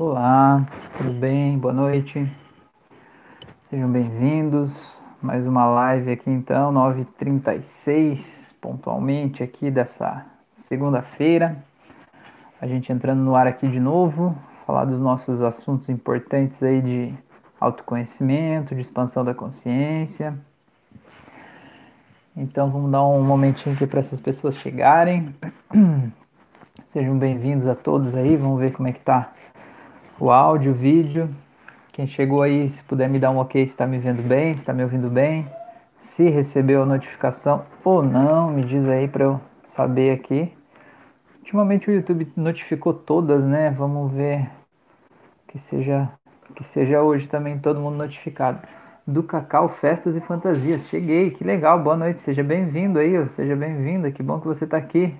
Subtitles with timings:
[0.00, 0.64] Olá,
[0.96, 1.58] tudo bem?
[1.58, 2.30] Boa noite.
[3.68, 4.96] Sejam bem-vindos.
[5.20, 11.58] Mais uma live aqui então, 9h36, pontualmente aqui dessa segunda-feira.
[12.60, 17.12] A gente entrando no ar aqui de novo, falar dos nossos assuntos importantes aí de
[17.58, 20.32] autoconhecimento, de expansão da consciência.
[22.36, 25.34] Então vamos dar um momentinho aqui para essas pessoas chegarem.
[26.92, 29.32] Sejam bem-vindos a todos aí, vamos ver como é que tá
[30.20, 31.28] o áudio, o vídeo.
[31.92, 34.60] Quem chegou aí, se puder me dar um ok, se está me vendo bem, se
[34.60, 35.48] está me ouvindo bem.
[35.98, 40.52] Se recebeu a notificação ou não, me diz aí para eu saber aqui.
[41.38, 43.70] Ultimamente o YouTube notificou todas, né?
[43.70, 44.48] Vamos ver
[45.48, 46.08] que seja
[46.54, 48.66] que seja hoje também todo mundo notificado.
[49.06, 50.82] Do Cacau Festas e Fantasias.
[50.88, 54.76] Cheguei, que legal, boa noite, seja bem-vindo aí, seja bem-vinda, que bom que você está
[54.76, 55.16] aqui.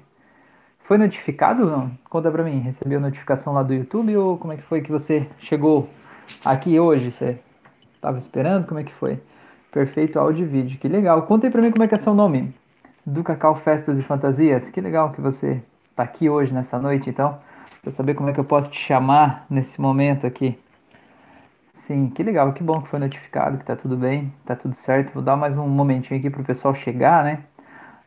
[0.88, 1.90] Foi notificado ou não?
[2.08, 5.28] Conta pra mim, recebeu notificação lá do YouTube ou como é que foi que você
[5.38, 5.86] chegou
[6.42, 7.10] aqui hoje?
[7.10, 7.38] Você
[7.94, 8.66] estava esperando?
[8.66, 9.20] Como é que foi?
[9.70, 11.20] Perfeito áudio e vídeo, que legal.
[11.24, 12.54] Conta aí pra mim como é que é seu nome.
[13.04, 14.70] Do Cacau Festas e Fantasias.
[14.70, 15.60] Que legal que você
[15.94, 17.38] tá aqui hoje, nessa noite, então.
[17.82, 20.58] Pra saber como é que eu posso te chamar nesse momento aqui.
[21.74, 25.12] Sim, que legal, que bom que foi notificado, que tá tudo bem, tá tudo certo.
[25.12, 27.40] Vou dar mais um momentinho aqui pro pessoal chegar, né?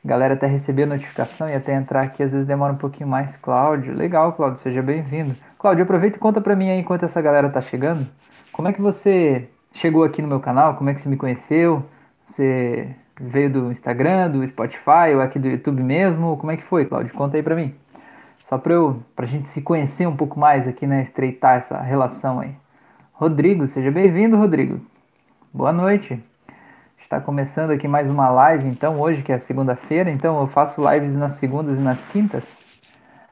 [0.03, 3.35] Galera até receber a notificação e até entrar aqui, às vezes demora um pouquinho mais.
[3.37, 5.35] Cláudio, legal, Cláudio, seja bem-vindo.
[5.59, 8.07] Cláudio, aproveita e conta pra mim aí enquanto essa galera tá chegando.
[8.51, 10.75] Como é que você chegou aqui no meu canal?
[10.75, 11.85] Como é que você me conheceu?
[12.27, 16.35] Você veio do Instagram, do Spotify ou aqui do YouTube mesmo?
[16.37, 17.13] Como é que foi, Cláudio?
[17.13, 17.75] Conta aí pra mim.
[18.49, 21.03] Só pra, eu, pra gente se conhecer um pouco mais aqui, né?
[21.03, 22.55] Estreitar essa relação aí.
[23.13, 24.81] Rodrigo, seja bem-vindo, Rodrigo.
[25.53, 26.30] Boa noite.
[27.11, 31.13] Está começando aqui mais uma live, então, hoje que é segunda-feira, então eu faço lives
[31.13, 32.45] nas segundas e nas quintas.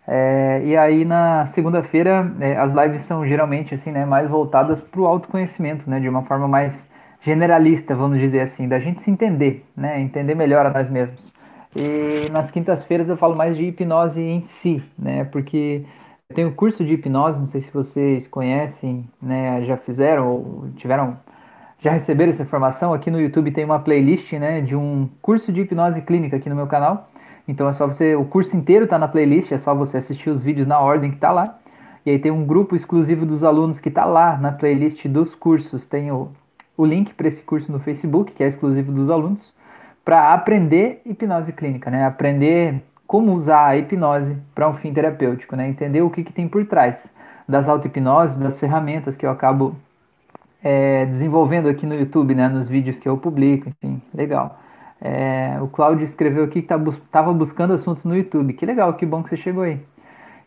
[0.05, 4.99] É, e aí na segunda-feira é, as lives são geralmente assim, né, mais voltadas para
[4.99, 6.89] o autoconhecimento, né, de uma forma mais
[7.21, 11.33] generalista, vamos dizer assim, da gente se entender, né, entender melhor a nós mesmos.
[11.73, 15.85] E nas quintas-feiras eu falo mais de hipnose em si, né, porque
[16.29, 21.17] eu tenho curso de hipnose, não sei se vocês conhecem, né, já fizeram ou tiveram
[21.81, 25.61] já receberam essa informação, aqui no YouTube tem uma playlist né, de um curso de
[25.61, 27.09] hipnose clínica aqui no meu canal.
[27.47, 30.43] Então é só você, o curso inteiro está na playlist, é só você assistir os
[30.43, 31.57] vídeos na ordem que está lá.
[32.05, 35.85] E aí tem um grupo exclusivo dos alunos que está lá na playlist dos cursos.
[35.85, 36.29] Tem o,
[36.77, 39.53] o link para esse curso no Facebook, que é exclusivo dos alunos,
[40.03, 42.05] para aprender hipnose clínica, né?
[42.05, 45.67] Aprender como usar a hipnose para um fim terapêutico, né?
[45.67, 47.13] Entender o que, que tem por trás
[47.47, 49.75] das auto-hipnoses, das ferramentas que eu acabo
[50.63, 54.59] é, desenvolvendo aqui no YouTube, né, nos vídeos que eu publico, enfim, legal.
[55.01, 58.53] É, o Claudio escreveu aqui que estava tá, buscando assuntos no YouTube.
[58.53, 59.79] Que legal, que bom que você chegou aí.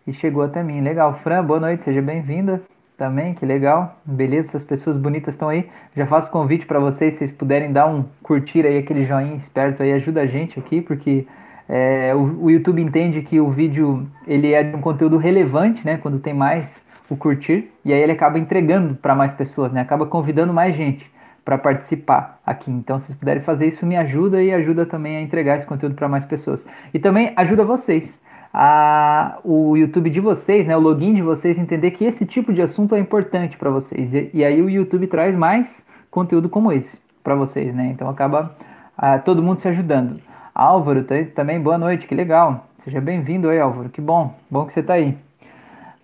[0.06, 0.80] E chegou até mim.
[0.80, 1.14] Legal.
[1.14, 2.60] Fran, boa noite, seja bem-vinda
[2.98, 3.98] também, que legal.
[4.04, 5.68] Beleza, essas pessoas bonitas estão aí.
[5.96, 9.82] Já faço convite para vocês, se vocês puderem dar um curtir aí, aquele joinha esperto
[9.82, 11.26] aí, ajuda a gente aqui, porque
[11.68, 15.96] é, o, o YouTube entende que o vídeo ele é de um conteúdo relevante, né?
[15.96, 19.80] Quando tem mais o curtir e aí ele acaba entregando para mais pessoas, né?
[19.82, 21.10] Acaba convidando mais gente
[21.44, 22.70] para participar aqui.
[22.70, 25.94] Então, se vocês puderem fazer isso, me ajuda e ajuda também a entregar esse conteúdo
[25.94, 26.66] para mais pessoas.
[26.94, 28.20] E também ajuda vocês,
[28.54, 32.62] a, o YouTube de vocês, né, o login de vocês, entender que esse tipo de
[32.62, 34.14] assunto é importante para vocês.
[34.14, 37.86] E, e, aí o YouTube traz mais conteúdo como esse para vocês, né?
[37.86, 38.54] Então acaba
[38.96, 40.20] a, todo mundo se ajudando.
[40.54, 42.66] Álvaro também, boa noite, que legal.
[42.78, 43.88] Seja bem-vindo aí, Álvaro.
[43.88, 45.16] Que bom, bom que você está aí.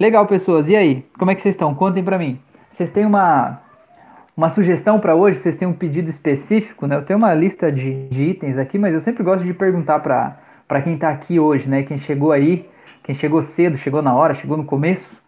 [0.01, 0.69] Legal, pessoas.
[0.69, 1.05] E aí?
[1.19, 1.75] Como é que vocês estão?
[1.75, 2.39] Contem para mim.
[2.71, 3.61] Vocês têm uma,
[4.37, 5.41] uma sugestão para hoje?
[5.41, 6.87] Vocês têm um pedido específico?
[6.87, 6.95] Né?
[6.95, 10.83] Eu tenho uma lista de, de itens aqui, mas eu sempre gosto de perguntar para
[10.83, 11.83] quem está aqui hoje, né?
[11.83, 12.65] Quem chegou aí,
[13.03, 15.21] quem chegou cedo, chegou na hora, chegou no começo.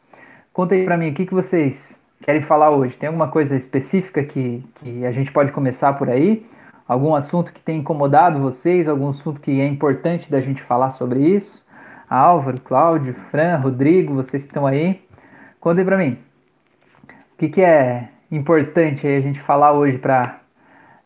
[0.52, 2.96] Conta aí para mim o que, que vocês querem falar hoje.
[2.96, 6.46] Tem alguma coisa específica que, que a gente pode começar por aí?
[6.86, 8.86] Algum assunto que tem incomodado vocês?
[8.86, 11.60] Algum assunto que é importante da gente falar sobre isso?
[12.10, 15.00] Álvaro, Cláudio, Fran, Rodrigo, vocês estão aí.
[15.60, 16.18] Contem para mim.
[17.34, 20.40] O que, que é importante a gente falar hoje para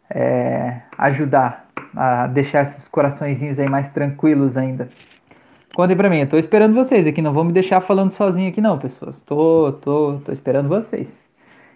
[0.09, 4.89] é, ajudar a deixar esses coraçõezinhos aí mais tranquilos ainda?
[5.75, 8.63] Contem para mim, eu tô esperando vocês aqui, não vou me deixar falando sozinho aqui
[8.63, 9.21] não, pessoas.
[9.21, 11.09] Tô, tô, tô esperando vocês.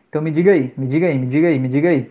[0.08, 2.10] Então me diga aí, me diga aí, me diga aí, me diga aí.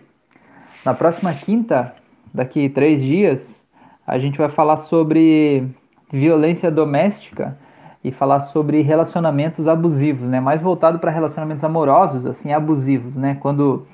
[0.84, 1.92] Na próxima quinta,
[2.32, 3.66] daqui três dias,
[4.06, 5.66] a gente vai falar sobre
[6.10, 7.56] violência doméstica
[8.02, 10.40] e falar sobre relacionamentos abusivos, né?
[10.40, 13.36] Mais voltado para relacionamentos amorosos, assim, abusivos, né?
[13.40, 13.86] Quando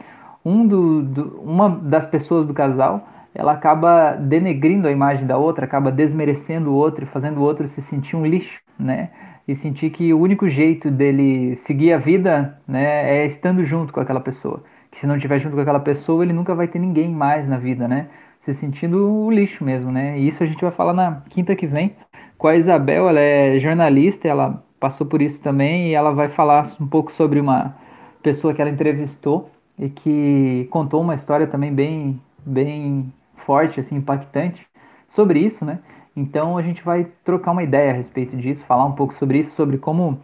[0.45, 5.65] um do, do, uma das pessoas do casal ela acaba denegrindo a imagem da outra,
[5.65, 9.11] acaba desmerecendo o outro fazendo o outro se sentir um lixo, né?
[9.47, 14.01] e sentir que o único jeito dele seguir a vida, né, é estando junto com
[14.01, 14.63] aquela pessoa.
[14.91, 17.59] Que se não estiver junto com aquela pessoa, ele nunca vai ter ninguém mais na
[17.59, 18.09] vida, né?
[18.45, 20.19] Se sentindo o lixo mesmo, né?
[20.19, 21.97] E isso a gente vai falar na quinta que vem
[22.37, 26.67] com a Isabel, ela é jornalista, ela passou por isso também e ela vai falar
[26.79, 27.75] um pouco sobre uma
[28.23, 33.11] pessoa que ela entrevistou e que contou uma história também bem bem
[33.47, 34.67] forte, assim, impactante
[35.09, 35.79] sobre isso, né?
[36.15, 39.55] Então a gente vai trocar uma ideia a respeito disso, falar um pouco sobre isso,
[39.55, 40.19] sobre como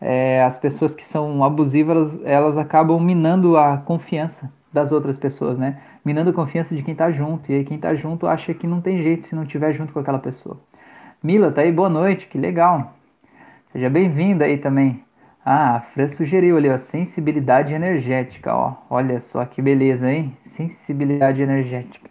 [0.00, 5.78] é, as pessoas que são abusivas elas acabam minando a confiança das outras pessoas, né?
[6.06, 7.50] Minando a confiança de quem tá junto.
[7.50, 9.98] E aí quem tá junto acha que não tem jeito se não tiver junto com
[9.98, 10.56] aquela pessoa.
[11.20, 12.94] Mila, tá aí, boa noite, que legal.
[13.72, 15.02] Seja bem-vinda aí também.
[15.44, 18.74] Ah, a Fran sugeriu ali, ó, sensibilidade energética, ó.
[18.88, 20.36] Olha só que beleza, hein?
[20.44, 22.08] Sensibilidade energética.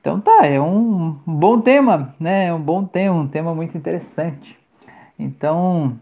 [0.00, 2.46] Então tá, é um bom tema, né?
[2.46, 4.58] É um bom tema, um tema muito interessante.
[5.16, 5.96] Então,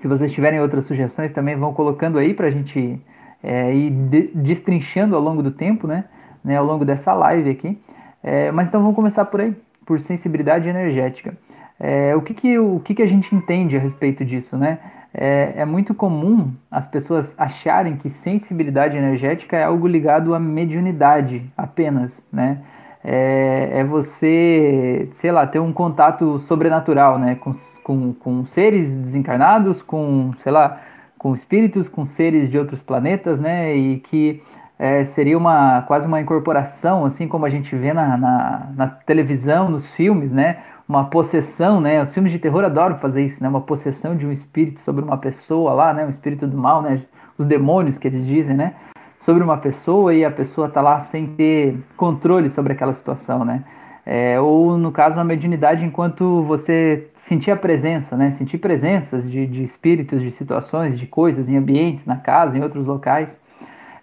[0.00, 3.00] se vocês tiverem outras sugestões, também vão colocando aí para a gente
[3.40, 6.06] é, ir de, destrinchando ao longo do tempo, né?
[6.44, 7.78] Né ao longo dessa live aqui.
[8.22, 9.54] É, mas então vamos começar por aí,
[9.84, 11.36] por sensibilidade energética.
[11.78, 14.78] É, o que, que, o que, que a gente entende a respeito disso, né?
[15.14, 21.44] É, é, muito comum as pessoas acharem que sensibilidade energética é algo ligado à mediunidade
[21.56, 22.62] apenas, né?
[23.04, 27.34] é, é, você, sei lá, ter um contato sobrenatural, né?
[27.34, 27.52] Com,
[27.82, 30.80] com, com seres desencarnados, com, sei lá,
[31.18, 33.74] com espíritos, com seres de outros planetas, né?
[33.74, 34.40] E que
[34.82, 39.68] é, seria uma quase uma incorporação, assim como a gente vê na, na, na, televisão,
[39.68, 40.58] nos filmes, né?
[40.88, 42.02] Uma possessão, né?
[42.02, 43.48] Os filmes de terror adoram fazer isso, né?
[43.48, 46.04] Uma possessão de um espírito sobre uma pessoa lá, né?
[46.04, 47.00] Um espírito do mal, né?
[47.38, 48.74] Os demônios que eles dizem, né?
[49.20, 53.62] sobre uma pessoa e a pessoa está lá sem ter controle sobre aquela situação, né?
[54.04, 58.32] É, ou no caso a mediunidade enquanto você sentir a presença, né?
[58.32, 62.84] Sentir presenças de, de espíritos, de situações, de coisas em ambientes, na casa, em outros
[62.84, 63.38] locais.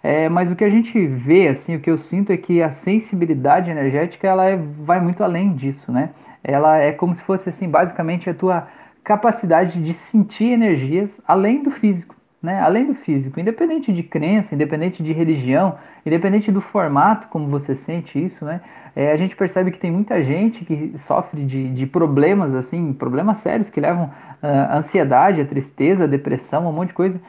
[0.02, 2.70] É, mas o que a gente vê, assim, o que eu sinto é que a
[2.70, 6.10] sensibilidade energética ela é, vai muito além disso, né?
[6.42, 8.66] Ela é como se fosse assim, basicamente a tua
[9.04, 12.60] capacidade de sentir energias além do físico né?
[12.60, 15.76] além do físico, independente de crença, independente de religião,
[16.06, 18.60] independente do formato como você sente isso, né?
[18.96, 23.38] É, a gente percebe que tem muita gente que sofre de, de problemas, assim, problemas
[23.38, 24.10] sérios que levam
[24.42, 27.20] a ansiedade, a tristeza, a depressão, um monte de coisa,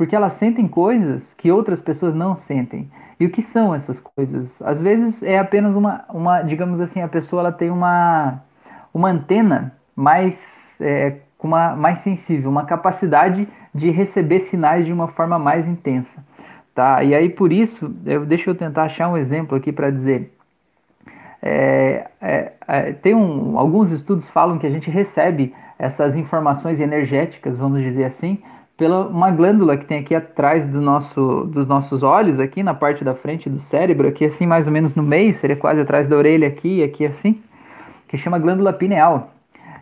[0.00, 2.90] porque elas sentem coisas que outras pessoas não sentem.
[3.20, 4.62] E o que são essas coisas?
[4.62, 8.40] Às vezes é apenas uma, uma digamos assim, a pessoa ela tem uma,
[8.94, 15.38] uma antena mais, é, uma, mais sensível, uma capacidade de receber sinais de uma forma
[15.38, 16.24] mais intensa.
[16.74, 17.04] Tá?
[17.04, 20.34] E aí por isso, eu, deixa eu tentar achar um exemplo aqui para dizer.
[21.42, 27.58] É, é, é, tem um, alguns estudos falam que a gente recebe essas informações energéticas,
[27.58, 28.42] vamos dizer assim,
[28.80, 33.04] pela uma glândula que tem aqui atrás do nosso, dos nossos olhos, aqui na parte
[33.04, 36.16] da frente do cérebro, aqui assim mais ou menos no meio, seria quase atrás da
[36.16, 37.42] orelha aqui, aqui assim,
[38.08, 39.34] que chama glândula pineal.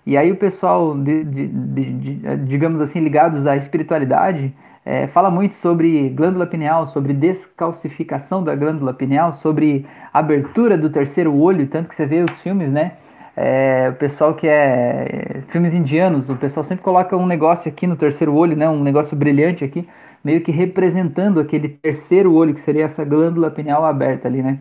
[0.04, 4.52] E aí o pessoal, de, de, de, digamos assim, ligados à espiritualidade,
[4.84, 11.32] é, fala muito sobre glândula pineal, sobre descalcificação da glândula pineal, sobre abertura do terceiro
[11.36, 12.94] olho, tanto que você vê os filmes, né?
[13.40, 17.94] É, o pessoal que é filmes indianos, o pessoal sempre coloca um negócio aqui no
[17.94, 18.68] terceiro olho, né?
[18.68, 19.88] Um negócio brilhante aqui,
[20.24, 24.58] meio que representando aquele terceiro olho que seria essa glândula pineal aberta ali, né?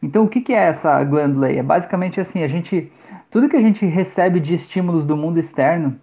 [0.00, 1.58] Então o que, que é essa glândula aí?
[1.58, 2.92] É basicamente assim, a gente
[3.32, 5.96] tudo que a gente recebe de estímulos do mundo externo,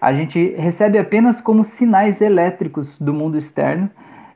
[0.00, 3.90] a gente recebe apenas como sinais elétricos do mundo externo.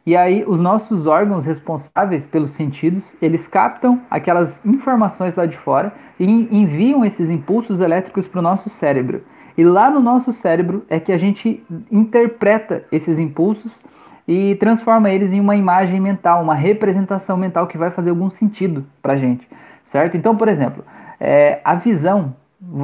[0.05, 5.93] E aí os nossos órgãos responsáveis pelos sentidos, eles captam aquelas informações lá de fora
[6.19, 9.23] e enviam esses impulsos elétricos para o nosso cérebro.
[9.57, 13.83] E lá no nosso cérebro é que a gente interpreta esses impulsos
[14.27, 18.85] e transforma eles em uma imagem mental, uma representação mental que vai fazer algum sentido
[19.01, 19.47] para a gente,
[19.85, 20.17] certo?
[20.17, 20.85] Então, por exemplo,
[21.21, 22.35] é, a visão,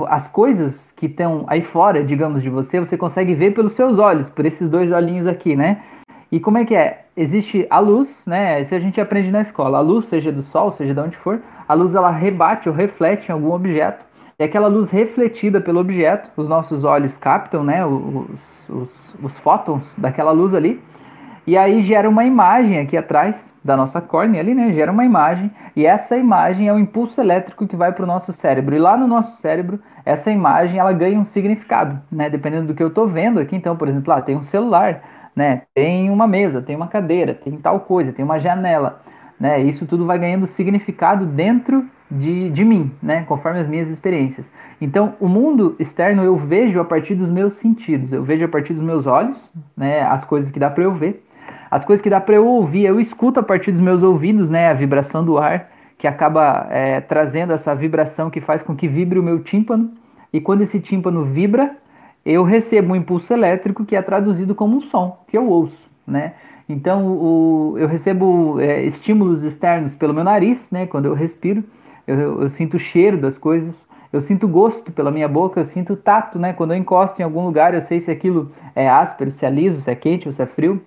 [0.08, 4.28] as coisas que estão aí fora, digamos, de você, você consegue ver pelos seus olhos,
[4.28, 5.80] por esses dois olhinhos aqui, né?
[6.30, 7.06] E como é que é?
[7.16, 8.60] Existe a luz, né?
[8.60, 9.78] Isso a gente aprende na escola.
[9.78, 13.28] A luz, seja do sol, seja de onde for, a luz ela rebate ou reflete
[13.28, 14.04] em algum objeto.
[14.38, 17.84] E aquela luz refletida pelo objeto, os nossos olhos captam, né?
[17.84, 20.80] Os, os, os fótons daquela luz ali.
[21.48, 24.70] E aí gera uma imagem aqui atrás da nossa córnea ali, né?
[24.74, 28.34] Gera uma imagem e essa imagem é o impulso elétrico que vai para o nosso
[28.34, 28.76] cérebro.
[28.76, 32.28] E lá no nosso cérebro, essa imagem ela ganha um significado, né?
[32.28, 33.56] Dependendo do que eu estou vendo aqui.
[33.56, 35.00] Então, por exemplo, lá tem um celular,
[35.38, 35.62] né?
[35.72, 39.00] Tem uma mesa, tem uma cadeira, tem tal coisa, tem uma janela,
[39.38, 39.60] né?
[39.62, 43.22] Isso tudo vai ganhando significado dentro de, de mim, né?
[43.22, 44.50] Conforme as minhas experiências.
[44.80, 48.72] Então, o mundo externo eu vejo a partir dos meus sentidos, eu vejo a partir
[48.72, 50.02] dos meus olhos, né?
[50.02, 51.24] As coisas que dá para eu ver.
[51.70, 54.68] As coisas que dá para eu ouvir, eu escuto a partir dos meus ouvidos, né?
[54.68, 59.20] A vibração do ar, que acaba é, trazendo essa vibração que faz com que vibre
[59.20, 59.92] o meu tímpano.
[60.32, 61.76] E quando esse tímpano vibra,
[62.28, 66.34] eu recebo um impulso elétrico que é traduzido como um som, que eu ouço, né?
[66.68, 70.86] Então, o, eu recebo é, estímulos externos pelo meu nariz, né?
[70.86, 71.64] Quando eu respiro,
[72.06, 75.64] eu, eu, eu, sinto o cheiro das coisas, eu sinto gosto pela minha boca, eu
[75.64, 76.52] sinto tato, né?
[76.52, 79.80] Quando eu encosto em algum lugar, eu sei se aquilo é áspero, se é liso,
[79.80, 80.82] se é quente ou se é frio.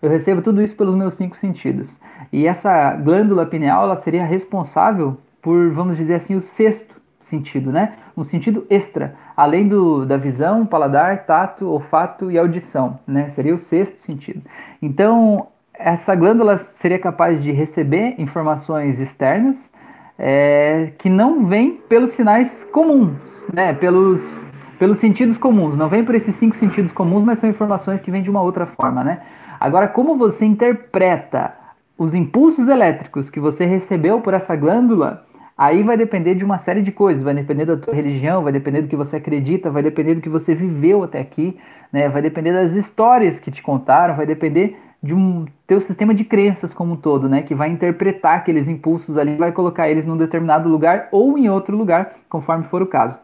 [0.00, 1.98] Eu recebo tudo isso pelos meus cinco sentidos.
[2.32, 6.94] E essa glândula pineal, ela seria responsável por, vamos dizer assim, o sexto
[7.24, 7.94] sentido, né?
[8.16, 13.28] Um sentido extra, além do, da visão, paladar, tato, olfato e audição, né?
[13.28, 14.42] Seria o sexto sentido.
[14.80, 19.72] Então, essa glândula seria capaz de receber informações externas
[20.18, 23.18] é, que não vêm pelos sinais comuns,
[23.52, 23.72] né?
[23.72, 24.44] Pelos,
[24.78, 28.22] pelos sentidos comuns, não vem por esses cinco sentidos comuns, mas são informações que vêm
[28.22, 29.20] de uma outra forma, né?
[29.58, 31.54] Agora, como você interpreta
[31.96, 35.24] os impulsos elétricos que você recebeu por essa glândula,
[35.56, 38.82] Aí vai depender de uma série de coisas, vai depender da tua religião, vai depender
[38.82, 41.56] do que você acredita, vai depender do que você viveu até aqui,
[41.92, 42.08] né?
[42.08, 46.74] Vai depender das histórias que te contaram, vai depender de um teu sistema de crenças
[46.74, 47.42] como um todo, né?
[47.42, 51.76] Que vai interpretar aqueles impulsos ali, vai colocar eles num determinado lugar ou em outro
[51.76, 53.20] lugar, conforme for o caso.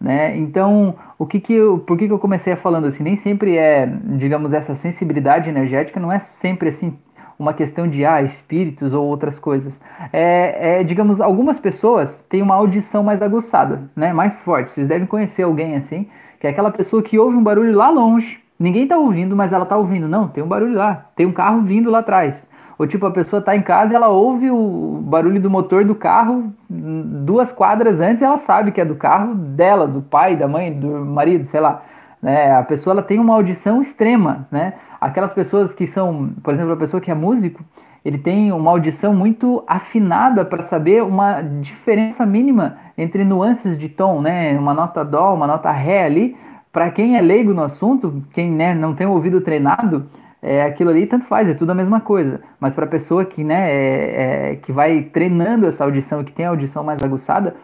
[0.00, 0.36] Né?
[0.36, 3.02] Então, o que que eu, por que, que eu comecei falando assim?
[3.02, 3.84] Nem sempre é,
[4.16, 6.96] digamos, essa sensibilidade energética não é sempre assim
[7.38, 9.80] uma questão de ah, espíritos ou outras coisas.
[10.12, 14.72] É, é, digamos, algumas pessoas têm uma audição mais aguçada, né, mais forte.
[14.72, 16.08] Vocês devem conhecer alguém assim,
[16.40, 18.40] que é aquela pessoa que ouve um barulho lá longe.
[18.58, 20.08] Ninguém está ouvindo, mas ela está ouvindo.
[20.08, 22.48] Não, tem um barulho lá, tem um carro vindo lá atrás.
[22.76, 25.94] Ou tipo, a pessoa está em casa e ela ouve o barulho do motor do
[25.94, 30.72] carro duas quadras antes ela sabe que é do carro dela, do pai, da mãe,
[30.72, 31.82] do marido, sei lá.
[32.22, 32.52] Né?
[32.54, 34.74] A pessoa ela tem uma audição extrema, né?
[35.00, 37.64] aquelas pessoas que são, por exemplo, a pessoa que é músico,
[38.04, 44.20] ele tem uma audição muito afinada para saber uma diferença mínima entre nuances de tom,
[44.20, 44.58] né?
[44.58, 46.36] Uma nota dó, uma nota ré ali.
[46.72, 50.06] Para quem é leigo no assunto, quem né, não tem o ouvido treinado,
[50.40, 52.40] é, aquilo ali tanto faz, é tudo a mesma coisa.
[52.60, 56.46] Mas para a pessoa que, né, é, é, que vai treinando essa audição, que tem
[56.46, 57.56] a audição mais aguçada,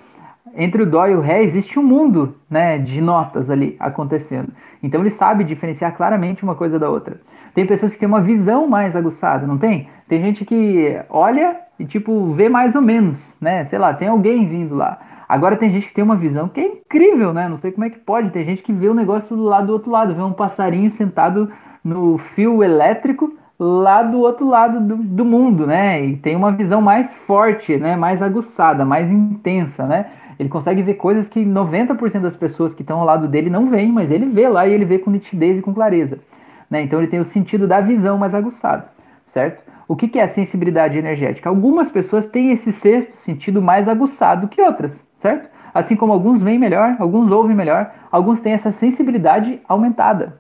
[0.57, 4.49] entre o dó e o ré existe um mundo né, de notas ali acontecendo.
[4.83, 7.21] Então ele sabe diferenciar claramente uma coisa da outra.
[7.55, 9.89] Tem pessoas que têm uma visão mais aguçada, não tem?
[10.09, 13.65] Tem gente que olha e tipo vê mais ou menos, né?
[13.65, 14.99] Sei lá, tem alguém vindo lá.
[15.29, 17.49] Agora tem gente que tem uma visão que é incrível, né?
[17.49, 18.31] Não sei como é que pode.
[18.31, 21.51] Tem gente que vê o negócio lado do outro lado, vê um passarinho sentado
[21.83, 26.05] no fio elétrico lá do outro lado do, do mundo, né?
[26.05, 27.97] E tem uma visão mais forte, né?
[27.97, 30.07] Mais aguçada, mais intensa, né?
[30.39, 33.93] Ele consegue ver coisas que 90% das pessoas que estão ao lado dele não veem,
[33.93, 36.19] mas ele vê lá e ele vê com nitidez e com clareza.
[36.71, 36.83] Né?
[36.83, 38.85] Então ele tem o sentido da visão mais aguçado,
[39.27, 39.63] certo?
[39.87, 41.49] O que, que é a sensibilidade energética?
[41.49, 45.51] Algumas pessoas têm esse sexto sentido mais aguçado que outras, certo?
[45.75, 50.39] Assim como alguns veem melhor, alguns ouvem melhor, alguns têm essa sensibilidade aumentada,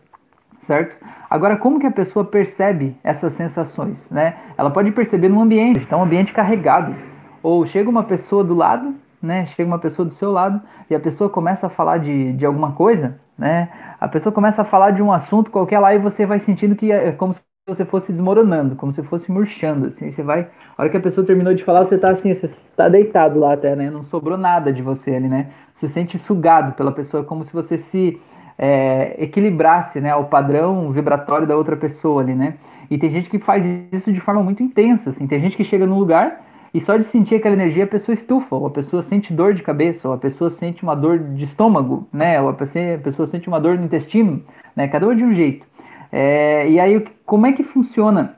[0.62, 0.96] certo?
[1.28, 4.36] Agora, como que a pessoa percebe essas sensações, né?
[4.56, 6.94] Ela pode perceber no ambiente, está um ambiente carregado,
[7.42, 9.46] ou chega uma pessoa do lado né?
[9.46, 12.72] Chega uma pessoa do seu lado e a pessoa começa a falar de, de alguma
[12.72, 13.68] coisa, né?
[14.00, 16.92] A pessoa começa a falar de um assunto qualquer lá e você vai sentindo que
[16.92, 20.90] é como se você fosse desmoronando, como se fosse murchando, assim, você vai, a hora
[20.90, 23.88] que a pessoa terminou de falar, você tá assim, você tá deitado lá até, né,
[23.88, 27.50] não sobrou nada de você ali, né, você se sente sugado pela pessoa, como se
[27.54, 28.20] você se
[28.58, 32.58] é, equilibrasse, né, ao padrão vibratório da outra pessoa ali, né,
[32.90, 35.86] e tem gente que faz isso de forma muito intensa, assim, tem gente que chega
[35.86, 36.43] num lugar
[36.74, 39.62] e só de sentir aquela energia a pessoa estufa, ou a pessoa sente dor de
[39.62, 42.42] cabeça, ou a pessoa sente uma dor de estômago, né?
[42.42, 44.42] Ou a pessoa sente uma dor no intestino,
[44.74, 44.88] né?
[44.88, 45.64] Cada um de um jeito.
[46.10, 48.36] É, e aí, como é que funciona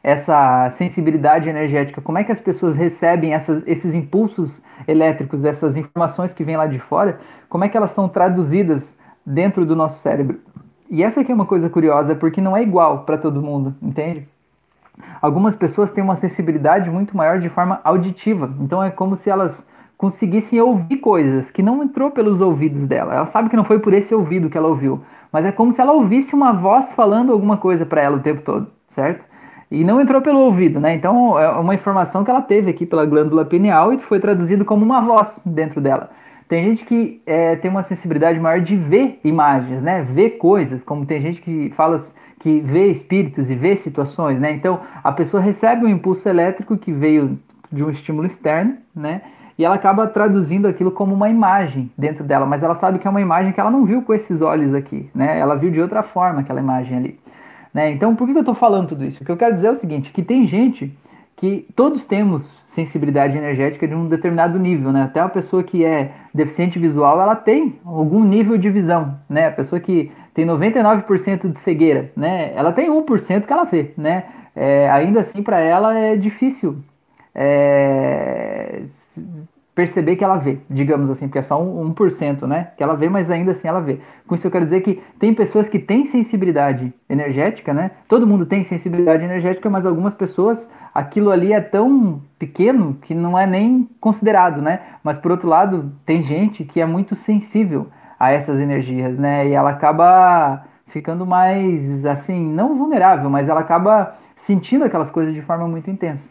[0.00, 2.00] essa sensibilidade energética?
[2.00, 6.68] Como é que as pessoas recebem essas, esses impulsos elétricos, essas informações que vêm lá
[6.68, 7.18] de fora?
[7.48, 10.38] Como é que elas são traduzidas dentro do nosso cérebro?
[10.88, 14.28] E essa aqui é uma coisa curiosa, porque não é igual para todo mundo, entende?
[15.20, 19.66] Algumas pessoas têm uma sensibilidade muito maior de forma auditiva, então é como se elas
[19.96, 23.14] conseguissem ouvir coisas que não entrou pelos ouvidos dela.
[23.14, 25.80] Ela sabe que não foi por esse ouvido que ela ouviu, mas é como se
[25.80, 29.24] ela ouvisse uma voz falando alguma coisa para ela o tempo todo, certo?
[29.70, 30.94] E não entrou pelo ouvido, né?
[30.94, 34.84] Então é uma informação que ela teve aqui pela glândula pineal e foi traduzido como
[34.84, 36.10] uma voz dentro dela.
[36.50, 40.02] Tem gente que é, tem uma sensibilidade maior de ver imagens, né?
[40.02, 42.02] Ver coisas, como tem gente que fala
[42.40, 44.50] que vê espíritos e vê situações, né?
[44.50, 47.38] Então a pessoa recebe um impulso elétrico que veio
[47.70, 49.22] de um estímulo externo, né?
[49.56, 53.10] E ela acaba traduzindo aquilo como uma imagem dentro dela, mas ela sabe que é
[53.10, 55.38] uma imagem que ela não viu com esses olhos aqui, né?
[55.38, 57.20] Ela viu de outra forma aquela imagem ali.
[57.72, 57.92] Né?
[57.92, 59.22] Então, por que eu estou falando tudo isso?
[59.22, 60.92] O que eu quero dizer é o seguinte, que tem gente
[61.36, 65.02] que todos temos sensibilidade energética de um determinado nível, né?
[65.02, 69.48] Até a pessoa que é deficiente visual, ela tem algum nível de visão, né?
[69.48, 72.52] A pessoa que tem 99% de cegueira, né?
[72.54, 74.24] Ela tem 1% que ela vê, né?
[74.54, 76.78] É, ainda assim, para ela é difícil
[77.34, 78.82] é,
[79.80, 82.68] perceber que ela vê, digamos assim, porque é só um, 1%, né?
[82.76, 83.98] Que ela vê, mas ainda assim ela vê.
[84.26, 87.92] Com isso eu quero dizer que tem pessoas que têm sensibilidade energética, né?
[88.06, 93.38] Todo mundo tem sensibilidade energética, mas algumas pessoas aquilo ali é tão pequeno que não
[93.38, 94.80] é nem considerado, né?
[95.02, 97.86] Mas por outro lado, tem gente que é muito sensível
[98.18, 99.48] a essas energias, né?
[99.48, 105.40] E ela acaba ficando mais assim, não vulnerável, mas ela acaba sentindo aquelas coisas de
[105.40, 106.28] forma muito intensa.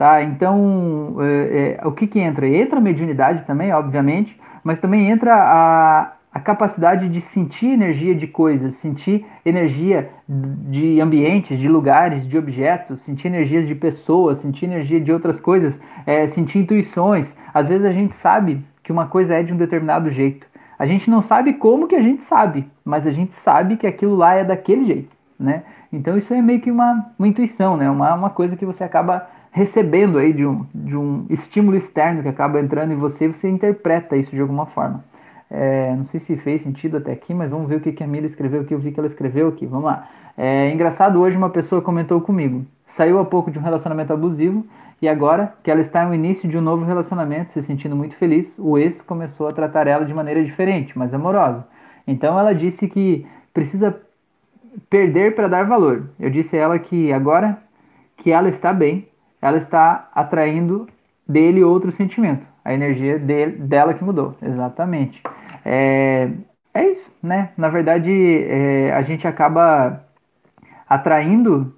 [0.00, 0.22] Tá?
[0.22, 2.48] Então, é, é, o que, que entra?
[2.48, 8.26] Entra a mediunidade também, obviamente, mas também entra a, a capacidade de sentir energia de
[8.26, 14.98] coisas, sentir energia de ambientes, de lugares, de objetos, sentir energias de pessoas, sentir energia
[14.98, 17.36] de outras coisas, é, sentir intuições.
[17.52, 20.46] Às vezes a gente sabe que uma coisa é de um determinado jeito.
[20.78, 24.16] A gente não sabe como que a gente sabe, mas a gente sabe que aquilo
[24.16, 25.62] lá é daquele jeito, né?
[25.92, 27.90] Então isso é meio que uma, uma intuição, né?
[27.90, 32.28] Uma, uma coisa que você acaba recebendo aí de um, de um estímulo externo que
[32.28, 35.04] acaba entrando em você, você interpreta isso de alguma forma.
[35.50, 38.06] É, não sei se fez sentido até aqui, mas vamos ver o que, que a
[38.06, 39.66] Mila escreveu aqui, eu vi que ela escreveu aqui.
[39.66, 40.08] Vamos lá.
[40.38, 42.64] É engraçado, hoje uma pessoa comentou comigo.
[42.86, 44.64] Saiu há pouco de um relacionamento abusivo
[45.02, 48.56] e agora que ela está no início de um novo relacionamento, se sentindo muito feliz,
[48.58, 51.66] o ex começou a tratar ela de maneira diferente, mas amorosa.
[52.06, 54.00] Então ela disse que precisa
[54.88, 56.08] perder para dar valor.
[56.18, 57.58] Eu disse a ela que agora
[58.16, 59.08] que ela está bem,
[59.40, 60.88] ela está atraindo
[61.26, 62.48] dele outro sentimento.
[62.64, 65.22] A energia dela que mudou, exatamente.
[65.64, 66.30] É,
[66.74, 67.50] é isso, né?
[67.56, 70.04] Na verdade, é, a gente acaba
[70.88, 71.74] atraindo,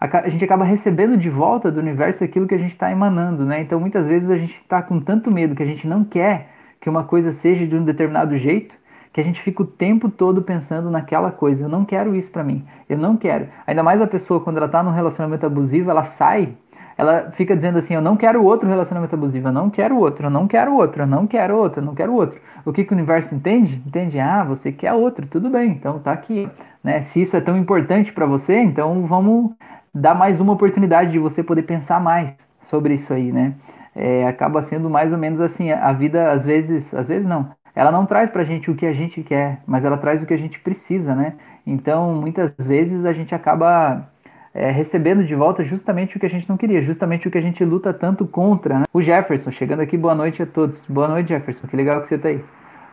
[0.00, 3.44] a, a, gente acaba recebendo de volta do universo aquilo que a gente está emanando,
[3.44, 3.60] né?
[3.60, 6.88] Então, muitas vezes a gente está com tanto medo que a gente não quer que
[6.88, 8.74] uma coisa seja de um determinado jeito,
[9.12, 11.64] que a gente fica o tempo todo pensando naquela coisa.
[11.64, 12.64] Eu não quero isso para mim.
[12.88, 13.48] Eu não quero.
[13.66, 16.54] Ainda mais a pessoa quando ela está num relacionamento abusivo, ela sai
[16.96, 20.30] ela fica dizendo assim: eu não quero outro relacionamento abusivo, eu não quero outro, eu
[20.30, 22.40] não quero outro, eu não quero outro, eu não quero outro.
[22.64, 23.82] O que, que o universo entende?
[23.86, 24.18] Entende?
[24.18, 26.48] Ah, você quer outro, tudo bem, então tá aqui.
[26.82, 27.02] Né?
[27.02, 29.52] Se isso é tão importante para você, então vamos
[29.94, 33.54] dar mais uma oportunidade de você poder pensar mais sobre isso aí, né?
[33.94, 37.90] É, acaba sendo mais ou menos assim, a vida às vezes, às vezes não, ela
[37.90, 40.38] não traz pra gente o que a gente quer, mas ela traz o que a
[40.38, 41.34] gente precisa, né?
[41.66, 44.08] Então, muitas vezes a gente acaba
[44.52, 47.42] é, recebendo de volta justamente o que a gente não queria, justamente o que a
[47.42, 48.80] gente luta tanto contra.
[48.80, 48.84] Né?
[48.92, 50.84] O Jefferson, chegando aqui, boa noite a todos.
[50.86, 52.42] Boa noite, Jefferson, que legal que você tá aí.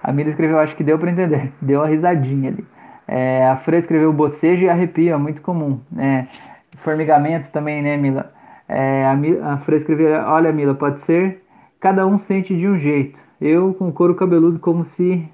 [0.03, 2.65] A Mila escreveu, acho que deu para entender, deu uma risadinha ali.
[3.07, 5.79] É, a Fran escreveu bocejo e arrepio, é muito comum.
[5.97, 6.25] É,
[6.77, 8.31] formigamento também, né, Mila?
[8.67, 11.43] É, a, a Fran escreveu, olha, Mila, pode ser,
[11.79, 13.19] cada um sente de um jeito.
[13.39, 15.27] Eu com couro cabeludo como se,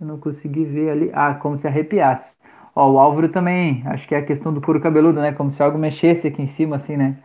[0.00, 2.34] eu não consegui ver ali, ah, como se arrepiasse.
[2.74, 5.32] Ó, o Álvaro também, acho que é a questão do couro cabeludo, né?
[5.32, 7.16] Como se algo mexesse aqui em cima, assim, né?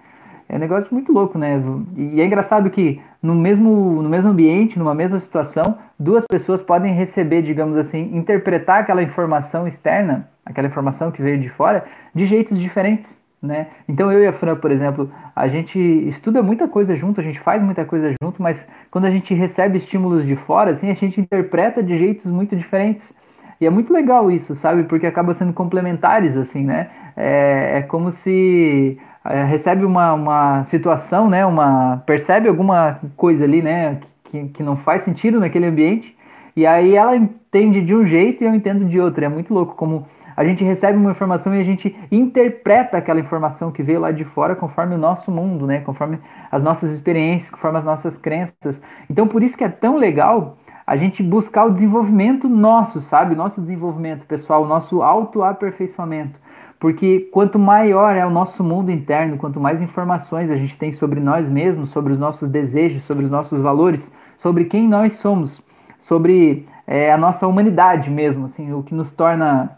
[0.50, 1.62] É um negócio muito louco, né?
[1.96, 6.94] E é engraçado que no mesmo, no mesmo ambiente, numa mesma situação, duas pessoas podem
[6.94, 12.58] receber, digamos assim, interpretar aquela informação externa, aquela informação que veio de fora, de jeitos
[12.60, 13.68] diferentes, né?
[13.88, 17.40] Então eu e a Fran, por exemplo, a gente estuda muita coisa junto, a gente
[17.40, 21.20] faz muita coisa junto, mas quando a gente recebe estímulos de fora, assim, a gente
[21.20, 23.14] interpreta de jeitos muito diferentes.
[23.60, 24.84] E é muito legal isso, sabe?
[24.84, 26.89] Porque acaba sendo complementares, assim, né?
[27.15, 31.46] É, é como se é, recebe uma, uma situação, né?
[31.46, 34.00] Uma, percebe alguma coisa ali, né?
[34.26, 36.15] Que, que não faz sentido naquele ambiente.
[36.56, 39.24] E aí ela entende de um jeito e eu entendo de outro.
[39.24, 43.72] É muito louco como a gente recebe uma informação e a gente interpreta aquela informação
[43.72, 45.80] que veio lá de fora conforme o nosso mundo, né?
[45.80, 46.20] Conforme
[46.52, 48.80] as nossas experiências, conforme as nossas crenças.
[49.10, 53.36] Então por isso que é tão legal a gente buscar o desenvolvimento nosso, sabe?
[53.36, 56.39] Nosso desenvolvimento pessoal, nosso autoaperfeiçoamento.
[56.80, 61.19] Porque quanto maior é o nosso mundo interno, quanto mais informações a gente tem sobre
[61.19, 65.62] nós mesmos, sobre os nossos desejos, sobre os nossos valores, sobre quem nós somos,
[66.00, 69.78] sobre é, a nossa humanidade mesmo, assim, o que nos torna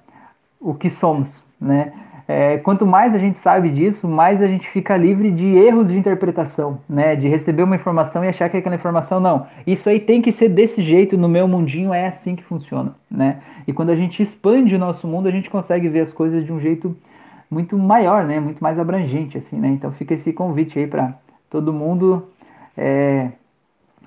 [0.59, 1.91] o que somos, né?
[2.31, 5.97] É, quanto mais a gente sabe disso, mais a gente fica livre de erros de
[5.97, 7.15] interpretação, né?
[7.15, 9.47] De receber uma informação e achar que aquela informação não.
[9.65, 13.39] Isso aí tem que ser desse jeito no meu mundinho, é assim que funciona, né?
[13.67, 16.53] E quando a gente expande o nosso mundo, a gente consegue ver as coisas de
[16.53, 16.95] um jeito
[17.49, 18.39] muito maior, né?
[18.39, 19.69] Muito mais abrangente, assim, né?
[19.69, 21.15] Então fica esse convite aí para
[21.49, 22.27] todo mundo
[22.77, 23.29] é,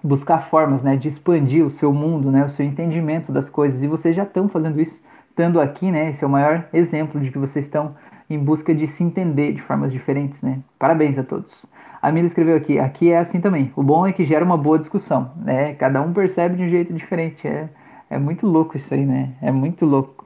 [0.01, 3.83] buscar formas né, de expandir o seu mundo, né, o seu entendimento das coisas.
[3.83, 6.11] E vocês já estão fazendo isso, estando aqui, né?
[6.11, 7.97] Esse é o maior exemplo de que vocês estão
[8.33, 10.61] em busca de se entender de formas diferentes, né?
[10.79, 11.65] Parabéns a todos.
[12.01, 13.73] A Mila escreveu aqui, aqui é assim também.
[13.77, 15.75] O bom é que gera uma boa discussão, né?
[15.75, 17.47] Cada um percebe de um jeito diferente.
[17.47, 17.69] É,
[18.11, 19.31] é muito louco isso aí, né?
[19.41, 20.25] É muito louco.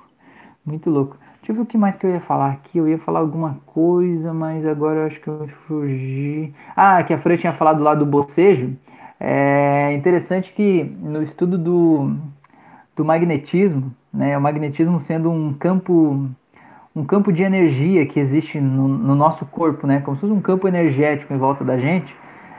[0.64, 1.16] Muito louco.
[1.38, 2.78] Deixa eu ver o que mais que eu ia falar aqui.
[2.78, 6.52] Eu ia falar alguma coisa, mas agora eu acho que eu fugi.
[6.74, 8.74] Ah, que a Fran tinha falado lá do bocejo.
[9.20, 12.16] É interessante que no estudo do,
[12.96, 16.28] do magnetismo, né, o magnetismo sendo um campo
[16.96, 20.40] um campo de energia que existe no, no nosso corpo, né, como se fosse um
[20.40, 22.16] campo energético em volta da gente.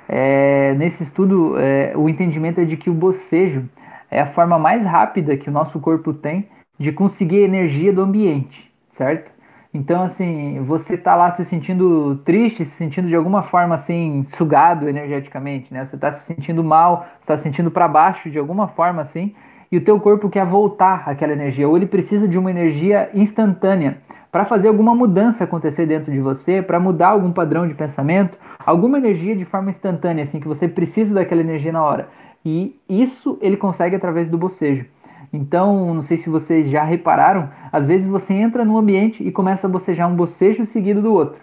[0.08, 3.68] É, nesse estudo, é, o entendimento é de que o bocejo
[4.12, 6.48] é a forma mais rápida que o nosso corpo tem
[6.78, 9.32] de conseguir energia do ambiente, certo?
[9.74, 14.88] Então, assim, você tá lá se sentindo triste, se sentindo de alguma forma assim, sugado
[14.88, 15.84] energeticamente, né?
[15.84, 19.36] Você tá se sentindo mal, está se sentindo para baixo de alguma forma assim,
[19.72, 23.98] e o teu corpo quer voltar aquela energia, ou ele precisa de uma energia instantânea
[24.32, 28.98] para fazer alguma mudança acontecer dentro de você, para mudar algum padrão de pensamento, alguma
[28.98, 32.10] energia de forma instantânea, assim, que você precisa daquela energia na hora.
[32.46, 34.86] E isso ele consegue através do bocejo.
[35.32, 39.68] Então, não sei se vocês já repararam, às vezes você entra no ambiente e começa
[39.68, 41.42] a bocejar um bocejo seguido do outro.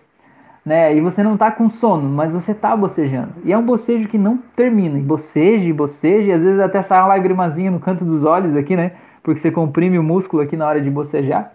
[0.65, 0.97] Né?
[0.97, 3.35] E você não está com sono, mas você está bocejando.
[3.45, 4.99] E é um bocejo que não termina.
[4.99, 8.57] E boceja, e boceja, e às vezes até sai uma lagrimazinha no canto dos olhos
[8.57, 8.93] aqui, né?
[9.23, 11.54] Porque você comprime o músculo aqui na hora de bocejar.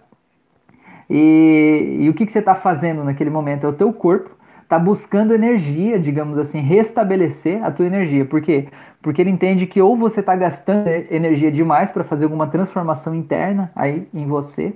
[1.10, 3.66] E, e o que, que você está fazendo naquele momento?
[3.66, 4.30] É o teu corpo
[4.70, 8.24] está buscando energia, digamos assim, restabelecer a tua energia.
[8.24, 8.68] Por quê?
[9.02, 13.72] Porque ele entende que ou você está gastando energia demais para fazer alguma transformação interna
[13.74, 14.72] aí em você,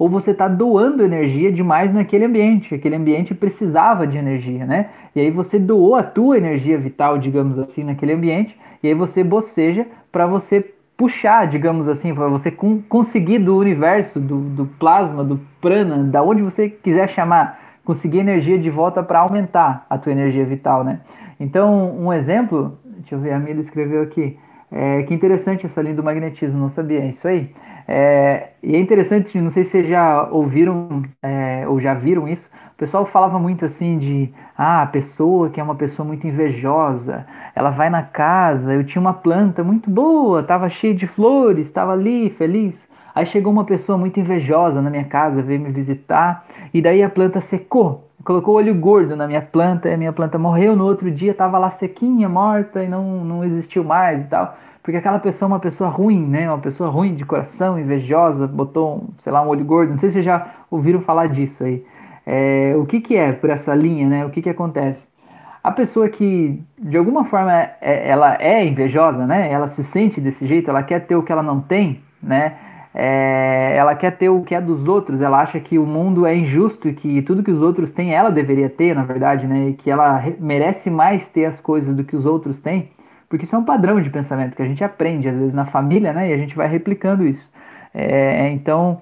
[0.00, 2.74] ou você está doando energia demais naquele ambiente.
[2.74, 4.90] Aquele ambiente precisava de energia, né?
[5.14, 9.22] E aí você doou a tua energia vital, digamos assim, naquele ambiente, e aí você
[9.22, 12.50] boceja para você puxar, digamos assim, para você
[12.88, 18.58] conseguir do universo, do, do plasma, do prana, da onde você quiser chamar, conseguir energia
[18.58, 21.00] de volta para aumentar a tua energia vital, né?
[21.38, 24.38] Então, um exemplo, deixa eu ver, a Mila escreveu aqui,
[24.72, 27.52] é, que interessante essa linha do magnetismo, não sabia, é isso aí.
[27.86, 32.50] É, e é interessante, não sei se vocês já ouviram é, ou já viram isso,
[32.74, 37.24] o pessoal falava muito assim de, ah, a pessoa que é uma pessoa muito invejosa,
[37.56, 41.92] ela vai na casa, eu tinha uma planta muito boa, estava cheia de flores, estava
[41.92, 42.86] ali, feliz.
[43.14, 47.08] Aí chegou uma pessoa muito invejosa na minha casa, veio me visitar, e daí a
[47.08, 48.10] planta secou.
[48.22, 50.76] Colocou olho gordo na minha planta, e a minha planta morreu.
[50.76, 54.54] No outro dia estava lá sequinha, morta e não, não existiu mais e tal.
[54.82, 56.46] Porque aquela pessoa é uma pessoa ruim, né?
[56.50, 59.92] Uma pessoa ruim de coração, invejosa, botou, sei lá, um olho gordo.
[59.92, 61.82] Não sei se vocês já ouviram falar disso aí.
[62.26, 64.26] É, o que, que é por essa linha, né?
[64.26, 65.06] O que, que acontece?
[65.66, 69.50] A pessoa que, de alguma forma, é, ela é invejosa, né?
[69.50, 72.54] Ela se sente desse jeito, ela quer ter o que ela não tem, né?
[72.98, 76.34] é, ela quer ter o que é dos outros, ela acha que o mundo é
[76.34, 79.68] injusto e que tudo que os outros têm ela deveria ter, na verdade, né?
[79.68, 82.88] E que ela merece mais ter as coisas do que os outros têm,
[83.28, 86.14] porque isso é um padrão de pensamento que a gente aprende às vezes na família,
[86.14, 86.30] né?
[86.30, 87.52] E a gente vai replicando isso.
[87.92, 88.98] É, então,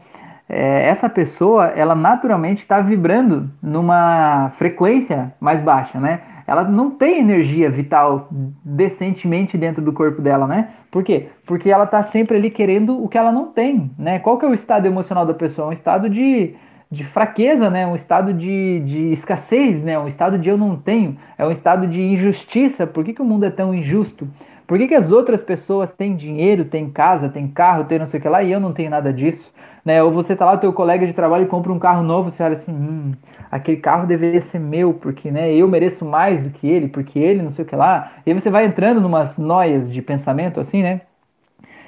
[0.49, 6.21] é, essa pessoa, ela naturalmente está vibrando numa frequência mais baixa, né?
[6.47, 8.29] Ela não tem energia vital
[8.65, 10.71] decentemente dentro do corpo dela, né?
[10.91, 11.29] Por quê?
[11.47, 14.19] Porque ela tá sempre ali querendo o que ela não tem, né?
[14.19, 15.69] Qual que é o estado emocional da pessoa?
[15.69, 16.55] Um estado de,
[16.91, 17.87] de fraqueza, né?
[17.87, 19.99] Um estado de, de escassez, né?
[19.99, 21.17] Um estado de eu não tenho.
[21.39, 22.87] É um estado de injustiça.
[22.87, 24.29] Por que, que o mundo é tão injusto?
[24.67, 28.19] Por que, que as outras pessoas têm dinheiro, têm casa, têm carro, têm não sei
[28.19, 29.53] o que lá e eu não tenho nada disso?
[29.85, 30.03] Né?
[30.03, 32.73] Ou você tá lá, teu colega de trabalho compra um carro novo, você olha assim,
[32.73, 33.13] hum,
[33.51, 37.43] aquele carro deveria ser meu, porque né, eu mereço mais do que ele, porque ele
[37.43, 38.13] não sei o que lá.
[38.25, 41.03] E aí você vai entrando numas noias de pensamento assim, né?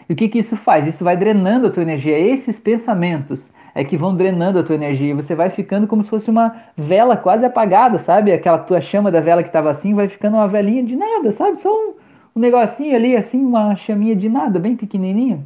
[0.09, 0.87] E o que, que isso faz?
[0.87, 2.19] Isso vai drenando a tua energia.
[2.19, 5.11] Esses pensamentos é que vão drenando a tua energia.
[5.11, 8.31] E você vai ficando como se fosse uma vela quase apagada, sabe?
[8.33, 11.61] Aquela tua chama da vela que estava assim, vai ficando uma velinha de nada, sabe?
[11.61, 11.95] Só um,
[12.37, 15.41] um negocinho ali, assim, uma chaminha de nada, bem pequenininha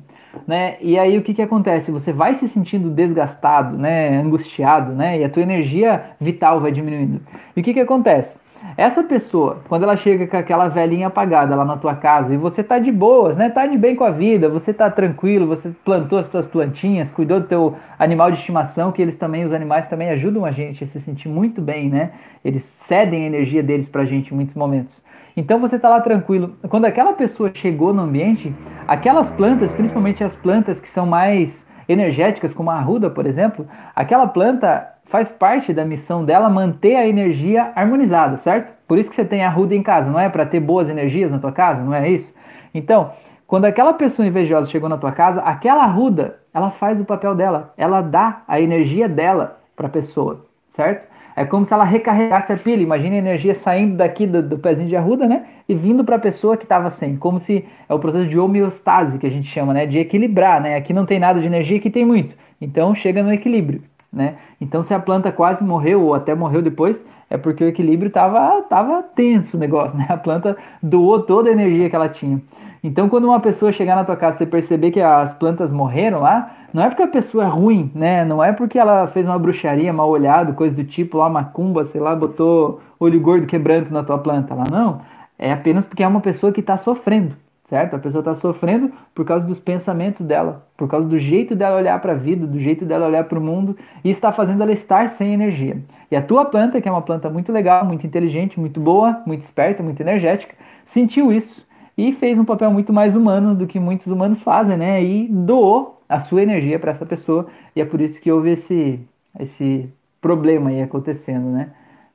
[0.46, 0.76] né?
[0.80, 1.90] E aí o que, que acontece?
[1.90, 4.20] Você vai se sentindo desgastado, né?
[4.20, 5.20] Angustiado, né?
[5.20, 7.20] E a tua energia vital vai diminuindo.
[7.56, 8.38] E o que, que acontece?
[8.76, 12.62] Essa pessoa, quando ela chega com aquela velhinha apagada lá na tua casa e você
[12.62, 13.48] tá de boas, né?
[13.48, 17.40] Tá de bem com a vida, você tá tranquilo, você plantou as tuas plantinhas, cuidou
[17.40, 20.86] do teu animal de estimação, que eles também, os animais também ajudam a gente a
[20.86, 22.10] se sentir muito bem, né?
[22.44, 24.94] Eles cedem a energia deles pra gente em muitos momentos.
[25.40, 26.54] Então você está lá tranquilo.
[26.68, 28.54] Quando aquela pessoa chegou no ambiente,
[28.86, 34.26] aquelas plantas, principalmente as plantas que são mais energéticas, como a arruda, por exemplo, aquela
[34.26, 38.74] planta faz parte da missão dela manter a energia harmonizada, certo?
[38.86, 41.32] Por isso que você tem a ruda em casa, não é para ter boas energias
[41.32, 42.34] na tua casa, não é isso?
[42.74, 43.10] Então,
[43.46, 47.72] quando aquela pessoa invejosa chegou na tua casa, aquela ruda, ela faz o papel dela,
[47.78, 51.08] ela dá a energia dela para a pessoa, certo?
[51.36, 52.82] É como se ela recarregasse a pilha.
[52.82, 55.44] Imagina a energia saindo daqui do, do pezinho de arruda, né?
[55.68, 57.16] E vindo para a pessoa que estava sem.
[57.16, 59.86] Como se é o processo de homeostase que a gente chama, né?
[59.86, 60.76] De equilibrar, né?
[60.76, 62.34] Aqui não tem nada de energia, aqui tem muito.
[62.60, 64.34] Então chega no equilíbrio, né?
[64.60, 68.62] Então se a planta quase morreu ou até morreu depois, é porque o equilíbrio estava
[68.62, 70.06] tava tenso o negócio, né?
[70.08, 72.40] A planta doou toda a energia que ela tinha.
[72.82, 76.50] Então, quando uma pessoa chegar na tua casa e perceber que as plantas morreram lá,
[76.72, 78.24] não é porque a pessoa é ruim, né?
[78.24, 82.00] Não é porque ela fez uma bruxaria mal olhado, coisa do tipo, lá macumba, sei
[82.00, 84.64] lá, botou olho gordo quebrando na tua planta lá.
[84.70, 85.00] Não.
[85.38, 87.96] É apenas porque é uma pessoa que está sofrendo, certo?
[87.96, 91.98] A pessoa está sofrendo por causa dos pensamentos dela, por causa do jeito dela olhar
[92.00, 95.08] para a vida, do jeito dela olhar para o mundo, e está fazendo ela estar
[95.08, 95.78] sem energia.
[96.10, 99.42] E a tua planta, que é uma planta muito legal, muito inteligente, muito boa, muito
[99.42, 100.54] esperta, muito energética,
[100.84, 105.02] sentiu isso e fez um papel muito mais humano do que muitos humanos fazem, né?
[105.02, 109.00] E doou a sua energia para essa pessoa e é por isso que houve esse
[109.38, 109.88] esse
[110.20, 111.70] problema aí acontecendo, né?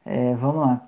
[0.06, 0.82] É, vamos lá.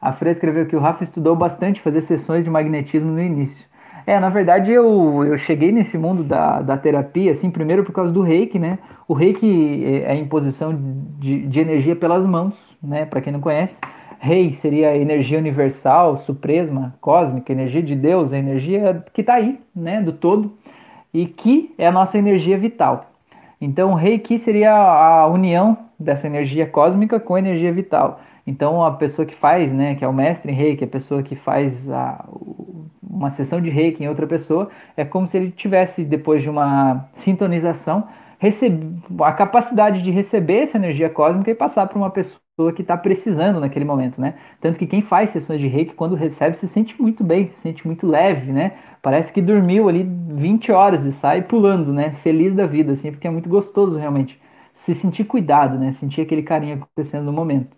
[0.00, 3.64] A Fred escreveu que o Rafa estudou bastante fazer sessões de magnetismo no início.
[4.06, 8.12] É, na verdade eu, eu cheguei nesse mundo da, da terapia, assim, primeiro por causa
[8.12, 8.78] do reiki, né?
[9.06, 10.76] O reiki é a imposição
[11.18, 13.06] de, de energia pelas mãos, né?
[13.06, 13.78] Para quem não conhece.
[14.20, 19.60] Rei seria a energia universal, suprema, cósmica, energia de Deus, a energia que está aí,
[19.74, 20.54] né, do todo,
[21.12, 23.10] e que é a nossa energia vital.
[23.60, 28.20] Então, Rei Ki seria a união dessa energia cósmica com a energia vital.
[28.46, 31.36] Então, a pessoa que faz, né, que é o mestre em reiki, a pessoa que
[31.36, 32.24] faz a,
[33.02, 37.08] uma sessão de reiki em outra pessoa, é como se ele tivesse, depois de uma
[37.16, 38.08] sintonização,
[39.20, 43.60] a capacidade de receber essa energia cósmica e passar para uma pessoa que está precisando
[43.60, 44.34] naquele momento, né?
[44.60, 47.86] Tanto que quem faz sessões de reiki, quando recebe, se sente muito bem, se sente
[47.86, 48.72] muito leve, né?
[49.02, 52.10] Parece que dormiu ali 20 horas e sai pulando, né?
[52.22, 54.40] Feliz da vida, assim, porque é muito gostoso realmente
[54.72, 55.92] se sentir cuidado, né?
[55.92, 57.76] Sentir aquele carinho acontecendo no momento.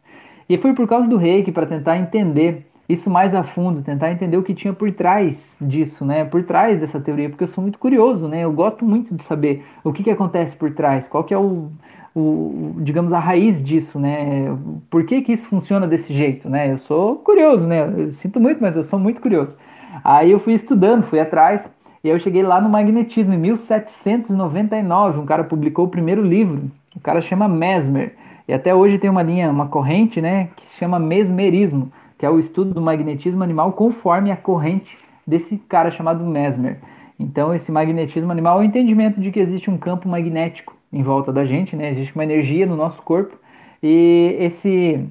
[0.48, 4.36] E foi por causa do reiki para tentar entender isso mais a fundo, tentar entender
[4.36, 6.24] o que tinha por trás disso, né?
[6.24, 8.44] Por trás dessa teoria, porque eu sou muito curioso, né?
[8.44, 11.68] Eu gosto muito de saber o que, que acontece por trás, qual que é o,
[12.14, 14.56] o, digamos, a raiz disso, né?
[14.88, 16.72] Por que que isso funciona desse jeito, né?
[16.72, 17.92] Eu sou curioso, né?
[17.96, 19.56] Eu sinto muito, mas eu sou muito curioso.
[20.02, 21.70] Aí eu fui estudando, fui atrás,
[22.02, 26.64] e eu cheguei lá no magnetismo, em 1799, um cara publicou o primeiro livro,
[26.96, 28.14] o cara chama Mesmer,
[28.48, 32.28] e até hoje tem uma linha, uma corrente, né, que se chama mesmerismo, que é
[32.28, 36.78] o estudo do magnetismo animal conforme a corrente desse cara chamado Mesmer.
[37.18, 41.32] Então, esse magnetismo animal é o entendimento de que existe um campo magnético em volta
[41.32, 41.88] da gente, né?
[41.88, 43.38] Existe uma energia no nosso corpo
[43.82, 45.02] e esse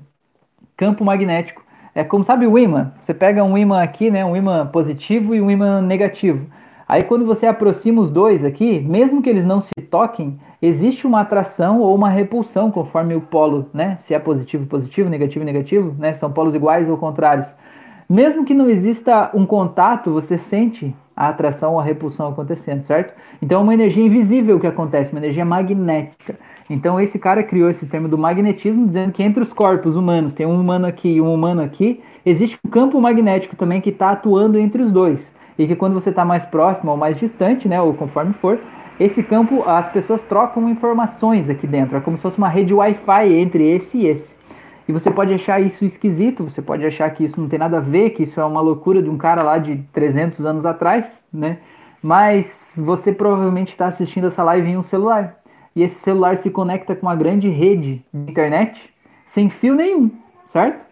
[0.78, 1.64] campo magnético
[1.96, 2.94] é como sabe o ímã.
[3.02, 4.24] Você pega um ímã aqui, né?
[4.24, 6.46] Um ímã positivo e um ímã negativo.
[6.90, 11.22] Aí quando você aproxima os dois aqui, mesmo que eles não se toquem, existe uma
[11.22, 13.96] atração ou uma repulsão conforme o polo, né?
[14.00, 16.14] Se é positivo, positivo, negativo, negativo, né?
[16.14, 17.56] São polos iguais ou contrários.
[18.10, 23.14] Mesmo que não exista um contato, você sente a atração ou a repulsão acontecendo, certo?
[23.40, 26.40] Então é uma energia invisível que acontece, uma energia magnética.
[26.68, 30.48] Então esse cara criou esse termo do magnetismo, dizendo que entre os corpos humanos, tem
[30.48, 34.58] um humano aqui e um humano aqui, existe um campo magnético também que está atuando
[34.58, 37.94] entre os dois e que quando você está mais próximo ou mais distante, né, ou
[37.94, 38.58] conforme for,
[38.98, 43.34] esse campo as pessoas trocam informações aqui dentro, é como se fosse uma rede Wi-Fi
[43.34, 44.40] entre esse e esse.
[44.88, 47.82] E você pode achar isso esquisito, você pode achar que isso não tem nada a
[47.82, 51.60] ver, que isso é uma loucura de um cara lá de 300 anos atrás, né?
[52.02, 55.36] Mas você provavelmente está assistindo essa live em um celular.
[55.76, 58.90] E esse celular se conecta com uma grande rede de internet
[59.26, 60.10] sem fio nenhum,
[60.48, 60.86] certo?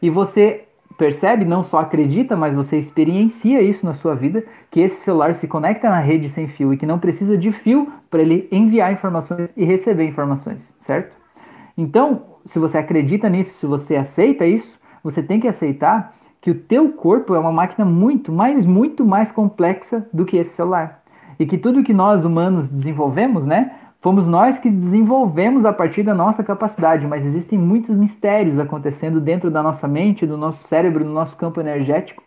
[0.00, 0.64] E você
[0.96, 5.48] percebe, não só acredita, mas você experiencia isso na sua vida, que esse celular se
[5.48, 9.52] conecta na rede sem fio e que não precisa de fio para ele enviar informações
[9.56, 11.14] e receber informações, certo?
[11.76, 16.54] Então, se você acredita nisso, se você aceita isso, você tem que aceitar que o
[16.54, 21.02] teu corpo é uma máquina muito, mais, muito mais complexa do que esse celular.
[21.38, 26.12] E que tudo que nós humanos desenvolvemos, né, Fomos nós que desenvolvemos a partir da
[26.12, 31.12] nossa capacidade, mas existem muitos mistérios acontecendo dentro da nossa mente, do nosso cérebro, no
[31.12, 32.20] nosso campo energético,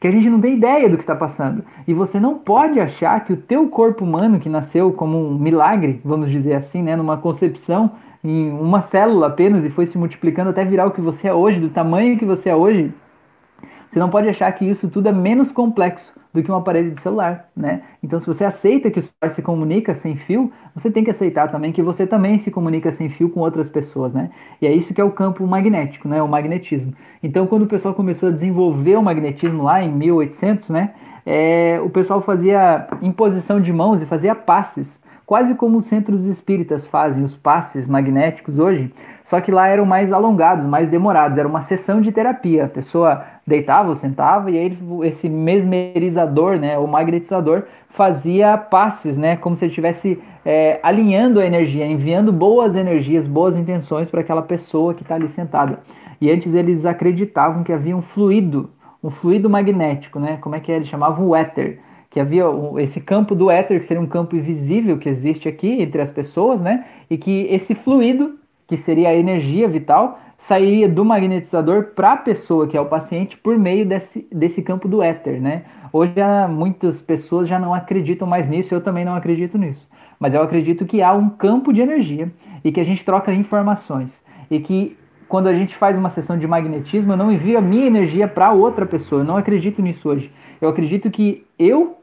[0.00, 1.62] que a gente não tem ideia do que está passando.
[1.86, 6.00] E você não pode achar que o teu corpo humano, que nasceu como um milagre,
[6.02, 7.90] vamos dizer assim, né, numa concepção,
[8.24, 11.60] em uma célula apenas, e foi se multiplicando até virar o que você é hoje,
[11.60, 12.90] do tamanho que você é hoje,
[13.88, 17.00] Você não pode achar que isso tudo é menos complexo do que um aparelho de
[17.00, 17.82] celular, né?
[18.02, 21.50] Então, se você aceita que o celular se comunica sem fio, você tem que aceitar
[21.50, 24.30] também que você também se comunica sem fio com outras pessoas, né?
[24.60, 26.22] E é isso que é o campo magnético, né?
[26.22, 26.92] O magnetismo.
[27.22, 30.92] Então, quando o pessoal começou a desenvolver o magnetismo lá em 1800, né?
[31.24, 36.86] É, o pessoal fazia imposição de mãos e fazia passes quase como os centros espíritas
[36.86, 38.90] fazem os passes magnéticos hoje,
[39.22, 42.64] só que lá eram mais alongados, mais demorados, era uma sessão de terapia.
[42.64, 49.36] A pessoa deitava ou sentava e aí esse mesmerizador, né, o magnetizador, fazia passes, né,
[49.36, 54.42] como se ele estivesse é, alinhando a energia, enviando boas energias, boas intenções para aquela
[54.42, 55.80] pessoa que está ali sentada.
[56.20, 58.70] E antes eles acreditavam que havia um fluido,
[59.02, 60.76] um fluido magnético, né, como é que é?
[60.76, 61.80] eles chamavam o éter
[62.10, 62.44] que havia
[62.78, 66.60] esse campo do éter, que seria um campo invisível que existe aqui entre as pessoas,
[66.60, 66.86] né?
[67.10, 72.68] E que esse fluido, que seria a energia vital, sairia do magnetizador para a pessoa,
[72.68, 75.64] que é o paciente, por meio desse, desse campo do éter, né?
[75.92, 76.14] Hoje
[76.48, 79.86] muitas pessoas já não acreditam mais nisso, eu também não acredito nisso.
[80.18, 82.32] Mas eu acredito que há um campo de energia
[82.64, 84.24] e que a gente troca informações.
[84.50, 84.96] E que
[85.28, 88.52] quando a gente faz uma sessão de magnetismo, eu não envio a minha energia para
[88.52, 89.22] outra pessoa.
[89.22, 90.32] Eu não acredito nisso hoje.
[90.60, 91.98] Eu acredito que eu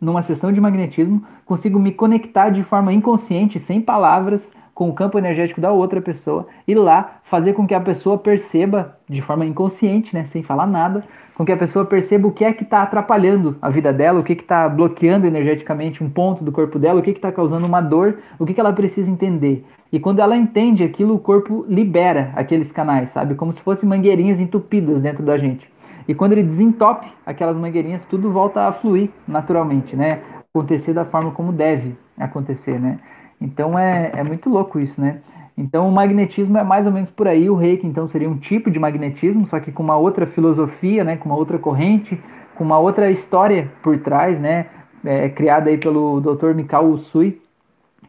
[0.00, 5.18] numa sessão de magnetismo, consigo me conectar de forma inconsciente, sem palavras, com o campo
[5.18, 10.14] energético da outra pessoa e lá fazer com que a pessoa perceba de forma inconsciente,
[10.14, 11.02] né, sem falar nada,
[11.34, 14.22] com que a pessoa perceba o que é que está atrapalhando a vida dela, o
[14.22, 18.18] que está bloqueando energeticamente um ponto do corpo dela, o que está causando uma dor,
[18.38, 19.66] o que, que ela precisa entender.
[19.90, 23.34] E quando ela entende aquilo, o corpo libera aqueles canais, sabe?
[23.34, 25.68] Como se fossem mangueirinhas entupidas dentro da gente.
[26.06, 30.20] E quando ele desentope aquelas mangueirinhas, tudo volta a fluir naturalmente, né?
[30.54, 33.00] Acontecer da forma como deve acontecer, né?
[33.40, 35.20] Então é, é muito louco isso, né?
[35.56, 38.70] Então o magnetismo é mais ou menos por aí, o reiki então seria um tipo
[38.70, 41.16] de magnetismo, só que com uma outra filosofia, né?
[41.16, 42.20] Com uma outra corrente,
[42.54, 44.66] com uma outra história por trás, né?
[45.04, 46.54] É, criada aí pelo Dr.
[46.54, 47.40] Mikao Usui,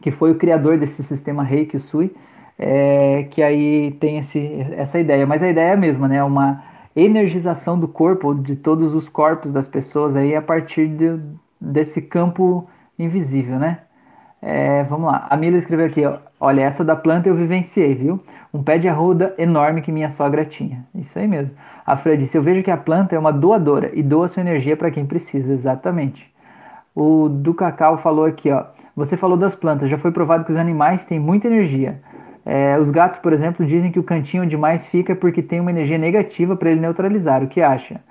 [0.01, 2.15] que foi o criador desse sistema reiki Usui,
[2.57, 5.25] é, que aí tem esse, essa ideia.
[5.25, 6.23] Mas a ideia é a mesma, né?
[6.23, 6.63] Uma
[6.95, 11.19] energização do corpo, de todos os corpos das pessoas aí a partir de,
[11.59, 13.79] desse campo invisível, né?
[14.41, 18.23] É, vamos lá, a Mila escreveu aqui, ó, olha, essa da planta eu vivenciei, viu?
[18.53, 20.85] Um pé de arruda enorme que minha sogra tinha.
[20.95, 21.55] Isso aí mesmo.
[21.85, 24.77] A Fran disse, eu vejo que a planta é uma doadora e doa sua energia
[24.77, 26.31] para quem precisa, exatamente.
[26.95, 30.57] O do Cacau falou aqui, ó, você falou das plantas, já foi provado que os
[30.57, 32.01] animais têm muita energia.
[32.45, 35.59] É, os gatos, por exemplo, dizem que o cantinho onde mais fica é porque tem
[35.59, 37.43] uma energia negativa para ele neutralizar.
[37.43, 38.01] O que acha?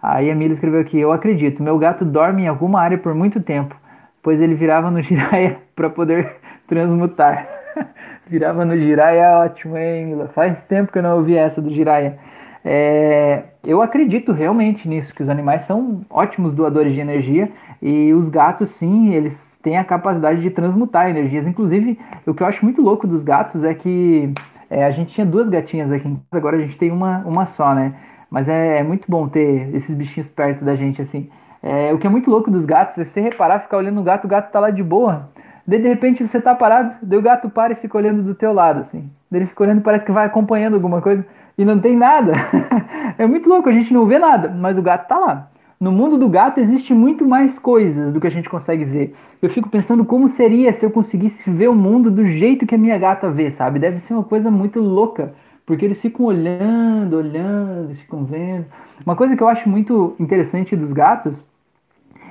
[0.00, 3.40] Aí a Mila escreveu aqui: Eu acredito, meu gato dorme em alguma área por muito
[3.40, 3.74] tempo,
[4.22, 7.48] pois ele virava no giraia para poder transmutar.
[8.26, 10.28] virava no giraia, é ótimo, hein, Mila?
[10.28, 12.18] Faz tempo que eu não ouvi essa do giraia.
[12.64, 17.50] É, eu acredito realmente nisso, que os animais são ótimos doadores de energia
[17.80, 21.46] e os gatos, sim, eles têm a capacidade de transmutar energias.
[21.46, 24.32] Inclusive, o que eu acho muito louco dos gatos é que
[24.68, 27.46] é, a gente tinha duas gatinhas aqui em casa, agora a gente tem uma, uma
[27.46, 27.94] só, né?
[28.30, 31.30] Mas é, é muito bom ter esses bichinhos perto da gente, assim.
[31.62, 34.24] É, o que é muito louco dos gatos é você reparar, ficar olhando o gato,
[34.24, 35.28] o gato tá lá de boa.
[35.66, 38.52] Daí, de repente, você tá parado, daí o gato para e fica olhando do teu
[38.52, 39.10] lado, assim.
[39.30, 41.26] Daí ele fica olhando, parece que vai acompanhando alguma coisa
[41.58, 42.32] e não tem nada.
[43.18, 45.50] é muito louco, a gente não vê nada, mas o gato tá lá.
[45.80, 49.14] No mundo do gato existe muito mais coisas do que a gente consegue ver.
[49.40, 52.78] Eu fico pensando como seria se eu conseguisse ver o mundo do jeito que a
[52.78, 53.78] minha gata vê, sabe?
[53.78, 58.66] Deve ser uma coisa muito louca, porque eles ficam olhando, olhando, eles ficam vendo.
[59.04, 61.48] Uma coisa que eu acho muito interessante dos gatos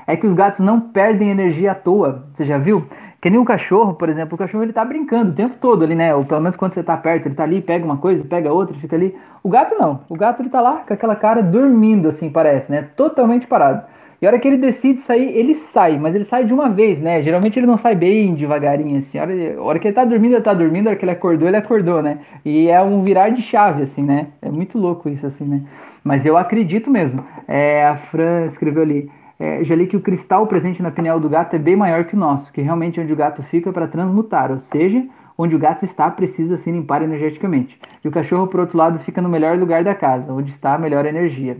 [0.06, 2.25] é que os gatos não perdem energia à toa.
[2.34, 2.86] Você já viu?
[3.19, 5.95] Que nem o cachorro, por exemplo, o cachorro ele tá brincando o tempo todo ali,
[5.95, 6.13] né?
[6.13, 8.77] Ou pelo menos quando você tá perto, ele tá ali, pega uma coisa, pega outra,
[8.77, 9.15] fica ali.
[9.43, 10.01] O gato não.
[10.08, 12.88] O gato ele tá lá com aquela cara dormindo, assim, parece, né?
[12.95, 13.84] Totalmente parado.
[14.21, 16.99] E a hora que ele decide sair, ele sai, mas ele sai de uma vez,
[16.99, 17.21] né?
[17.21, 19.17] Geralmente ele não sai bem devagarinho, assim.
[19.19, 21.12] A hora, a hora que ele tá dormindo, ele tá dormindo, a hora que ele
[21.12, 22.19] acordou, ele acordou, né?
[22.43, 24.27] E é um virar de chave, assim, né?
[24.41, 25.62] É muito louco isso, assim, né?
[26.07, 27.23] Mas eu acredito mesmo.
[27.47, 31.29] É, a Fran escreveu ali é, já li que o cristal presente na pineal do
[31.29, 34.51] gato é bem maior que o nosso, que realmente onde o gato fica para transmutar,
[34.51, 35.05] ou seja,
[35.37, 37.79] onde o gato está precisa se limpar energeticamente.
[38.03, 40.77] E o cachorro, por outro lado, fica no melhor lugar da casa, onde está a
[40.79, 41.57] melhor energia.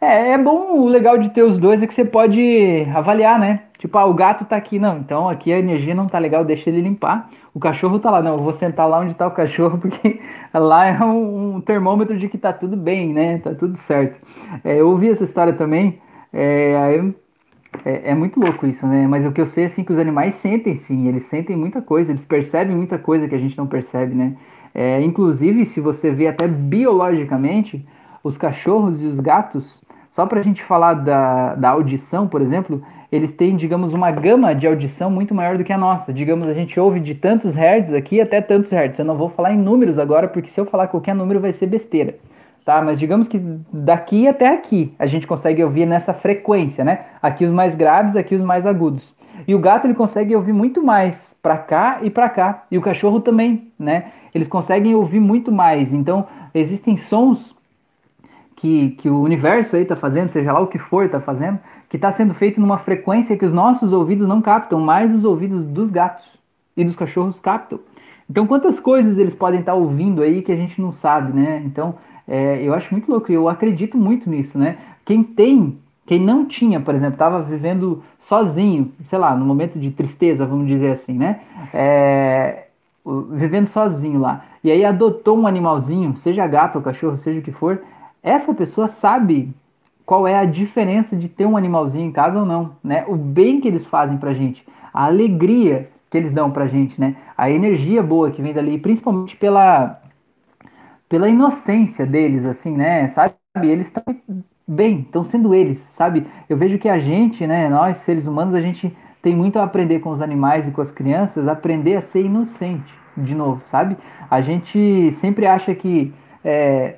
[0.00, 3.64] É, é bom, o legal de ter os dois é que você pode avaliar, né?
[3.76, 6.70] Tipo, ah, o gato tá aqui, não, então aqui a energia não tá legal, deixa
[6.70, 7.28] ele limpar.
[7.54, 10.20] O cachorro tá lá, não, eu vou sentar lá onde tá o cachorro, porque
[10.52, 13.38] lá é um, um termômetro de que tá tudo bem, né?
[13.38, 14.20] Tá tudo certo.
[14.64, 16.00] É, eu ouvi essa história também
[16.32, 17.02] é,
[17.84, 19.06] é, é, muito louco isso, né?
[19.06, 22.12] Mas o que eu sei assim que os animais sentem sim, eles sentem muita coisa,
[22.12, 24.36] eles percebem muita coisa que a gente não percebe, né?
[24.74, 27.84] É, inclusive, se você vê até biologicamente,
[28.22, 29.80] os cachorros e os gatos
[30.10, 34.54] Só para a gente falar da, da audição, por exemplo, eles têm, digamos, uma gama
[34.54, 36.12] de audição muito maior do que a nossa.
[36.12, 38.98] Digamos, a gente ouve de tantos hertz aqui até tantos hertz.
[38.98, 41.66] Eu não vou falar em números agora, porque se eu falar qualquer número vai ser
[41.66, 42.14] besteira.
[42.64, 43.38] Tá, mas digamos que
[43.72, 47.06] daqui até aqui a gente consegue ouvir nessa frequência, né?
[47.20, 49.14] Aqui os mais graves, aqui os mais agudos.
[49.48, 52.64] E o gato ele consegue ouvir muito mais para cá e para cá.
[52.70, 54.12] E o cachorro também, né?
[54.34, 55.92] Eles conseguem ouvir muito mais.
[55.92, 57.56] Então, existem sons
[58.54, 61.58] que, que o universo aí está fazendo, seja lá o que for está fazendo,
[61.90, 65.64] que está sendo feito numa frequência que os nossos ouvidos não captam, mas os ouvidos
[65.64, 66.24] dos gatos
[66.76, 67.80] e dos cachorros captam.
[68.30, 71.60] Então, quantas coisas eles podem estar tá ouvindo aí que a gente não sabe, né?
[71.66, 71.96] Então,
[72.28, 74.78] é, eu acho muito louco, eu acredito muito nisso, né?
[75.04, 79.90] Quem tem, quem não tinha, por exemplo, estava vivendo sozinho, sei lá, no momento de
[79.90, 81.40] tristeza, vamos dizer assim, né?
[81.74, 82.66] É,
[83.32, 87.50] vivendo sozinho lá, e aí adotou um animalzinho, seja gato ou cachorro, seja o que
[87.50, 87.82] for,
[88.22, 89.52] essa pessoa sabe
[90.10, 93.04] qual é a diferença de ter um animalzinho em casa ou não, né?
[93.06, 97.14] O bem que eles fazem pra gente, a alegria que eles dão pra gente, né?
[97.38, 100.00] A energia boa que vem dali, principalmente pela
[101.08, 103.06] pela inocência deles, assim, né?
[103.06, 103.34] Sabe?
[103.62, 104.02] Eles estão
[104.66, 106.26] bem, estão sendo eles, sabe?
[106.48, 108.92] Eu vejo que a gente, né, nós seres humanos, a gente
[109.22, 112.92] tem muito a aprender com os animais e com as crianças, aprender a ser inocente,
[113.16, 113.96] de novo, sabe?
[114.28, 116.12] A gente sempre acha que
[116.44, 116.96] é,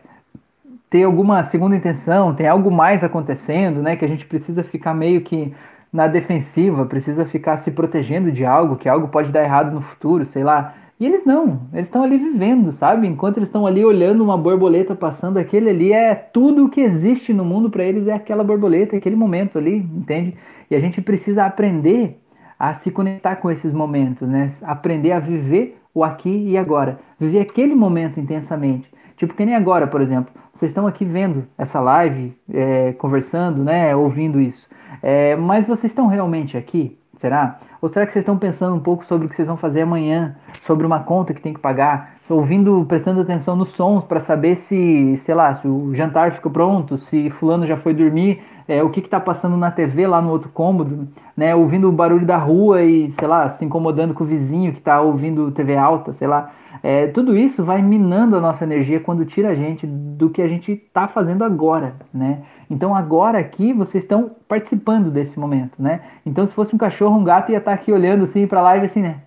[0.93, 3.97] ter alguma segunda intenção, tem algo mais acontecendo, né?
[3.97, 5.55] Que a gente precisa ficar meio que
[5.91, 10.27] na defensiva, precisa ficar se protegendo de algo, que algo pode dar errado no futuro,
[10.27, 10.75] sei lá.
[11.01, 13.07] E eles não, eles estão ali vivendo, sabe?
[13.07, 17.33] Enquanto eles estão ali olhando uma borboleta passando, aquele ali é tudo o que existe
[17.33, 20.37] no mundo para eles é aquela borboleta, aquele momento ali, entende?
[20.71, 22.21] E a gente precisa aprender
[22.59, 24.49] a se conectar com esses momentos, né?
[24.61, 28.93] Aprender a viver o aqui e agora, viver aquele momento intensamente.
[29.23, 33.95] Tipo, que nem agora, por exemplo, vocês estão aqui vendo essa live, é, conversando, né,
[33.95, 34.69] ouvindo isso.
[35.01, 36.99] É, mas vocês estão realmente aqui?
[37.19, 37.61] Será?
[37.81, 40.35] Ou será que vocês estão pensando um pouco sobre o que vocês vão fazer amanhã,
[40.63, 45.17] sobre uma conta que tem que pagar, ouvindo, prestando atenção nos sons para saber se,
[45.19, 48.43] sei lá, se o jantar ficou pronto, se fulano já foi dormir,
[48.73, 51.55] é, o que está passando na TV lá no outro cômodo, né?
[51.55, 55.01] Ouvindo o barulho da rua e, sei lá, se incomodando com o vizinho que está
[55.01, 56.53] ouvindo TV alta, sei lá.
[56.83, 60.49] É, tudo isso vai minando a nossa energia quando tira a gente do que a
[60.49, 62.43] gente está fazendo agora, né?
[62.71, 66.01] Então agora aqui vocês estão participando desse momento, né?
[66.25, 68.63] Então se fosse um cachorro, um gato ia estar tá aqui olhando assim para a
[68.63, 69.21] live assim, né?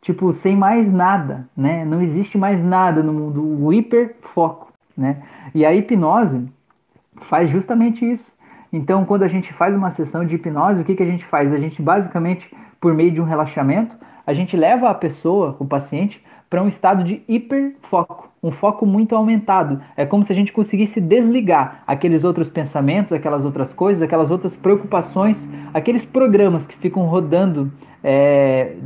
[0.00, 1.84] Tipo, sem mais nada, né?
[1.84, 5.22] Não existe mais nada no mundo, o hiperfoco, né?
[5.54, 6.48] E a hipnose
[7.20, 8.37] faz justamente isso.
[8.72, 11.52] Então, quando a gente faz uma sessão de hipnose, o que, que a gente faz?
[11.52, 12.50] A gente basicamente,
[12.80, 13.96] por meio de um relaxamento,
[14.26, 19.14] a gente leva a pessoa, o paciente, para um estado de hiperfoco, um foco muito
[19.14, 19.80] aumentado.
[19.96, 24.54] É como se a gente conseguisse desligar aqueles outros pensamentos, aquelas outras coisas, aquelas outras
[24.54, 27.72] preocupações, aqueles programas que ficam rodando,
[28.02, 28.76] é,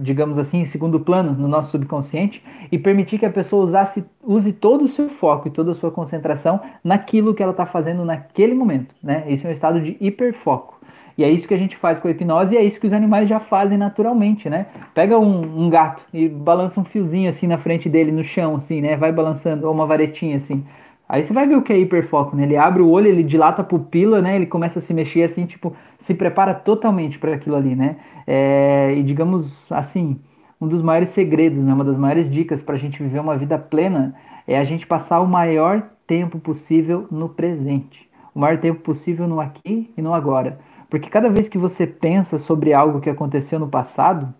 [0.00, 4.52] digamos assim, em segundo plano no nosso subconsciente e permitir que a pessoa usasse, use
[4.52, 8.54] todo o seu foco e toda a sua concentração naquilo que ela está fazendo naquele
[8.54, 8.94] momento.
[9.02, 9.24] Né?
[9.28, 10.79] Isso é um estado de hiperfoco.
[11.16, 12.92] E é isso que a gente faz com a hipnose e é isso que os
[12.92, 14.66] animais já fazem naturalmente, né?
[14.94, 18.80] Pega um, um, gato e balança um fiozinho assim na frente dele, no chão, assim,
[18.80, 18.96] né?
[18.96, 20.64] Vai balançando, ou uma varetinha assim.
[21.08, 22.44] Aí você vai ver o que é hiperfoco, né?
[22.44, 24.36] Ele abre o olho, ele dilata a pupila, né?
[24.36, 27.96] Ele começa a se mexer assim, tipo, se prepara totalmente para aquilo ali, né?
[28.26, 30.20] É, e digamos assim,
[30.60, 31.74] um dos maiores segredos, né?
[31.74, 34.14] Uma das maiores dicas para a gente viver uma vida plena
[34.46, 38.08] é a gente passar o maior tempo possível no presente.
[38.34, 40.60] O maior tempo possível no aqui e no agora.
[40.90, 44.34] Porque cada vez que você pensa sobre algo que aconteceu no passado,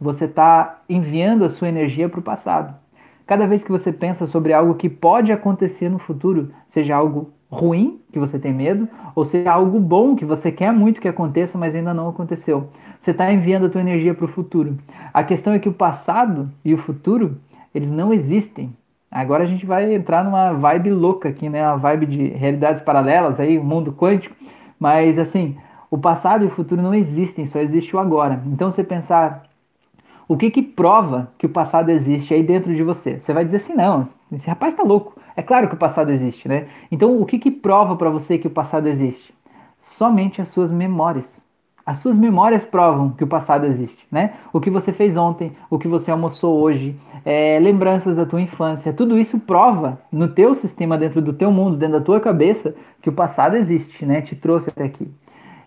[0.00, 2.74] você está enviando a sua energia para o passado.
[3.26, 8.00] Cada vez que você pensa sobre algo que pode acontecer no futuro, seja algo ruim,
[8.12, 11.74] que você tem medo, ou seja algo bom, que você quer muito que aconteça, mas
[11.74, 12.68] ainda não aconteceu,
[12.98, 14.76] você está enviando a tua energia para o futuro.
[15.12, 17.38] A questão é que o passado e o futuro,
[17.74, 18.72] eles não existem.
[19.10, 21.66] Agora a gente vai entrar numa vibe louca aqui, né?
[21.66, 24.36] Uma vibe de realidades paralelas aí, o mundo quântico.
[24.78, 25.56] Mas assim,
[25.90, 28.42] o passado e o futuro não existem, só existe o agora.
[28.46, 29.44] Então você pensar
[30.26, 33.18] o que que prova que o passado existe aí dentro de você?
[33.18, 35.18] Você vai dizer assim, não, esse rapaz está louco.
[35.34, 36.66] É claro que o passado existe, né?
[36.90, 39.32] Então o que que prova para você que o passado existe?
[39.80, 41.40] Somente as suas memórias.
[41.86, 44.34] As suas memórias provam que o passado existe, né?
[44.52, 48.92] O que você fez ontem, o que você almoçou hoje, é, lembranças da tua infância,
[48.92, 53.08] tudo isso prova no teu sistema, dentro do teu mundo, dentro da tua cabeça, que
[53.08, 54.20] o passado existe, né?
[54.20, 55.10] Te trouxe até aqui.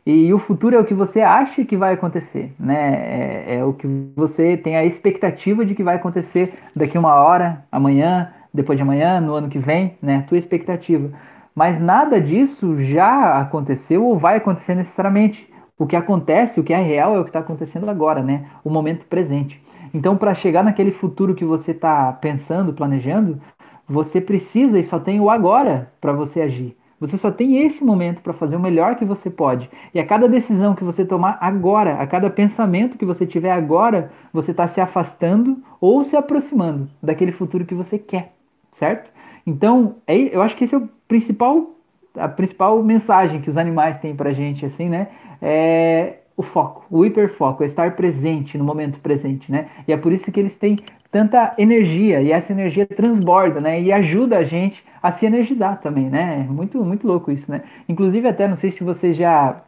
[0.05, 3.45] E o futuro é o que você acha que vai acontecer, né?
[3.47, 7.63] É, é, o que você tem a expectativa de que vai acontecer daqui uma hora,
[7.71, 10.17] amanhã, depois de amanhã, no ano que vem, né?
[10.17, 11.11] A tua expectativa.
[11.55, 15.47] mas nada disso já aconteceu ou vai acontecer necessariamente.
[15.77, 18.45] O que acontece, o que é real é o que está acontecendo agora, né?
[18.63, 19.61] O momento presente.
[19.93, 23.41] Então, para chegar naquele futuro que você está pensando, planejando,
[23.87, 26.77] você precisa e só tem o agora para você agir.
[27.01, 29.67] Você só tem esse momento para fazer o melhor que você pode.
[29.91, 34.11] E a cada decisão que você tomar agora, a cada pensamento que você tiver agora,
[34.31, 38.33] você está se afastando ou se aproximando daquele futuro que você quer,
[38.71, 39.09] certo?
[39.47, 41.71] Então, é, eu acho que esse é o principal,
[42.15, 45.07] a principal mensagem que os animais têm para gente, assim, né?
[45.41, 49.67] É o foco, o hiperfoco, é estar presente no momento presente, né?
[49.87, 50.77] E é por isso que eles têm
[51.11, 53.81] tanta energia e essa energia transborda, né?
[53.81, 56.37] E ajuda a gente a se energizar também, né?
[56.49, 57.63] Muito, muito louco isso, né?
[57.87, 59.61] Inclusive até não sei se vocês já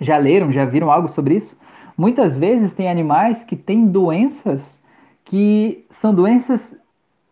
[0.00, 1.56] já leram, já viram algo sobre isso.
[1.96, 4.82] Muitas vezes tem animais que têm doenças
[5.24, 6.76] que são doenças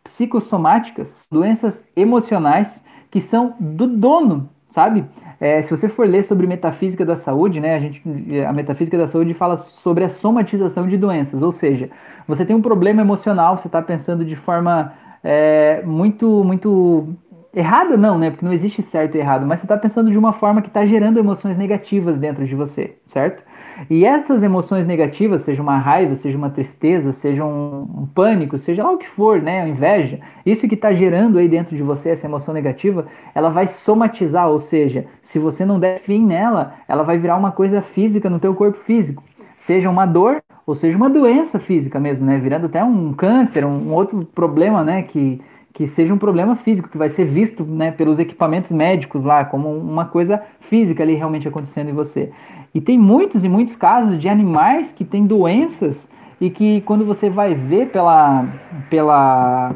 [0.02, 5.04] psicossomáticas, doenças emocionais que são do dono, sabe?
[5.38, 8.02] É, se você for ler sobre metafísica da saúde, né, a, gente,
[8.44, 11.88] a metafísica da saúde fala sobre a somatização de doenças, ou seja,
[12.26, 17.06] você tem um problema emocional, você está pensando de forma é, muito, muito
[17.54, 18.30] errada, não, né?
[18.30, 20.84] Porque não existe certo e errado, mas você está pensando de uma forma que está
[20.84, 23.44] gerando emoções negativas dentro de você, certo?
[23.90, 28.82] E essas emoções negativas, seja uma raiva, seja uma tristeza, seja um, um pânico, seja
[28.82, 32.10] lá o que for, né, a inveja, isso que está gerando aí dentro de você,
[32.10, 37.02] essa emoção negativa, ela vai somatizar, ou seja, se você não der fim nela, ela
[37.02, 39.22] vai virar uma coisa física no teu corpo físico,
[39.56, 43.90] seja uma dor ou seja uma doença física mesmo, né, virando até um câncer, um,
[43.90, 45.40] um outro problema, né, que
[45.74, 49.68] que seja um problema físico, que vai ser visto né, pelos equipamentos médicos lá, como
[49.76, 52.30] uma coisa física ali realmente acontecendo em você.
[52.74, 56.08] E tem muitos e muitos casos de animais que têm doenças
[56.40, 58.48] e que quando você vai ver pela,
[58.90, 59.72] pela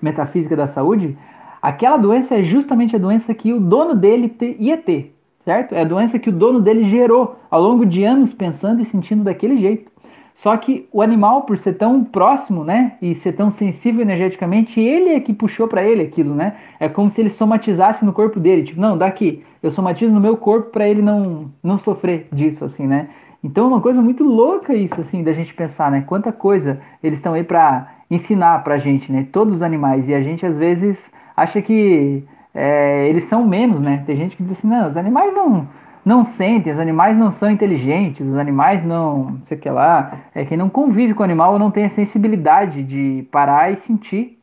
[0.00, 1.16] metafísica da saúde,
[1.60, 5.74] aquela doença é justamente a doença que o dono dele te, ia ter, certo?
[5.74, 9.22] É a doença que o dono dele gerou ao longo de anos pensando e sentindo
[9.22, 9.91] daquele jeito.
[10.34, 15.10] Só que o animal, por ser tão próximo, né, e ser tão sensível energeticamente, ele
[15.10, 16.56] é que puxou para ele aquilo, né?
[16.80, 20.36] É como se ele somatizasse no corpo dele, tipo, não, daqui, eu somatizo no meu
[20.36, 23.08] corpo para ele não não sofrer disso assim, né?
[23.44, 26.04] Então é uma coisa muito louca isso assim da gente pensar, né?
[26.06, 29.26] Quanta coisa eles estão aí para ensinar pra gente, né?
[29.32, 32.24] Todos os animais e a gente às vezes acha que
[32.54, 34.02] é, eles são menos, né?
[34.06, 35.68] Tem gente que diz assim, não, os animais não
[36.04, 40.44] não sentem, os animais não são inteligentes, os animais não, sei o que lá, é
[40.44, 44.38] quem não convive com o animal não tem a sensibilidade de parar e sentir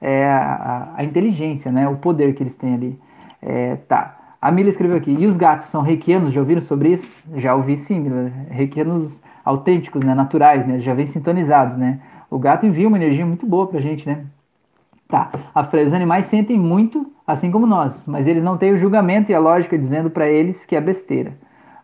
[0.00, 3.00] é, a, a, inteligência, né, o poder que eles têm ali.
[3.40, 4.16] É, tá.
[4.42, 7.10] A Mila escreveu aqui, e os gatos são reikianos, já ouviram sobre isso?
[7.36, 8.30] Já ouvi sim, Mila.
[8.50, 12.00] Reikianos autênticos, né, naturais, né, já vêm sintonizados, né.
[12.28, 14.24] O gato envia uma energia muito boa pra gente, né.
[15.08, 18.78] Tá, a Freire, os animais sentem muito assim como nós, mas eles não têm o
[18.78, 21.32] julgamento e a lógica dizendo para eles que é besteira.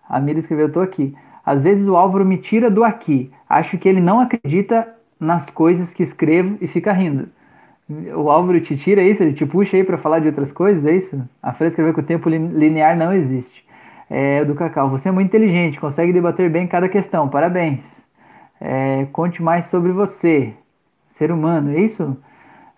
[0.08, 1.14] A Mila escreveu, eu tô aqui.
[1.44, 3.30] Às vezes o Álvaro me tira do aqui.
[3.48, 7.28] Acho que ele não acredita nas coisas que escrevo e fica rindo.
[8.16, 9.22] O Álvaro te tira isso?
[9.22, 11.20] Ele te puxa aí para falar de outras coisas, é isso?
[11.42, 13.64] A Fran escreveu que o tempo linear não existe.
[14.08, 17.84] É, do Cacau, você é muito inteligente, consegue debater bem cada questão, parabéns.
[18.60, 20.52] É, conte mais sobre você,
[21.14, 22.16] ser humano, é isso?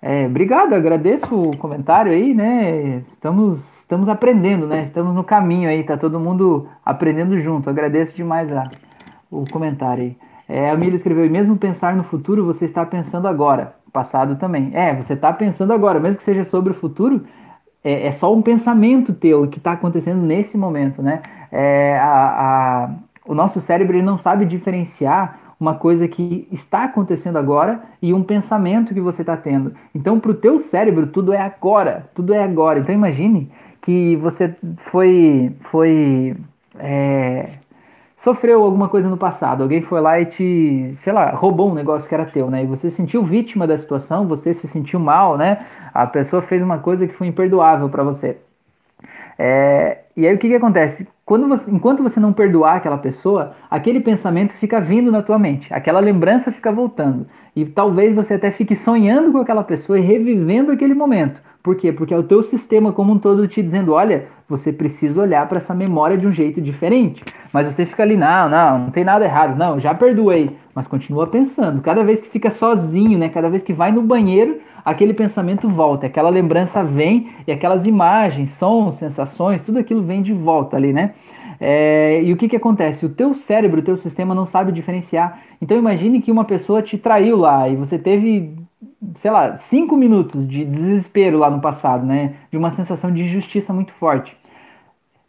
[0.04, 2.96] É, obrigado, agradeço o comentário aí, né?
[2.96, 4.82] Estamos, estamos aprendendo, né?
[4.82, 7.70] Estamos no caminho aí, tá todo mundo aprendendo junto.
[7.70, 8.68] Agradeço demais a,
[9.30, 10.16] o comentário aí.
[10.48, 13.76] É, a Mila escreveu, e mesmo pensar no futuro, você está pensando agora.
[13.92, 14.72] Passado também.
[14.74, 17.24] É, você está pensando agora, mesmo que seja sobre o futuro,
[17.84, 21.22] é, é só um pensamento teu que está acontecendo nesse momento, né?
[21.52, 22.90] É, a, a,
[23.24, 28.22] o nosso cérebro ele não sabe diferenciar uma coisa que está acontecendo agora e um
[28.22, 29.72] pensamento que você está tendo.
[29.94, 32.80] Então, para o teu cérebro, tudo é agora, tudo é agora.
[32.80, 33.48] Então, imagine
[33.80, 34.54] que você
[34.90, 36.36] foi, foi
[36.78, 37.50] é,
[38.16, 42.08] sofreu alguma coisa no passado, alguém foi lá e te, sei lá, roubou um negócio
[42.08, 42.64] que era teu, né?
[42.64, 45.64] E você se sentiu vítima da situação, você se sentiu mal, né?
[45.94, 48.38] A pessoa fez uma coisa que foi imperdoável para você.
[49.44, 51.08] É, e aí o que, que acontece?
[51.24, 55.66] Quando você, enquanto você não perdoar aquela pessoa, aquele pensamento fica vindo na tua mente,
[55.74, 57.26] aquela lembrança fica voltando.
[57.56, 61.42] E talvez você até fique sonhando com aquela pessoa e revivendo aquele momento.
[61.62, 61.92] Por quê?
[61.92, 65.58] Porque é o teu sistema como um todo te dizendo, olha, você precisa olhar para
[65.58, 67.22] essa memória de um jeito diferente.
[67.52, 70.56] Mas você fica ali, não, não, não tem nada errado, não, já perdoei.
[70.74, 71.80] Mas continua pensando.
[71.80, 73.28] Cada vez que fica sozinho, né?
[73.28, 78.54] Cada vez que vai no banheiro, aquele pensamento volta, aquela lembrança vem e aquelas imagens,
[78.54, 81.12] sons, sensações, tudo aquilo vem de volta ali, né?
[81.60, 83.06] É, e o que, que acontece?
[83.06, 85.40] O teu cérebro, o teu sistema não sabe diferenciar.
[85.60, 88.61] Então imagine que uma pessoa te traiu lá e você teve
[89.14, 92.34] sei lá, cinco minutos de desespero lá no passado, né?
[92.50, 94.36] De uma sensação de injustiça muito forte.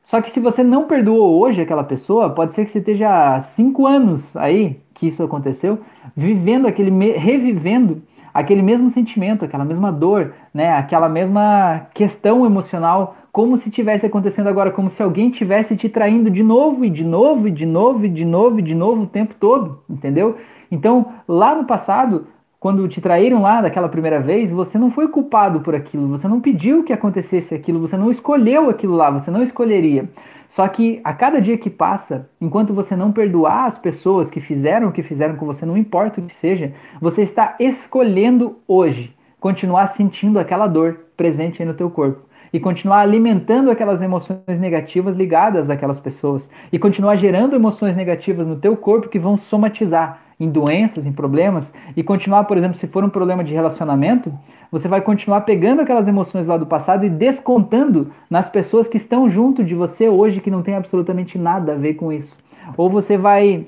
[0.04, 3.40] Só que se você não perdoou hoje aquela pessoa, pode ser que você esteja há
[3.42, 5.80] cinco anos aí que isso aconteceu,
[6.16, 8.02] vivendo aquele, revivendo
[8.34, 10.74] aquele mesmo sentimento, aquela mesma dor, né?
[10.74, 16.30] Aquela mesma questão emocional, como se tivesse acontecendo agora, como se alguém tivesse te traindo
[16.30, 19.08] de novo e de novo e de novo e de novo e de novo o
[19.08, 20.38] tempo todo, entendeu?
[20.72, 22.28] Então, lá no passado,
[22.64, 26.40] quando te traíram lá daquela primeira vez, você não foi culpado por aquilo, você não
[26.40, 30.10] pediu que acontecesse aquilo, você não escolheu aquilo lá, você não escolheria.
[30.48, 34.88] Só que a cada dia que passa, enquanto você não perdoar as pessoas que fizeram
[34.88, 39.88] o que fizeram com você, não importa o que seja, você está escolhendo hoje continuar
[39.88, 42.22] sentindo aquela dor presente aí no teu corpo
[42.54, 48.56] e continuar alimentando aquelas emoções negativas ligadas àquelas pessoas e continuar gerando emoções negativas no
[48.56, 53.04] teu corpo que vão somatizar em doenças, em problemas, e continuar, por exemplo, se for
[53.04, 54.34] um problema de relacionamento,
[54.72, 59.30] você vai continuar pegando aquelas emoções lá do passado e descontando nas pessoas que estão
[59.30, 62.36] junto de você hoje que não tem absolutamente nada a ver com isso.
[62.76, 63.68] Ou você vai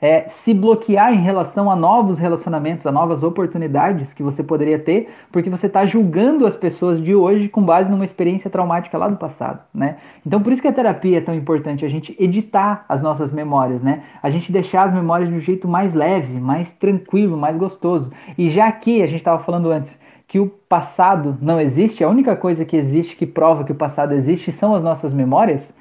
[0.00, 5.08] é, se bloquear em relação a novos relacionamentos, a novas oportunidades que você poderia ter,
[5.32, 9.16] porque você está julgando as pessoas de hoje com base numa experiência traumática lá do
[9.16, 9.96] passado, né?
[10.24, 13.82] Então por isso que a terapia é tão importante, a gente editar as nossas memórias,
[13.82, 14.02] né?
[14.22, 18.12] A gente deixar as memórias de um jeito mais leve, mais tranquilo, mais gostoso.
[18.36, 22.36] E já que a gente estava falando antes que o passado não existe, a única
[22.36, 25.74] coisa que existe que prova que o passado existe são as nossas memórias,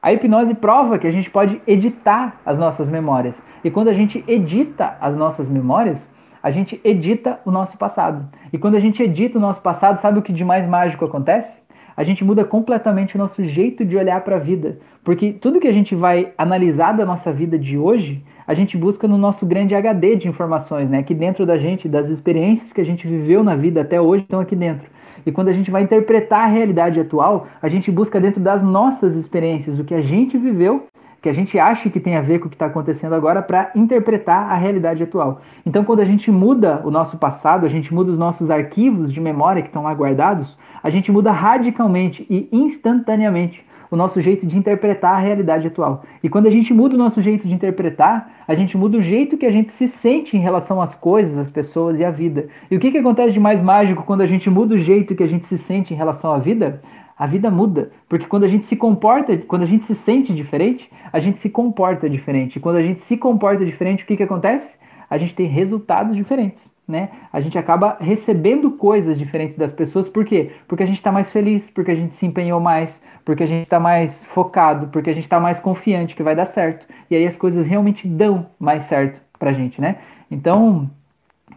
[0.00, 3.42] a hipnose prova que a gente pode editar as nossas memórias.
[3.64, 6.08] E quando a gente edita as nossas memórias,
[6.40, 8.28] a gente edita o nosso passado.
[8.52, 11.62] E quando a gente edita o nosso passado, sabe o que de mais mágico acontece?
[11.96, 14.78] A gente muda completamente o nosso jeito de olhar para a vida.
[15.02, 19.08] Porque tudo que a gente vai analisar da nossa vida de hoje, a gente busca
[19.08, 20.98] no nosso grande HD de informações, né?
[20.98, 24.38] Aqui dentro da gente, das experiências que a gente viveu na vida até hoje, estão
[24.38, 24.88] aqui dentro.
[25.28, 29.14] E quando a gente vai interpretar a realidade atual, a gente busca dentro das nossas
[29.14, 30.86] experiências, o que a gente viveu,
[31.20, 33.70] que a gente acha que tem a ver com o que está acontecendo agora, para
[33.74, 35.42] interpretar a realidade atual.
[35.66, 39.20] Então, quando a gente muda o nosso passado, a gente muda os nossos arquivos de
[39.20, 44.58] memória que estão lá guardados, a gente muda radicalmente e instantaneamente o nosso jeito de
[44.58, 46.04] interpretar a realidade atual.
[46.22, 49.36] E quando a gente muda o nosso jeito de interpretar, a gente muda o jeito
[49.36, 52.48] que a gente se sente em relação às coisas, às pessoas e à vida.
[52.70, 55.22] E o que, que acontece de mais mágico quando a gente muda o jeito que
[55.22, 56.82] a gente se sente em relação à vida?
[57.18, 60.88] A vida muda, porque quando a gente se comporta, quando a gente se sente diferente,
[61.12, 62.56] a gente se comporta diferente.
[62.56, 64.78] E quando a gente se comporta diferente, o que, que acontece?
[65.10, 67.10] A gente tem resultados diferentes né?
[67.30, 70.52] A gente acaba recebendo coisas diferentes das pessoas, por quê?
[70.66, 73.64] Porque a gente está mais feliz, porque a gente se empenhou mais, porque a gente
[73.64, 76.86] está mais focado, porque a gente está mais confiante que vai dar certo.
[77.10, 79.96] E aí as coisas realmente dão mais certo pra gente, né?
[80.30, 80.90] Então,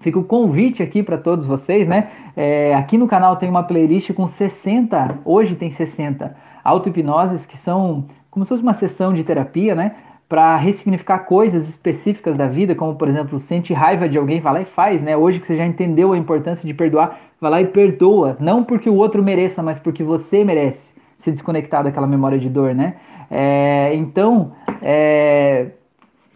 [0.01, 2.09] fica o convite aqui para todos vocês, né?
[2.35, 8.05] É, aqui no canal tem uma playlist com 60, hoje tem 60 auto-hipnoses que são
[8.29, 9.95] como se fosse uma sessão de terapia, né?
[10.31, 14.61] Para ressignificar coisas específicas da vida, como por exemplo, sente raiva de alguém, vai lá
[14.61, 15.17] e faz, né?
[15.17, 18.89] Hoje que você já entendeu a importância de perdoar, vai lá e perdoa, não porque
[18.89, 22.95] o outro mereça, mas porque você merece se desconectar daquela memória de dor, né?
[23.29, 25.71] É, então, é,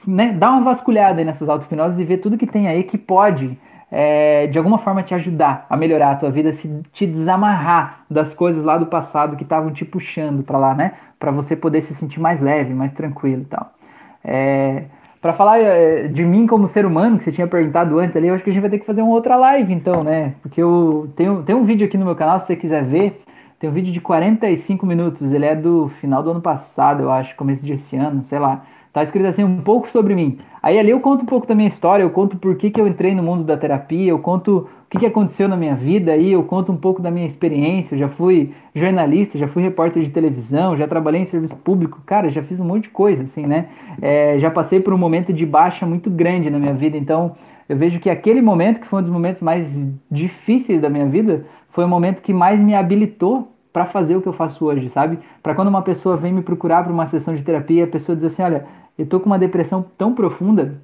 [0.06, 3.58] né, dá uma vasculhada nessas auto-hipnoses e vê tudo que tem aí que pode
[3.90, 8.34] é, de alguma forma te ajudar a melhorar a tua vida, se te desamarrar das
[8.34, 10.96] coisas lá do passado que estavam te puxando para lá, né?
[11.18, 13.75] Para você poder se sentir mais leve, mais tranquilo e tal.
[14.26, 14.86] É,
[15.22, 18.36] para falar é, de mim como ser humano, que você tinha perguntado antes ali, eu
[18.36, 20.34] acho que a gente vai ter que fazer uma outra live então, né?
[20.42, 23.24] Porque eu tenho, tem um vídeo aqui no meu canal, se você quiser ver,
[23.60, 27.36] tem um vídeo de 45 minutos, ele é do final do ano passado, eu acho,
[27.36, 28.66] começo desse ano, sei lá.
[28.94, 30.38] Tá escrito assim, um pouco sobre mim.
[30.62, 32.88] Aí ali eu conto um pouco da minha história, eu conto por que, que eu
[32.88, 36.44] entrei no mundo da terapia, eu conto que, que aconteceu na minha vida, aí eu
[36.44, 40.76] conto um pouco da minha experiência, eu já fui jornalista, já fui repórter de televisão,
[40.76, 43.68] já trabalhei em serviço público, cara, já fiz um monte de coisa, assim, né?
[44.02, 47.36] É, já passei por um momento de baixa muito grande na minha vida, então
[47.68, 49.68] eu vejo que aquele momento, que foi um dos momentos mais
[50.10, 54.28] difíceis da minha vida, foi o momento que mais me habilitou para fazer o que
[54.28, 55.20] eu faço hoje, sabe?
[55.44, 58.24] Para quando uma pessoa vem me procurar para uma sessão de terapia, a pessoa diz
[58.24, 58.66] assim: olha,
[58.98, 60.80] eu tô com uma depressão tão profunda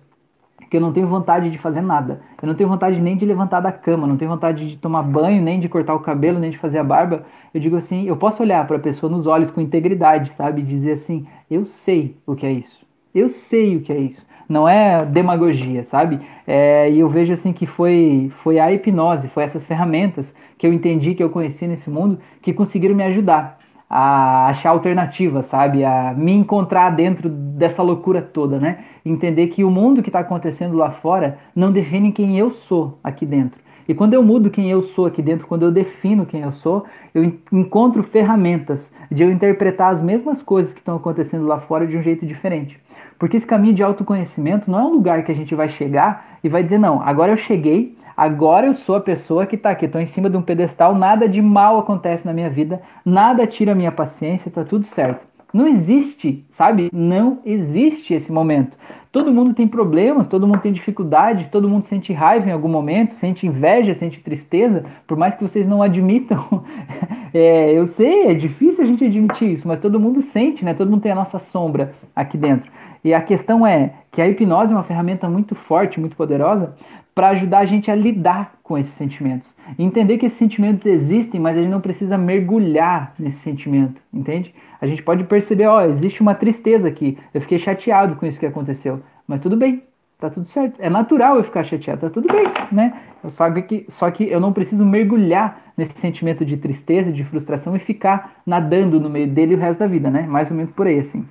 [0.71, 2.21] que eu não tenho vontade de fazer nada.
[2.41, 5.41] Eu não tenho vontade nem de levantar da cama, não tenho vontade de tomar banho,
[5.41, 7.25] nem de cortar o cabelo, nem de fazer a barba.
[7.53, 10.61] Eu digo assim, eu posso olhar para a pessoa nos olhos com integridade, sabe?
[10.61, 12.85] Dizer assim, eu sei o que é isso.
[13.13, 14.25] Eu sei o que é isso.
[14.47, 16.21] Não é demagogia, sabe?
[16.47, 20.71] É, e eu vejo assim que foi, foi a hipnose, foi essas ferramentas que eu
[20.71, 23.60] entendi, que eu conheci nesse mundo, que conseguiram me ajudar
[23.93, 25.83] a achar alternativas, sabe?
[25.83, 28.85] A me encontrar dentro dessa loucura toda, né?
[29.05, 33.25] Entender que o mundo que está acontecendo lá fora não define quem eu sou aqui
[33.25, 33.59] dentro.
[33.89, 36.85] E quando eu mudo quem eu sou aqui dentro, quando eu defino quem eu sou,
[37.13, 41.97] eu encontro ferramentas de eu interpretar as mesmas coisas que estão acontecendo lá fora de
[41.97, 42.79] um jeito diferente.
[43.19, 46.47] Porque esse caminho de autoconhecimento não é um lugar que a gente vai chegar e
[46.47, 50.01] vai dizer, não, agora eu cheguei, agora eu sou a pessoa que está aqui, estou
[50.01, 53.75] em cima de um pedestal, nada de mal acontece na minha vida, nada tira a
[53.75, 55.31] minha paciência, está tudo certo.
[55.53, 56.89] Não existe, sabe?
[56.93, 58.77] Não existe esse momento.
[59.11, 63.13] Todo mundo tem problemas, todo mundo tem dificuldades, todo mundo sente raiva em algum momento,
[63.13, 66.63] sente inveja, sente tristeza, por mais que vocês não admitam.
[67.33, 70.73] É, eu sei, é difícil a gente admitir isso, mas todo mundo sente, né?
[70.73, 72.69] Todo mundo tem a nossa sombra aqui dentro.
[73.05, 76.75] E a questão é que a hipnose é uma ferramenta muito forte, muito poderosa,
[77.13, 79.53] para ajudar a gente a lidar com esses sentimentos.
[79.77, 84.53] entender que esses sentimentos existem, mas a gente não precisa mergulhar nesse sentimento, entende?
[84.79, 87.17] A gente pode perceber, ó, existe uma tristeza aqui.
[87.33, 89.83] Eu fiquei chateado com isso que aconteceu, mas tudo bem,
[90.17, 90.79] tá tudo certo.
[90.79, 92.93] É natural eu ficar chateado, tá tudo bem, né?
[93.27, 97.79] Só que, só que eu não preciso mergulhar nesse sentimento de tristeza, de frustração e
[97.79, 100.21] ficar nadando no meio dele o resto da vida, né?
[100.21, 101.25] Mais ou menos por aí, assim.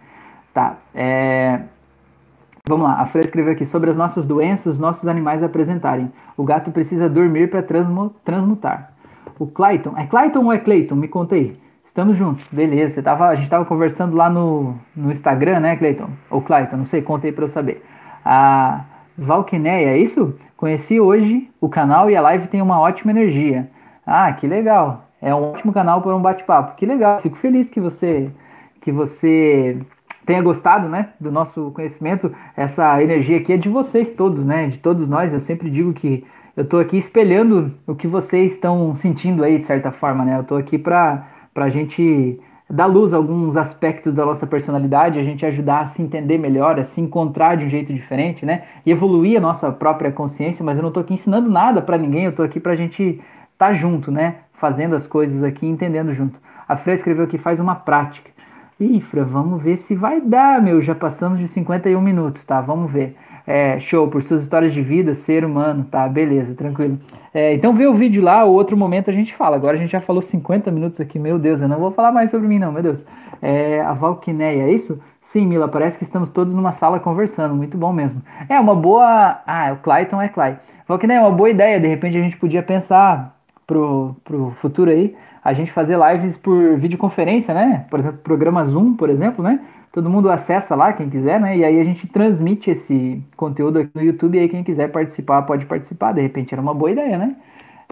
[0.52, 1.60] Tá, é...
[2.70, 6.08] Vamos lá, a Freira escreveu aqui sobre as nossas doenças, nossos animais apresentarem.
[6.36, 8.92] O gato precisa dormir para transmutar.
[9.40, 10.94] O Clayton, é Clayton ou é Clayton?
[10.94, 11.58] Me conta aí.
[11.84, 12.94] Estamos juntos, beleza.
[12.94, 16.10] Você tava, a gente estava conversando lá no, no Instagram, né, Clayton?
[16.30, 17.84] Ou Clayton, não sei, conta aí para eu saber.
[18.24, 18.84] A
[19.18, 20.38] Valquineia, é isso?
[20.56, 23.68] Conheci hoje o canal e a live tem uma ótima energia.
[24.06, 25.08] Ah, que legal.
[25.20, 26.76] É um ótimo canal para um bate-papo.
[26.76, 27.18] Que legal.
[27.18, 28.30] Fico feliz que você
[28.80, 29.76] que você
[30.30, 32.32] tenha gostado, né, do nosso conhecimento.
[32.56, 35.32] Essa energia aqui é de vocês todos, né, de todos nós.
[35.32, 36.24] Eu sempre digo que
[36.56, 40.36] eu estou aqui espelhando o que vocês estão sentindo aí, de certa forma, né.
[40.36, 41.26] Eu estou aqui para
[41.56, 42.38] a gente
[42.70, 46.78] dar luz a alguns aspectos da nossa personalidade, a gente ajudar a se entender melhor,
[46.78, 50.64] a se encontrar de um jeito diferente, né, e evoluir a nossa própria consciência.
[50.64, 52.26] Mas eu não estou aqui ensinando nada para ninguém.
[52.26, 53.20] Eu estou aqui para a gente estar
[53.58, 56.38] tá junto, né, fazendo as coisas aqui, entendendo junto.
[56.68, 58.30] A Freya escreveu que faz uma prática.
[58.80, 60.80] Ifra, vamos ver se vai dar, meu.
[60.80, 62.60] Já passamos de 51 minutos, tá?
[62.62, 63.14] Vamos ver.
[63.46, 66.08] É, show, por suas histórias de vida, ser humano, tá?
[66.08, 66.98] Beleza, tranquilo.
[67.34, 69.56] É, então vê o vídeo lá, o outro momento a gente fala.
[69.56, 72.30] Agora a gente já falou 50 minutos aqui, meu Deus, eu não vou falar mais
[72.30, 73.04] sobre mim, não, meu Deus.
[73.42, 74.98] É, a Valquineia, é isso?
[75.20, 78.22] Sim, Mila, parece que estamos todos numa sala conversando, muito bom mesmo.
[78.48, 79.40] É uma boa.
[79.46, 80.56] Ah, o Clayton é Clay.
[80.88, 85.14] Valquineia, é uma boa ideia, de repente a gente podia pensar pro, pro futuro aí
[85.42, 87.86] a gente fazer lives por videoconferência, né?
[87.90, 89.60] Por exemplo, programa Zoom, por exemplo, né?
[89.92, 91.56] Todo mundo acessa lá, quem quiser, né?
[91.56, 95.42] E aí a gente transmite esse conteúdo aqui no YouTube e aí quem quiser participar
[95.42, 96.12] pode participar.
[96.12, 97.34] De repente era uma boa ideia, né?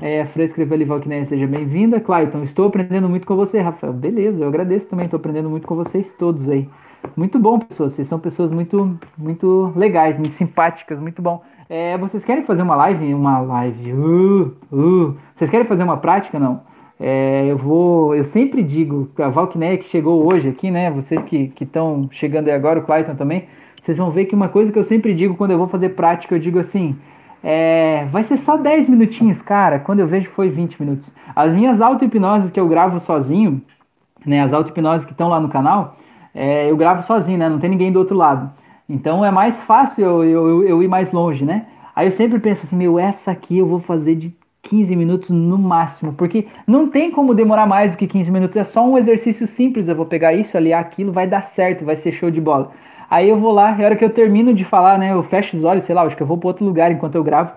[0.01, 1.99] É, Fran escreveu ali, Valquiné, seja bem-vinda.
[1.99, 3.93] Clayton, estou aprendendo muito com você, Rafael.
[3.93, 6.69] Beleza, eu agradeço também, estou aprendendo muito com vocês todos aí.
[7.17, 7.95] Muito bom, pessoas.
[7.95, 11.43] Vocês são pessoas muito, muito legais, muito simpáticas, muito bom.
[11.69, 13.13] É, vocês querem fazer uma live?
[13.13, 13.93] Uma live.
[13.93, 15.17] Uh, uh.
[15.35, 16.39] Vocês querem fazer uma prática?
[16.39, 16.61] Não.
[17.01, 20.91] É, eu vou, eu sempre digo, a Valkyrie que chegou hoje aqui, né?
[20.91, 23.45] Vocês que estão chegando aí agora, o Clayton também,
[23.81, 26.35] vocês vão ver que uma coisa que eu sempre digo quando eu vou fazer prática,
[26.35, 26.97] eu digo assim,
[27.43, 29.79] é, vai ser só 10 minutinhos, cara.
[29.79, 31.15] Quando eu vejo foi 20 minutos.
[31.35, 33.63] As minhas auto-hipnoses que eu gravo sozinho,
[34.27, 34.43] né?
[34.43, 35.97] As auto-hipnoses que estão lá no canal,
[36.35, 37.49] é, eu gravo sozinho, né?
[37.49, 38.51] Não tem ninguém do outro lado.
[38.89, 41.67] Então é mais fácil eu, eu, eu ir mais longe, né?
[41.95, 44.35] Aí eu sempre penso assim, meu, essa aqui eu vou fazer de
[44.69, 48.65] 15 minutos no máximo, porque não tem como demorar mais do que 15 minutos, é
[48.65, 52.13] só um exercício simples, eu vou pegar isso, aliar aquilo, vai dar certo, vai ser
[52.13, 52.71] show de bola.
[53.11, 55.57] Aí eu vou lá, e a hora que eu termino de falar, né, eu fecho
[55.57, 57.53] os olhos, sei lá, acho que eu vou para outro lugar enquanto eu gravo.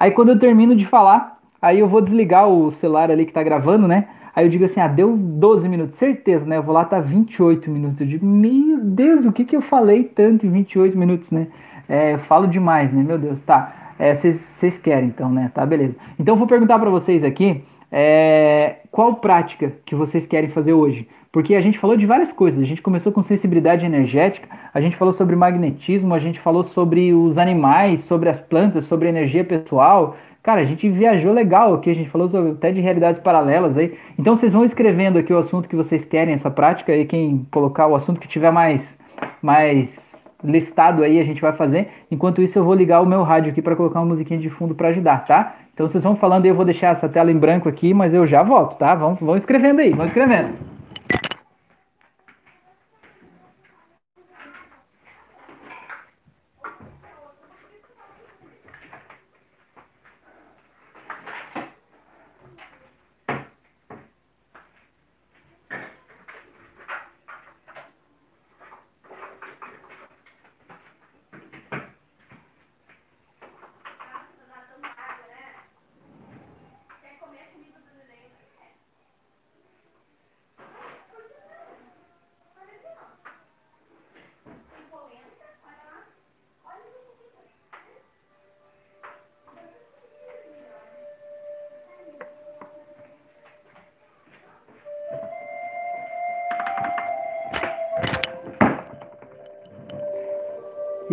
[0.00, 3.42] Aí quando eu termino de falar, aí eu vou desligar o celular ali que tá
[3.42, 4.08] gravando, né?
[4.34, 6.56] Aí eu digo assim, ah, deu 12 minutos, certeza, né?
[6.56, 8.00] Eu vou lá, tá 28 minutos.
[8.00, 11.46] Eu digo, meu Deus, o que que eu falei tanto em 28 minutos, né?
[11.88, 13.02] É, eu falo demais, né?
[13.02, 15.50] Meu Deus, tá vocês é, querem, então, né?
[15.54, 15.94] Tá, beleza.
[16.18, 21.08] Então, eu vou perguntar para vocês aqui é, qual prática que vocês querem fazer hoje.
[21.30, 22.62] Porque a gente falou de várias coisas.
[22.62, 27.12] A gente começou com sensibilidade energética, a gente falou sobre magnetismo, a gente falou sobre
[27.12, 30.16] os animais, sobre as plantas, sobre energia pessoal.
[30.44, 33.98] Cara, a gente viajou legal aqui, a gente falou sobre, até de realidades paralelas aí.
[34.16, 37.86] Então vocês vão escrevendo aqui o assunto que vocês querem, essa prática, e quem colocar
[37.88, 38.96] o assunto que tiver mais,
[39.42, 40.13] mais
[40.44, 41.88] listado aí a gente vai fazer.
[42.10, 44.74] Enquanto isso, eu vou ligar o meu rádio aqui para colocar uma musiquinha de fundo
[44.74, 45.54] para ajudar, tá?
[45.72, 48.26] Então vocês vão falando e eu vou deixar essa tela em branco aqui, mas eu
[48.26, 48.94] já volto, tá?
[48.94, 50.73] Vão, vão escrevendo aí, vão escrevendo.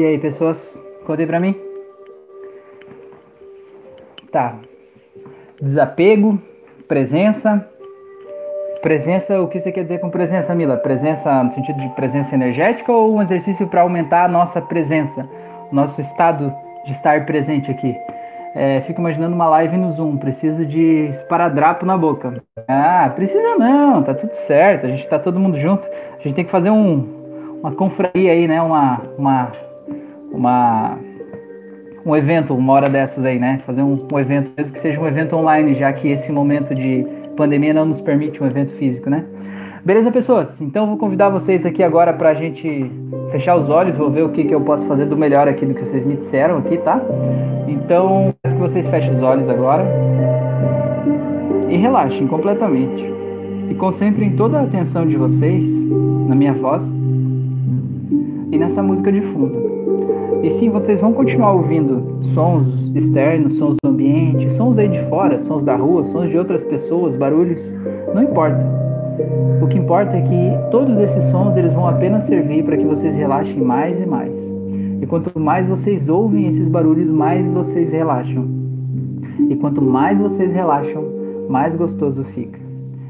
[0.02, 1.56] E aí, pessoas, contem pra mim.
[4.32, 4.56] Tá.
[5.62, 6.42] Desapego,
[6.88, 7.64] presença.
[8.82, 10.76] Presença, o que você quer dizer com presença, Mila?
[10.76, 15.30] Presença no sentido de presença energética ou um exercício para aumentar a nossa presença,
[15.72, 16.52] nosso estado
[16.84, 17.96] de estar presente aqui?
[18.56, 22.42] É, fico imaginando uma live no Zoom, preciso de esparadrapo na boca.
[22.68, 25.88] Ah, precisa não, tá tudo certo, a gente tá todo mundo junto.
[26.20, 28.60] A gente tem que fazer um, uma confraria aí, né?
[28.64, 29.52] Uma, uma,
[30.32, 30.98] uma
[32.06, 33.60] um evento, uma hora dessas aí, né?
[33.66, 37.06] Fazer um, um, evento, mesmo que seja um evento online, já que esse momento de
[37.38, 39.24] pandemia não nos permite um evento físico, né?
[39.84, 40.62] Beleza, pessoas?
[40.62, 42.92] Então vou convidar vocês aqui agora para a gente
[43.32, 45.74] fechar os olhos, vou ver o que, que eu posso fazer do melhor aqui do
[45.74, 47.02] que vocês me disseram aqui, tá?
[47.68, 49.86] Então, peço que vocês fechem os olhos agora
[51.70, 53.12] e relaxem completamente.
[53.70, 55.68] E concentrem toda a atenção de vocês
[56.28, 56.92] na minha voz
[58.52, 59.71] e nessa música de fundo.
[60.44, 65.38] E sim, vocês vão continuar ouvindo sons externos, sons do ambiente, sons aí de fora,
[65.40, 67.76] sons da rua, sons de outras pessoas, barulhos,
[68.14, 68.66] não importa.
[69.62, 73.16] O que importa é que todos esses sons eles vão apenas servir para que vocês
[73.16, 74.54] relaxem mais e mais.
[75.02, 78.48] E quanto mais vocês ouvem esses barulhos, mais vocês relaxam.
[79.50, 81.04] E quanto mais vocês relaxam,
[81.48, 82.60] mais gostoso fica.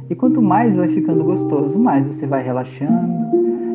[0.09, 3.09] E quanto mais vai ficando gostoso, mais você vai relaxando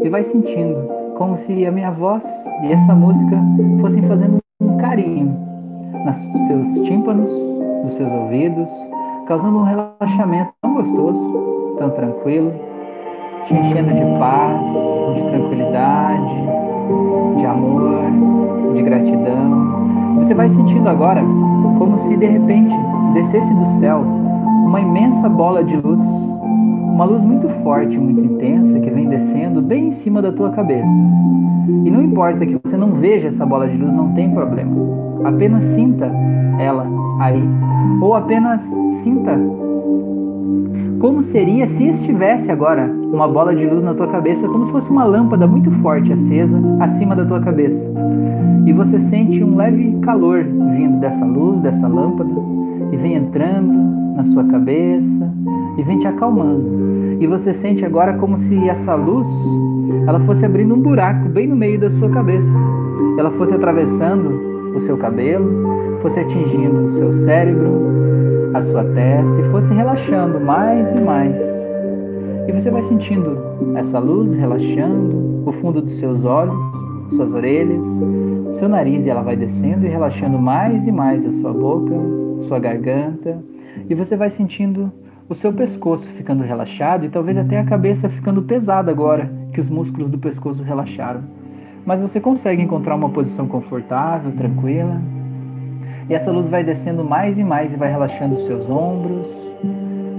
[0.02, 2.24] e vai sentindo como se a minha voz
[2.62, 3.38] e essa música
[3.80, 5.34] fossem fazendo um carinho
[6.04, 7.30] nos seus tímpanos,
[7.82, 8.68] nos seus ouvidos,
[9.26, 12.52] causando um relaxamento tão gostoso, tão tranquilo,
[13.44, 14.66] te enchendo de paz,
[15.14, 16.34] de tranquilidade,
[17.36, 20.16] de amor, de gratidão.
[20.18, 21.22] Você vai sentindo agora
[21.78, 22.74] como se de repente
[23.14, 24.00] descesse do céu
[24.66, 26.00] uma imensa bola de luz
[26.96, 30.90] uma luz muito forte, muito intensa que vem descendo bem em cima da tua cabeça.
[31.84, 34.74] E não importa que você não veja essa bola de luz, não tem problema.
[35.22, 36.10] Apenas sinta
[36.58, 36.86] ela
[37.20, 37.42] aí.
[38.00, 38.62] Ou apenas
[39.02, 39.38] sinta
[40.98, 44.88] como seria se estivesse agora uma bola de luz na tua cabeça, como se fosse
[44.88, 47.86] uma lâmpada muito forte acesa acima da tua cabeça.
[48.64, 52.32] E você sente um leve calor vindo dessa luz, dessa lâmpada,
[52.90, 55.30] e vem entrando na sua cabeça,
[55.76, 57.18] e vem te acalmando.
[57.20, 59.28] E você sente agora como se essa luz
[60.06, 62.50] ela fosse abrindo um buraco bem no meio da sua cabeça.
[63.18, 67.96] Ela fosse atravessando o seu cabelo, fosse atingindo o seu cérebro,
[68.54, 71.38] a sua testa e fosse relaxando mais e mais.
[72.48, 73.36] E você vai sentindo
[73.74, 76.54] essa luz relaxando o fundo dos seus olhos,
[77.10, 77.84] suas orelhas,
[78.52, 81.94] seu nariz e ela vai descendo e relaxando mais e mais a sua boca,
[82.40, 83.38] sua garganta,
[83.88, 84.92] e você vai sentindo
[85.28, 89.68] o seu pescoço ficando relaxado e talvez até a cabeça ficando pesada agora que os
[89.68, 91.22] músculos do pescoço relaxaram.
[91.84, 95.00] Mas você consegue encontrar uma posição confortável, tranquila.
[96.08, 99.26] E essa luz vai descendo mais e mais e vai relaxando os seus ombros,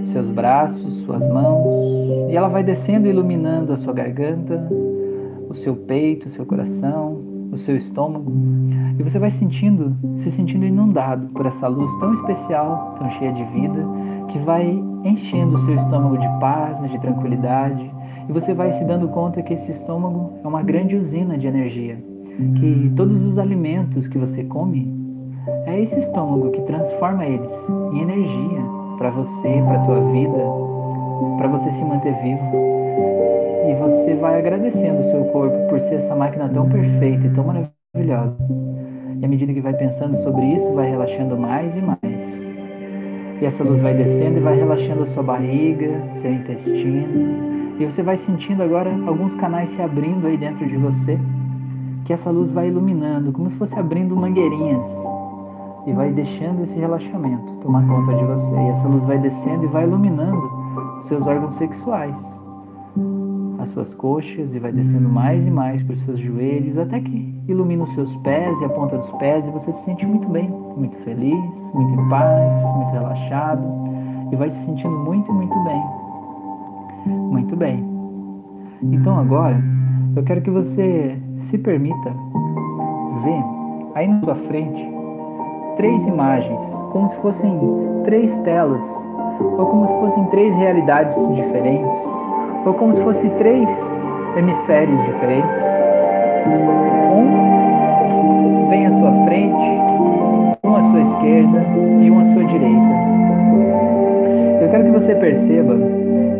[0.05, 2.29] seus braços, suas mãos.
[2.29, 4.67] E ela vai descendo e iluminando a sua garganta,
[5.49, 7.21] o seu peito, o seu coração,
[7.51, 8.31] o seu estômago.
[8.97, 13.43] E você vai sentindo, se sentindo inundado por essa luz tão especial, tão cheia de
[13.45, 13.85] vida,
[14.29, 14.67] que vai
[15.03, 17.91] enchendo o seu estômago de paz, de tranquilidade,
[18.27, 21.97] e você vai se dando conta que esse estômago é uma grande usina de energia,
[22.59, 24.95] que todos os alimentos que você come
[25.65, 27.51] é esse estômago que transforma eles
[27.93, 28.61] em energia
[28.97, 30.37] para você, para tua vida,
[31.37, 32.41] para você se manter vivo.
[33.67, 37.43] E você vai agradecendo o seu corpo por ser essa máquina tão perfeita e tão
[37.43, 38.37] maravilhosa.
[39.19, 42.47] E à medida que vai pensando sobre isso, vai relaxando mais e mais.
[43.41, 47.75] E essa luz vai descendo e vai relaxando a sua barriga, seu intestino.
[47.77, 51.19] E você vai sentindo agora alguns canais se abrindo aí dentro de você,
[52.05, 54.87] que essa luz vai iluminando, como se fosse abrindo mangueirinhas.
[55.85, 58.55] E vai deixando esse relaxamento tomar conta de você.
[58.55, 60.49] E essa luz vai descendo e vai iluminando
[61.01, 62.15] seus órgãos sexuais
[63.59, 67.83] as suas coxas e vai descendo mais e mais por seus joelhos, até que ilumina
[67.83, 70.97] os seus pés e a ponta dos pés e você se sente muito bem, muito
[70.97, 73.67] feliz, muito em paz, muito relaxado
[74.31, 75.83] e vai se sentindo muito, muito bem.
[77.05, 77.83] Muito bem.
[78.83, 79.61] Então agora
[80.15, 82.13] eu quero que você se permita
[83.23, 83.43] ver
[83.95, 84.97] aí na sua frente
[85.77, 86.59] três imagens,
[86.91, 87.59] como se fossem
[88.03, 88.83] três telas,
[89.39, 92.26] ou como se fossem três realidades diferentes
[92.67, 93.69] ou como se fossem três
[94.35, 95.61] hemisférios diferentes.
[97.15, 101.65] Um bem à sua frente, um à sua esquerda
[102.01, 103.07] e um à sua direita.
[104.61, 105.77] Eu quero que você perceba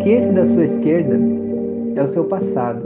[0.01, 1.17] que esse da sua esquerda
[1.95, 2.83] é o seu passado.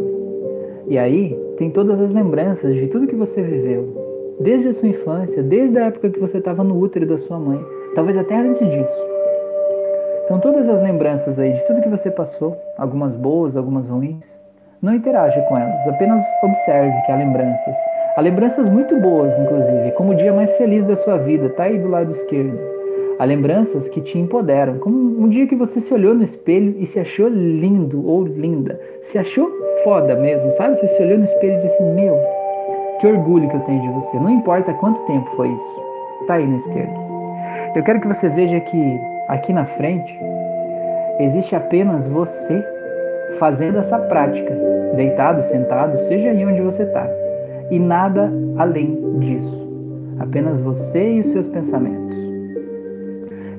[0.87, 5.41] E aí tem todas as lembranças de tudo que você viveu, desde a sua infância,
[5.41, 7.59] desde a época que você estava no útero da sua mãe,
[7.95, 9.10] talvez até antes disso.
[10.31, 14.23] Então, todas as lembranças aí de tudo que você passou, algumas boas, algumas ruins,
[14.81, 17.75] não interaja com elas, apenas observe que há lembranças.
[18.15, 21.77] Há lembranças muito boas, inclusive, como o dia mais feliz da sua vida, está aí
[21.77, 22.57] do lado esquerdo.
[23.19, 26.85] Há lembranças que te empoderam, como um dia que você se olhou no espelho e
[26.85, 29.51] se achou lindo ou linda, se achou
[29.83, 30.77] foda mesmo, sabe?
[30.77, 32.17] Você se olhou no espelho e disse: Meu,
[33.01, 34.17] que orgulho que eu tenho de você.
[34.17, 35.81] Não importa quanto tempo foi isso,
[36.21, 37.01] está aí na esquerda.
[37.75, 40.13] Eu quero que você veja que Aqui na frente
[41.19, 42.63] existe apenas você
[43.39, 44.53] fazendo essa prática,
[44.95, 47.09] deitado, sentado, seja aí onde você está,
[47.71, 49.71] e nada além disso.
[50.19, 52.15] Apenas você e os seus pensamentos.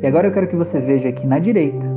[0.00, 1.92] E agora eu quero que você veja aqui na direita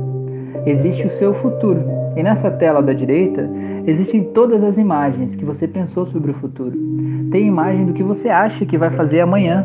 [0.66, 1.84] existe o seu futuro.
[2.16, 3.48] E nessa tela da direita
[3.86, 6.76] existem todas as imagens que você pensou sobre o futuro.
[7.30, 9.64] Tem imagem do que você acha que vai fazer amanhã.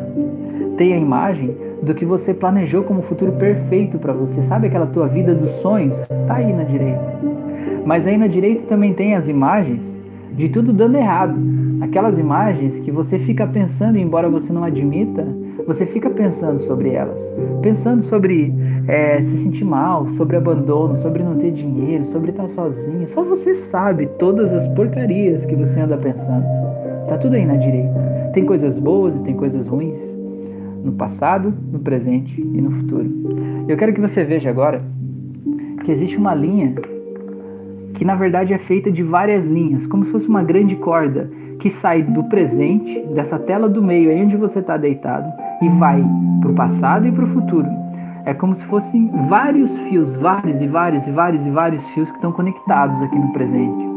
[0.81, 4.41] Tem a imagem do que você planejou como futuro perfeito para você.
[4.41, 6.07] Sabe aquela tua vida dos sonhos?
[6.25, 7.19] Tá aí na direita.
[7.85, 9.95] Mas aí na direita também tem as imagens
[10.33, 11.39] de tudo dando errado.
[11.81, 15.23] Aquelas imagens que você fica pensando, embora você não admita,
[15.67, 17.21] você fica pensando sobre elas.
[17.61, 18.51] Pensando sobre
[18.87, 23.07] é, se sentir mal, sobre abandono, sobre não ter dinheiro, sobre estar sozinho.
[23.07, 26.43] Só você sabe todas as porcarias que você anda pensando.
[27.07, 28.31] Tá tudo aí na direita.
[28.33, 30.19] Tem coisas boas e tem coisas ruins
[30.83, 33.65] no passado, no presente e no futuro.
[33.67, 34.83] Eu quero que você veja agora
[35.83, 36.75] que existe uma linha
[37.93, 41.29] que na verdade é feita de várias linhas, como se fosse uma grande corda
[41.59, 46.03] que sai do presente, dessa tela do meio, aí onde você está deitado, e vai
[46.41, 47.67] para o passado e para o futuro.
[48.25, 52.17] É como se fossem vários fios, vários e vários e vários e vários fios que
[52.17, 53.91] estão conectados aqui no presente.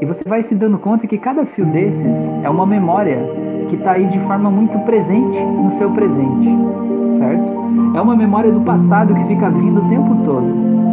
[0.00, 3.18] E você vai se dando conta que cada fio desses é uma memória
[3.68, 6.48] que está aí de forma muito presente no seu presente,
[7.18, 7.58] certo?
[7.94, 10.46] É uma memória do passado que fica vindo o tempo todo,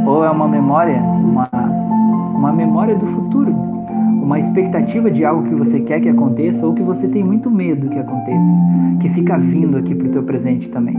[0.05, 1.49] ou é uma memória, uma,
[2.35, 3.51] uma memória do futuro,
[4.21, 7.89] uma expectativa de algo que você quer que aconteça ou que você tem muito medo
[7.89, 8.49] que aconteça,
[8.99, 10.97] que fica vindo aqui para o teu presente também.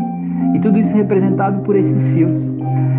[0.54, 2.50] E tudo isso é representado por esses fios.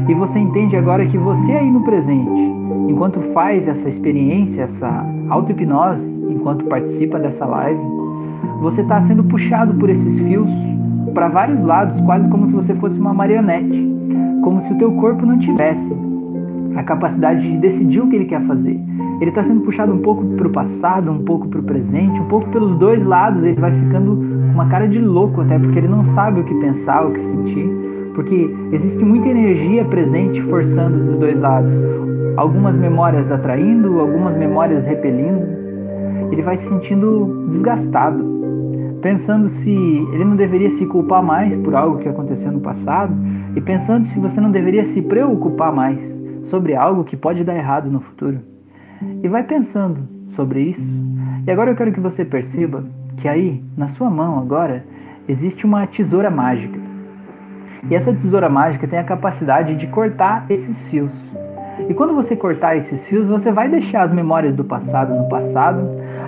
[0.07, 2.41] E você entende agora que você aí no presente,
[2.87, 7.81] enquanto faz essa experiência, essa auto-hipnose, enquanto participa dessa live,
[8.61, 10.49] você está sendo puxado por esses fios
[11.13, 13.87] para vários lados, quase como se você fosse uma marionete,
[14.43, 15.95] como se o teu corpo não tivesse
[16.75, 18.79] a capacidade de decidir o que ele quer fazer.
[19.19, 22.25] Ele está sendo puxado um pouco para o passado, um pouco para o presente, um
[22.25, 23.43] pouco pelos dois lados.
[23.43, 26.53] Ele vai ficando com uma cara de louco até porque ele não sabe o que
[26.55, 27.67] pensar, o que sentir,
[28.13, 31.73] porque existe muita energia presente forçando dos dois lados.
[32.35, 35.66] Algumas memórias atraindo, algumas memórias repelindo.
[36.31, 38.37] Ele vai se sentindo desgastado
[39.01, 43.15] pensando se ele não deveria se culpar mais por algo que aconteceu no passado
[43.55, 47.89] e pensando se você não deveria se preocupar mais sobre algo que pode dar errado
[47.89, 48.39] no futuro.
[49.23, 50.99] E vai pensando sobre isso.
[51.45, 52.83] E agora eu quero que você perceba
[53.17, 54.83] que aí, na sua mão agora,
[55.27, 56.79] existe uma tesoura mágica.
[57.89, 61.13] E essa tesoura mágica tem a capacidade de cortar esses fios.
[61.87, 65.81] E quando você cortar esses fios, você vai deixar as memórias do passado no passado,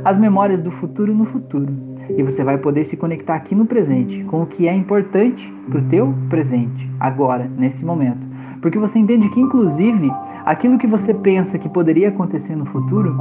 [0.03, 1.67] as memórias do futuro no futuro
[2.09, 5.79] e você vai poder se conectar aqui no presente com o que é importante para
[5.79, 8.27] o teu presente, agora, nesse momento.
[8.61, 10.11] Porque você entende que, inclusive,
[10.45, 13.15] aquilo que você pensa que poderia acontecer no futuro,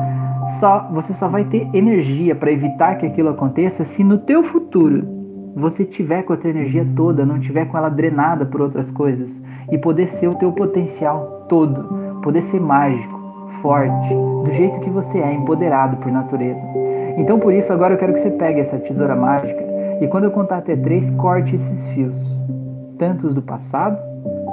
[0.58, 5.06] só você só vai ter energia para evitar que aquilo aconteça se no teu futuro
[5.54, 9.42] você tiver com a tua energia toda, não tiver com ela drenada por outras coisas
[9.70, 13.17] e poder ser o teu potencial todo, poder ser mágico,
[13.60, 14.08] forte,
[14.44, 16.66] do jeito que você é, empoderado por natureza.
[17.16, 19.68] Então por isso agora eu quero que você pegue essa tesoura mágica
[20.00, 22.18] e quando eu contar até três, corte esses fios,
[22.98, 23.98] tanto os do passado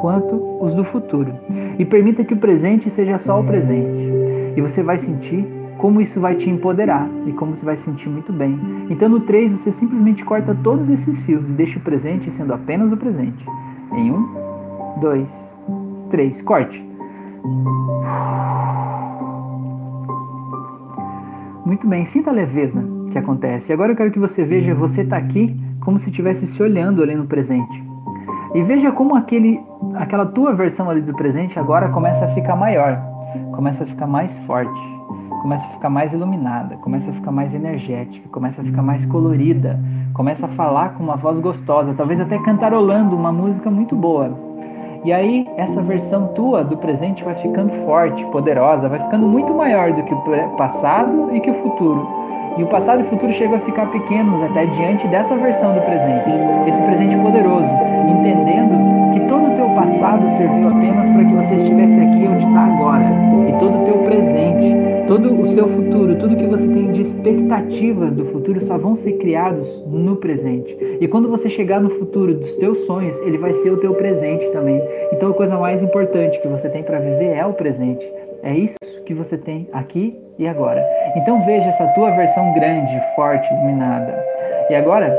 [0.02, 1.34] quanto os do futuro.
[1.78, 4.10] E permita que o presente seja só o presente.
[4.56, 5.46] E você vai sentir
[5.78, 8.60] como isso vai te empoderar e como você vai se sentir muito bem.
[8.89, 12.91] Então no 3 você simplesmente corta todos esses fios e deixa o presente sendo apenas
[12.91, 13.46] o presente.
[13.93, 14.28] Em um,
[15.00, 15.32] dois,
[16.10, 16.84] três, corte.
[21.66, 22.82] Muito bem, sinta a leveza
[23.12, 23.74] que acontece.
[23.74, 27.16] Agora eu quero que você veja você tá aqui como se estivesse se olhando ali
[27.16, 27.84] no presente.
[28.54, 29.60] E veja como aquele,
[29.96, 33.02] aquela tua versão ali do presente agora começa a ficar maior,
[33.54, 34.80] começa a ficar mais forte,
[35.41, 39.80] começa a ficar mais iluminada, começa a ficar mais energética, começa a ficar mais colorida,
[40.14, 44.45] começa a falar com uma voz gostosa, talvez até cantarolando uma música muito boa.
[45.06, 49.93] E aí, essa versão tua do presente vai ficando forte, poderosa, vai ficando muito maior
[49.93, 52.08] do que o passado e que o futuro.
[52.58, 55.82] E o passado e o futuro chegam a ficar pequenos até diante dessa versão do
[55.82, 56.32] presente,
[56.66, 57.70] esse presente poderoso,
[58.10, 62.62] entendendo que todo o teu passado serviu apenas para que você estivesse aqui onde está
[62.62, 63.06] agora,
[63.47, 64.74] e todo o teu presente,
[65.08, 69.14] todo o seu futuro, tudo que você tem de expectativas do futuro só vão ser
[69.14, 70.76] criados no presente.
[70.99, 74.47] E quando você chegar no futuro dos teus sonhos, ele vai ser o teu presente
[74.49, 74.82] também.
[75.12, 78.06] Então a coisa mais importante que você tem para viver é o presente.
[78.41, 80.84] É isso que você tem aqui e agora.
[81.16, 84.18] Então veja essa tua versão grande, forte, iluminada.
[84.70, 85.16] E agora,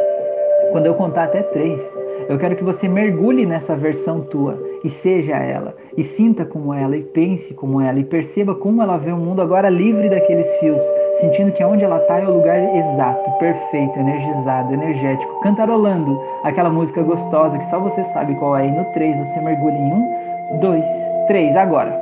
[0.73, 1.81] quando eu contar até três,
[2.29, 6.97] eu quero que você mergulhe nessa versão tua e seja ela, e sinta como ela,
[6.97, 10.81] e pense como ela, e perceba como ela vê o mundo agora livre daqueles fios,
[11.21, 17.03] sentindo que onde ela está é o lugar exato, perfeito, energizado, energético, cantarolando aquela música
[17.03, 18.69] gostosa que só você sabe qual é.
[18.69, 20.87] E no três você mergulha em um, dois,
[21.27, 22.01] três, agora.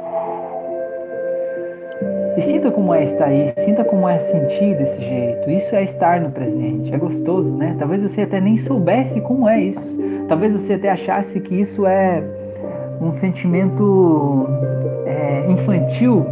[2.37, 5.49] E sinta como é estar aí, sinta como é sentir desse jeito.
[5.49, 6.93] Isso é estar no presente.
[6.93, 7.77] É gostoso, né?
[7.79, 9.97] Talvez você até nem soubesse como é isso.
[10.29, 12.23] Talvez você até achasse que isso é
[13.01, 14.47] um sentimento
[15.07, 16.27] é, infantil.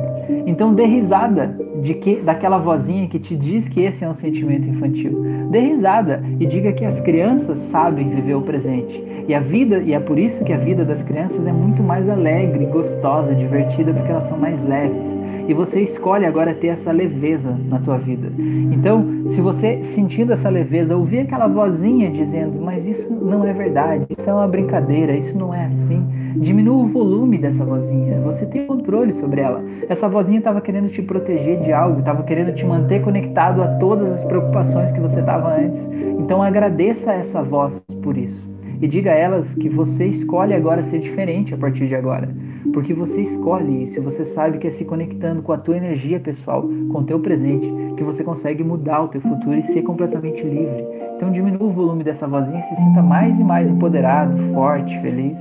[0.47, 4.69] Então dê risada de que daquela vozinha que te diz que esse é um sentimento
[4.69, 5.23] infantil.
[5.51, 9.03] Dê risada e diga que as crianças sabem viver o presente.
[9.29, 12.09] E a vida, e é por isso que a vida das crianças é muito mais
[12.09, 15.19] alegre, gostosa, divertida, porque elas são mais leves
[15.49, 18.33] e você escolhe agora ter essa leveza na tua vida.
[18.73, 24.07] Então, se você sentindo essa leveza, ouvir aquela vozinha dizendo, mas isso não é verdade,
[24.17, 26.05] isso é uma brincadeira, isso não é assim,
[26.37, 28.21] diminua o volume dessa vozinha.
[28.21, 29.63] Você tem controle sobre ela.
[29.89, 34.11] Essa vozinha estava querendo te proteger de algo, estava querendo te manter conectado a todas
[34.11, 35.89] as preocupações que você estava antes.
[36.19, 38.53] Então, agradeça essa voz por isso
[38.83, 42.29] e diga a elas que você escolhe agora ser diferente a partir de agora.
[42.75, 46.63] Porque você escolhe isso, você sabe que é se conectando com a tua energia pessoal,
[46.63, 50.85] com o teu presente, que você consegue mudar o teu futuro e ser completamente livre.
[51.17, 55.41] Então diminua o volume dessa vozinha e se sinta mais e mais empoderado, forte, feliz.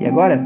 [0.00, 0.44] E agora,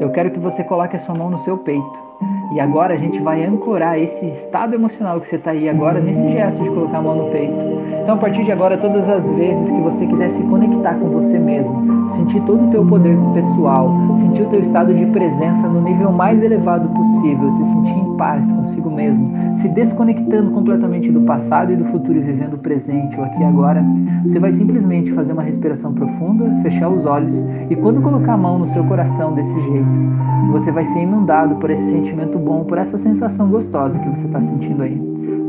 [0.00, 2.10] eu quero que você coloque a sua mão no seu peito.
[2.52, 6.28] E agora a gente vai ancorar esse estado emocional que você está aí agora nesse
[6.30, 7.54] gesto de colocar a mão no peito.
[8.02, 11.38] Então, a partir de agora, todas as vezes que você quiser se conectar com você
[11.38, 16.10] mesmo, sentir todo o teu poder pessoal, sentir o teu estado de presença no nível
[16.10, 21.76] mais elevado possível, se sentir em paz consigo mesmo, se desconectando completamente do passado e
[21.76, 23.84] do futuro e vivendo o presente, o aqui e agora,
[24.24, 28.58] você vai simplesmente fazer uma respiração profunda, fechar os olhos e quando colocar a mão
[28.58, 30.10] no seu coração desse jeito,
[30.50, 34.40] você vai ser inundado por esse sentimento bom, por essa sensação gostosa que você está
[34.42, 35.00] sentindo aí.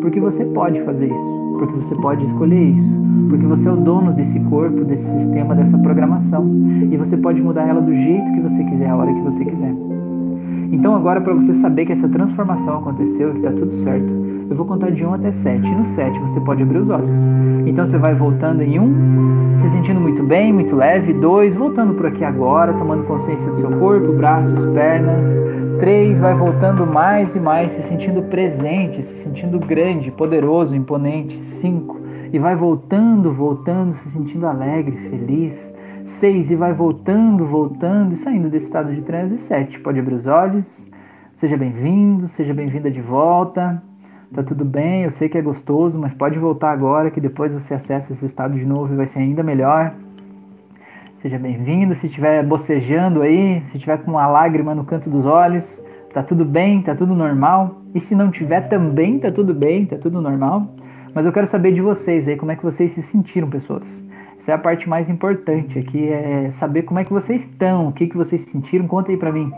[0.02, 4.12] Porque você pode fazer isso, porque você pode escolher isso, porque você é o dono
[4.12, 6.46] desse corpo, desse sistema, dessa programação.
[6.92, 9.74] E você pode mudar ela do jeito que você quiser, a hora que você quiser.
[10.72, 14.58] Então, agora, para você saber que essa transformação aconteceu e que está tudo certo, eu
[14.58, 15.66] vou contar de 1 até 7.
[15.66, 17.16] E no 7 você pode abrir os olhos.
[17.66, 21.14] Então, você vai voltando em 1, se sentindo muito bem, muito leve.
[21.14, 25.30] 2, voltando por aqui agora, tomando consciência do seu corpo, braços, pernas.
[25.80, 31.42] 3, vai voltando mais e mais, se sentindo presente, se sentindo grande, poderoso, imponente.
[31.42, 32.00] 5,
[32.34, 35.74] e vai voltando, voltando, se sentindo alegre, feliz.
[36.04, 39.38] 6 e vai voltando, voltando e saindo desse estado de transe.
[39.38, 40.90] 7, pode abrir os olhos.
[41.36, 43.82] Seja bem-vindo, seja bem-vinda de volta.
[44.34, 47.74] Tá tudo bem, eu sei que é gostoso, mas pode voltar agora que depois você
[47.74, 49.94] acessa esse estado de novo e vai ser ainda melhor.
[51.18, 55.84] Seja bem-vindo, se estiver bocejando aí, se tiver com uma lágrima no canto dos olhos,
[56.14, 57.82] tá tudo bem, tá tudo normal.
[57.94, 60.66] E se não tiver também, tá tudo bem, tá tudo normal.
[61.14, 64.02] Mas eu quero saber de vocês aí, como é que vocês se sentiram, pessoas.
[64.40, 67.92] Essa é a parte mais importante aqui, é saber como é que vocês estão, o
[67.92, 68.88] que, que vocês sentiram.
[68.88, 69.52] Conta aí pra mim,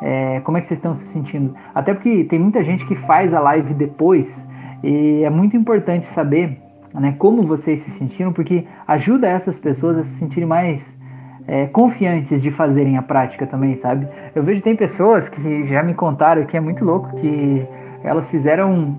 [0.00, 1.54] é, como é que vocês estão se sentindo.
[1.74, 4.46] Até porque tem muita gente que faz a live depois
[4.82, 6.58] e é muito importante saber
[6.94, 10.98] né, como vocês se sentiram, porque ajuda essas pessoas a se sentirem mais
[11.46, 14.08] é, confiantes de fazerem a prática também, sabe?
[14.34, 17.66] Eu vejo tem pessoas que já me contaram que é muito louco que
[18.02, 18.98] elas fizeram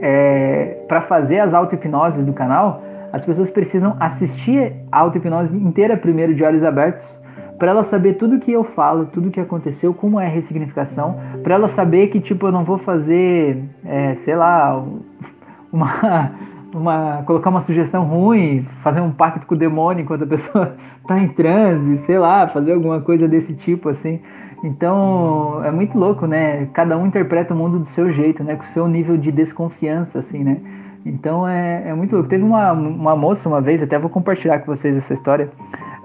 [0.00, 2.82] é, para fazer as auto-hipnoses do canal,
[3.12, 7.19] as pessoas precisam assistir a auto-hipnose inteira primeiro de olhos abertos,
[7.60, 11.54] para ela saber tudo que eu falo, tudo que aconteceu, como é a ressignificação, para
[11.54, 14.82] ela saber que tipo eu não vou fazer, é, sei lá,
[15.70, 16.32] uma,
[16.72, 21.18] uma colocar uma sugestão ruim, fazer um pacto com o demônio enquanto a pessoa está
[21.20, 24.20] em transe, sei lá, fazer alguma coisa desse tipo assim.
[24.64, 26.66] Então é muito louco, né?
[26.72, 28.56] Cada um interpreta o mundo do seu jeito, né?
[28.56, 30.56] Com o seu nível de desconfiança, assim, né?
[31.04, 32.28] Então é, é muito louco.
[32.28, 35.50] Teve uma, uma moça uma vez, até vou compartilhar com vocês essa história,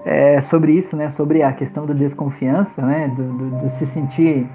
[0.06, 1.10] é, sobre isso, né?
[1.10, 3.08] Sobre a questão da desconfiança, né?
[3.08, 4.46] Do, do, do se sentir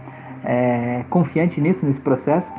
[0.45, 2.56] é, confiante nisso, nesse processo.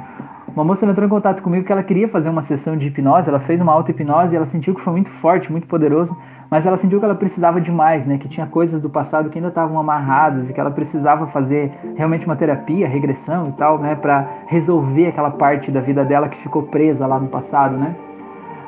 [0.55, 3.40] uma moça entrou em contato comigo que ela queria fazer uma sessão de hipnose, ela
[3.40, 6.14] fez uma auto-hipnose e ela sentiu que foi muito forte, muito poderoso,
[6.51, 8.19] mas ela sentiu que ela precisava de mais, né?
[8.19, 12.27] Que tinha coisas do passado que ainda estavam amarradas e que ela precisava fazer realmente
[12.27, 13.94] uma terapia, regressão e tal, né?
[13.94, 17.97] Para resolver aquela parte da vida dela que ficou presa lá no passado, né?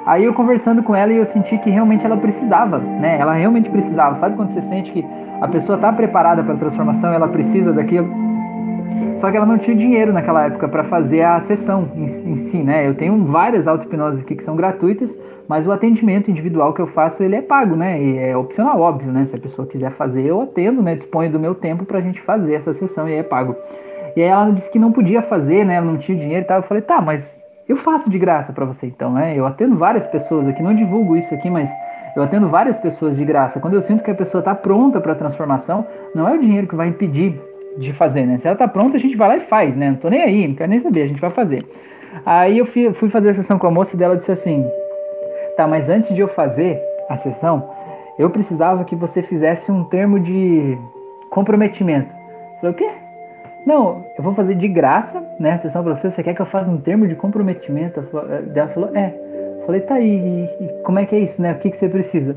[0.07, 3.19] Aí eu conversando com ela e eu senti que realmente ela precisava, né?
[3.19, 4.15] Ela realmente precisava.
[4.17, 5.05] Sabe quando você sente que
[5.41, 8.25] a pessoa está preparada para a transformação, ela precisa daquilo?
[9.17, 12.59] Só que ela não tinha dinheiro naquela época para fazer a sessão em, em, si,
[12.59, 12.87] né?
[12.87, 15.19] Eu tenho várias auto-hipnoses aqui que são gratuitas,
[15.49, 18.03] mas o atendimento individual que eu faço, ele é pago, né?
[18.03, 19.25] E é opcional, óbvio, né?
[19.25, 20.95] Se a pessoa quiser fazer, eu atendo, né?
[20.95, 23.57] Disponho do meu tempo pra gente fazer essa sessão e é pago.
[24.17, 25.75] E aí ela disse que não podia fazer, né?
[25.75, 26.59] Ela não tinha dinheiro e tal.
[26.59, 27.37] Eu falei, tá, mas
[27.69, 29.35] eu faço de graça para você então, né?
[29.37, 31.71] Eu atendo várias pessoas aqui, não divulgo isso aqui, mas
[32.15, 33.61] eu atendo várias pessoas de graça.
[33.61, 36.67] Quando eu sinto que a pessoa está pronta para a transformação, não é o dinheiro
[36.67, 37.41] que vai impedir
[37.79, 38.39] de fazer, né?
[38.39, 39.91] Se ela tá pronta, a gente vai lá e faz, né?
[39.91, 41.65] Não tô nem aí, não quero nem saber, a gente vai fazer.
[42.25, 44.65] Aí eu fui, fui fazer a sessão com a moça e dela disse assim:
[45.57, 47.69] Tá, mas antes de eu fazer a sessão,
[48.19, 50.79] eu precisava que você fizesse um termo de
[51.31, 52.09] comprometimento.
[52.11, 53.04] Eu falei, o quê?
[53.67, 55.53] Não, eu vou fazer de graça, né?
[55.53, 58.01] A sessão para você, você quer que eu faça um termo de comprometimento?
[58.55, 59.15] Ela falou, é.
[59.61, 60.49] Eu falei, tá aí,
[60.85, 61.53] como é que é isso, né?
[61.53, 62.37] O que, que você precisa?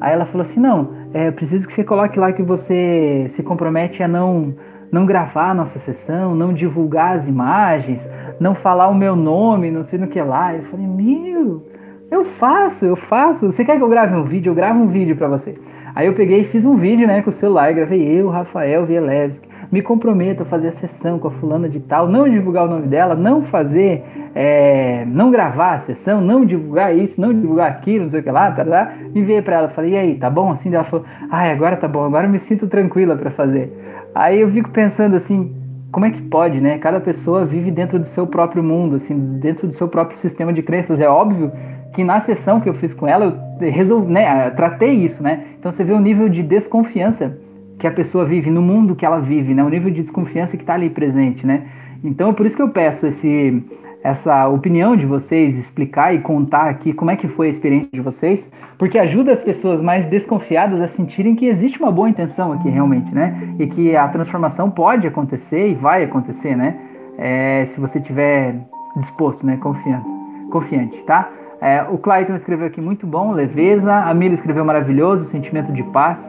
[0.00, 4.02] Aí ela falou assim: não, é preciso que você coloque lá que você se compromete
[4.02, 4.54] a não,
[4.90, 9.84] não gravar a nossa sessão, não divulgar as imagens, não falar o meu nome, não
[9.84, 10.54] sei no que lá.
[10.54, 11.66] Eu falei: meu,
[12.10, 13.50] eu faço, eu faço.
[13.50, 14.50] Você quer que eu grave um vídeo?
[14.50, 15.58] Eu gravo um vídeo para você.
[15.96, 19.48] Aí eu peguei e fiz um vídeo né, com o celular, gravei eu, Rafael Vielewski
[19.70, 22.86] me comprometo a fazer a sessão com a fulana de tal, não divulgar o nome
[22.86, 24.04] dela, não fazer,
[24.34, 28.30] é, não gravar a sessão, não divulgar isso, não divulgar aquilo, não sei o que
[28.30, 30.72] lá, tá, tá, enviei para ela, falei, e aí, tá bom assim?
[30.72, 33.72] Ela falou, ai, agora tá bom, agora eu me sinto tranquila para fazer.
[34.14, 35.54] Aí eu fico pensando assim,
[35.90, 36.78] como é que pode, né?
[36.78, 40.62] Cada pessoa vive dentro do seu próprio mundo, assim, dentro do seu próprio sistema de
[40.62, 41.00] crenças.
[41.00, 41.50] É óbvio
[41.96, 45.44] que na sessão que eu fiz com ela, eu resolvi, né, tratei isso, né?
[45.58, 47.38] Então você vê o nível de desconfiança
[47.78, 49.64] que a pessoa vive, no mundo que ela vive, né?
[49.64, 51.62] O nível de desconfiança que está ali presente, né?
[52.04, 53.64] Então, é por isso que eu peço esse,
[54.04, 58.00] essa opinião de vocês, explicar e contar aqui como é que foi a experiência de
[58.02, 62.68] vocês, porque ajuda as pessoas mais desconfiadas a sentirem que existe uma boa intenção aqui
[62.68, 63.54] realmente, né?
[63.58, 66.76] E que a transformação pode acontecer e vai acontecer, né?
[67.16, 68.54] É, se você tiver
[68.96, 69.56] disposto, né?
[69.56, 70.06] Confiante,
[70.50, 71.30] confiante, tá?
[71.60, 73.94] É, o Clayton escreveu aqui muito bom, leveza.
[73.94, 76.24] A Mila escreveu maravilhoso, sentimento de paz.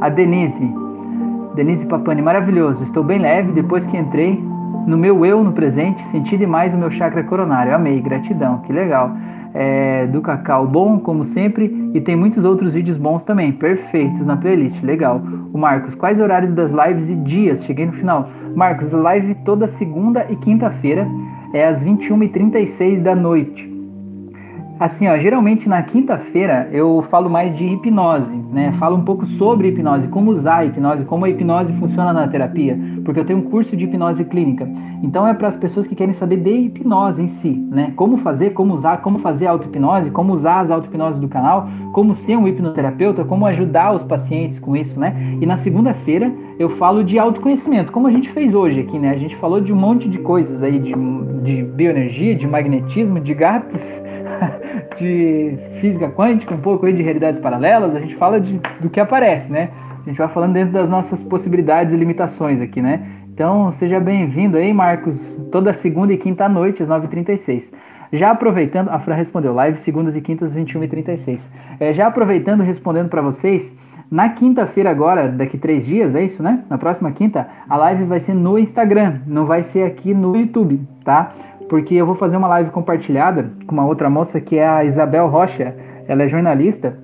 [0.00, 0.70] A Denise,
[1.54, 2.84] Denise Papani, maravilhoso.
[2.84, 4.38] Estou bem leve depois que entrei
[4.86, 7.74] no meu eu no presente, senti demais o meu chakra coronário.
[7.74, 9.16] Amei, gratidão, que legal.
[9.54, 14.36] É, do Cacau, bom como sempre, e tem muitos outros vídeos bons também, perfeitos na
[14.36, 15.22] playlist, legal.
[15.52, 17.64] O Marcos, quais horários das lives e dias?
[17.64, 18.28] Cheguei no final.
[18.54, 21.08] Marcos, live toda segunda e quinta-feira,
[21.54, 23.75] é às 21h36 da noite.
[24.78, 28.72] Assim, ó, geralmente na quinta-feira eu falo mais de hipnose, né?
[28.72, 32.78] Falo um pouco sobre hipnose, como usar a hipnose, como a hipnose funciona na terapia,
[33.02, 34.68] porque eu tenho um curso de hipnose clínica.
[35.02, 37.94] Então é para as pessoas que querem saber de hipnose em si, né?
[37.96, 42.36] Como fazer, como usar, como fazer auto-hipnose, como usar as auto-hipnoses do canal, como ser
[42.36, 45.38] um hipnoterapeuta, como ajudar os pacientes com isso, né?
[45.40, 49.10] E na segunda-feira eu falo de autoconhecimento, como a gente fez hoje aqui, né?
[49.10, 50.94] A gente falou de um monte de coisas aí, de,
[51.42, 53.82] de bioenergia, de magnetismo, de gatos
[54.96, 59.00] de física quântica, um pouco aí de realidades paralelas, a gente fala de, do que
[59.00, 59.70] aparece, né?
[60.04, 63.06] A gente vai falando dentro das nossas possibilidades e limitações aqui, né?
[63.32, 67.64] Então, seja bem-vindo aí, Marcos, toda segunda e quinta noite, às 9h36.
[68.12, 71.40] Já aproveitando, a Fran respondeu, live segundas e quintas, 21h36.
[71.78, 73.76] É, já aproveitando, respondendo para vocês,
[74.10, 76.62] na quinta-feira agora, daqui três dias, é isso, né?
[76.70, 80.80] Na próxima quinta, a live vai ser no Instagram, não vai ser aqui no YouTube,
[81.04, 81.30] tá?
[81.68, 85.28] Porque eu vou fazer uma live compartilhada com uma outra moça que é a Isabel
[85.28, 85.74] Rocha.
[86.08, 86.98] Ela é jornalista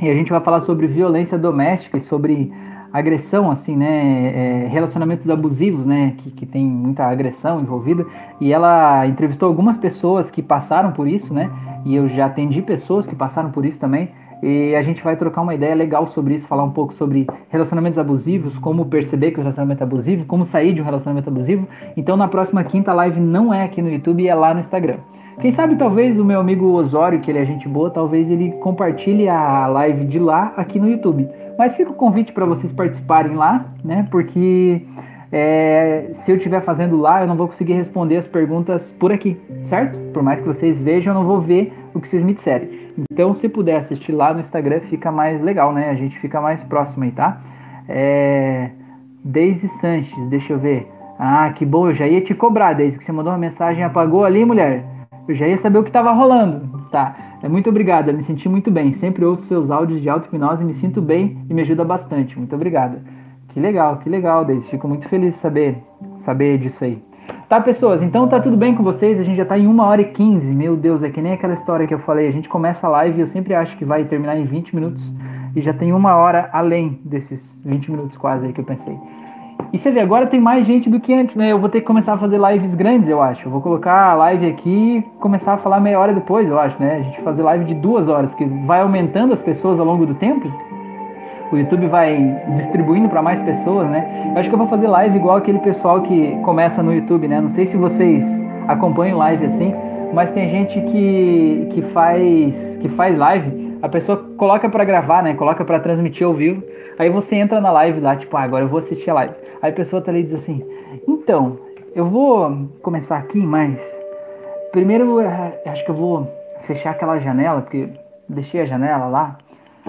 [0.00, 2.52] e a gente vai falar sobre violência doméstica e sobre
[2.92, 4.64] agressão, assim, né?
[4.64, 6.14] É, relacionamentos abusivos, né?
[6.18, 8.04] Que, que tem muita agressão envolvida.
[8.40, 11.50] E ela entrevistou algumas pessoas que passaram por isso, né?
[11.84, 14.10] E eu já atendi pessoas que passaram por isso também.
[14.42, 17.98] E a gente vai trocar uma ideia legal sobre isso, falar um pouco sobre relacionamentos
[17.98, 21.68] abusivos, como perceber que o relacionamento é abusivo, como sair de um relacionamento abusivo.
[21.96, 24.96] Então na próxima quinta live não é aqui no YouTube, é lá no Instagram.
[25.40, 29.26] Quem sabe talvez o meu amigo Osório, que ele é gente boa, talvez ele compartilhe
[29.26, 31.26] a live de lá aqui no YouTube.
[31.58, 34.04] Mas fica o convite para vocês participarem lá, né?
[34.10, 34.82] Porque
[35.32, 39.40] é, se eu estiver fazendo lá, eu não vou conseguir responder as perguntas por aqui,
[39.64, 39.98] certo?
[40.12, 42.90] Por mais que vocês vejam, eu não vou ver o que vocês me disserem.
[43.12, 45.90] Então, se puder assistir lá no Instagram, fica mais legal, né?
[45.90, 47.40] A gente fica mais próximo aí, tá?
[47.88, 48.70] É,
[49.22, 50.90] Daisy Sanches, deixa eu ver.
[51.18, 54.24] Ah, que bom, eu já ia te cobrar, desde que você mandou uma mensagem apagou
[54.24, 54.84] ali, mulher.
[55.28, 56.80] Eu já ia saber o que estava rolando.
[56.90, 57.14] Tá.
[57.42, 58.90] É, muito obrigada, me senti muito bem.
[58.92, 62.36] Sempre ouço seus áudios de auto-hipnose, me sinto bem e me ajuda bastante.
[62.36, 63.02] Muito obrigada.
[63.52, 64.68] Que legal, que legal, Deise.
[64.68, 65.82] Fico muito feliz de saber,
[66.16, 67.02] saber disso aí.
[67.48, 68.00] Tá, pessoas?
[68.00, 69.18] Então tá tudo bem com vocês?
[69.18, 70.54] A gente já tá em 1 hora e 15.
[70.54, 72.28] Meu Deus, é que nem aquela história que eu falei.
[72.28, 75.12] A gente começa a live e eu sempre acho que vai terminar em 20 minutos.
[75.54, 78.96] E já tem uma hora além desses 20 minutos quase aí que eu pensei.
[79.72, 81.50] E você vê, agora tem mais gente do que antes, né?
[81.50, 83.46] Eu vou ter que começar a fazer lives grandes, eu acho.
[83.46, 86.80] Eu vou colocar a live aqui e começar a falar meia hora depois, eu acho,
[86.80, 86.96] né?
[86.96, 90.14] A gente fazer live de duas horas, porque vai aumentando as pessoas ao longo do
[90.14, 90.50] tempo.
[91.52, 94.30] O YouTube vai distribuindo para mais pessoas, né?
[94.32, 97.40] Eu acho que eu vou fazer live igual aquele pessoal que começa no YouTube, né?
[97.40, 98.24] Não sei se vocês
[98.68, 99.74] acompanham live assim,
[100.12, 105.34] mas tem gente que, que faz que faz live, a pessoa coloca para gravar, né?
[105.34, 106.62] Coloca para transmitir ao vivo.
[106.98, 109.34] Aí você entra na live lá, tipo, ah, agora eu vou assistir a live.
[109.60, 110.64] Aí a pessoa tá ali e diz assim:
[111.06, 111.58] "Então,
[111.94, 114.00] eu vou começar aqui, mas
[114.70, 116.28] primeiro eh, acho que eu vou
[116.60, 117.88] fechar aquela janela, porque
[118.28, 119.38] deixei a janela lá.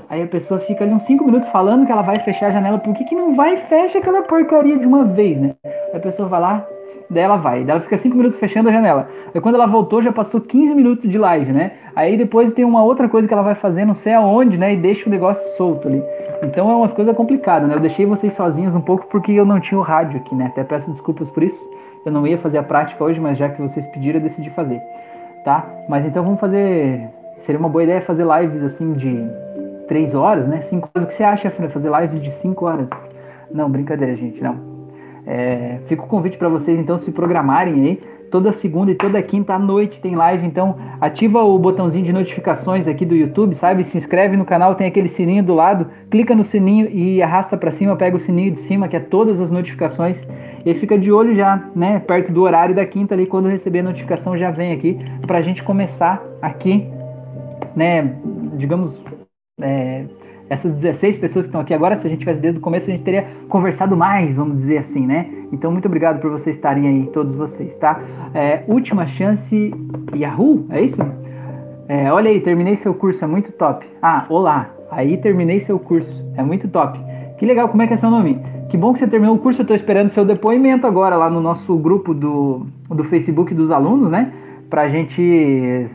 [0.09, 2.77] Aí a pessoa fica ali uns 5 minutos falando que ela vai fechar a janela,
[2.77, 5.55] por que, que não vai e fecha aquela porcaria de uma vez, né?
[5.63, 6.67] Aí a pessoa vai lá,
[7.09, 9.07] daí ela vai, daí ela fica 5 minutos fechando a janela.
[9.33, 11.71] Aí quando ela voltou já passou 15 minutos de live, né?
[11.95, 14.73] Aí depois tem uma outra coisa que ela vai fazer, não sei aonde, né?
[14.73, 16.03] E deixa o negócio solto ali.
[16.43, 17.75] Então é umas coisas complicadas, né?
[17.75, 20.47] Eu deixei vocês sozinhos um pouco porque eu não tinha o rádio aqui, né?
[20.47, 21.69] Até peço desculpas por isso.
[22.05, 24.81] Eu não ia fazer a prática hoje, mas já que vocês pediram, eu decidi fazer,
[25.43, 25.65] tá?
[25.87, 27.09] Mas então vamos fazer.
[27.39, 29.27] Seria uma boa ideia fazer lives assim de
[29.91, 30.61] 3 horas, né?
[30.61, 31.03] 5 horas.
[31.03, 32.89] O que você acha, Fran, fazer lives de 5 horas?
[33.53, 34.55] Não, brincadeira, gente, não.
[35.27, 37.99] É, fica o convite para vocês então se programarem aí.
[38.31, 42.87] Toda segunda e toda quinta à noite tem live, então ativa o botãozinho de notificações
[42.87, 43.83] aqui do YouTube, sabe?
[43.83, 47.69] Se inscreve no canal, tem aquele sininho do lado, clica no sininho e arrasta para
[47.69, 50.25] cima, pega o sininho de cima, que é todas as notificações,
[50.65, 51.99] e fica de olho já, né?
[51.99, 54.97] Perto do horário da quinta ali, quando receber a notificação já vem aqui,
[55.27, 56.87] para a gente começar aqui,
[57.75, 58.15] né?
[58.53, 58.97] Digamos,
[59.61, 60.05] é,
[60.49, 62.93] essas 16 pessoas que estão aqui agora, se a gente tivesse desde o começo, a
[62.93, 65.29] gente teria conversado mais, vamos dizer assim, né?
[65.51, 68.01] Então, muito obrigado por vocês estarem aí, todos vocês, tá?
[68.33, 69.73] É, última chance
[70.13, 71.01] Yahoo, é isso?
[71.87, 73.85] É, olha aí, terminei seu curso, é muito top.
[74.01, 76.99] Ah, olá, aí terminei seu curso, é muito top.
[77.37, 78.39] Que legal, como é que é seu nome?
[78.69, 81.39] Que bom que você terminou o curso, eu estou esperando seu depoimento agora lá no
[81.39, 84.31] nosso grupo do, do Facebook dos alunos, né?
[84.71, 85.21] Para a gente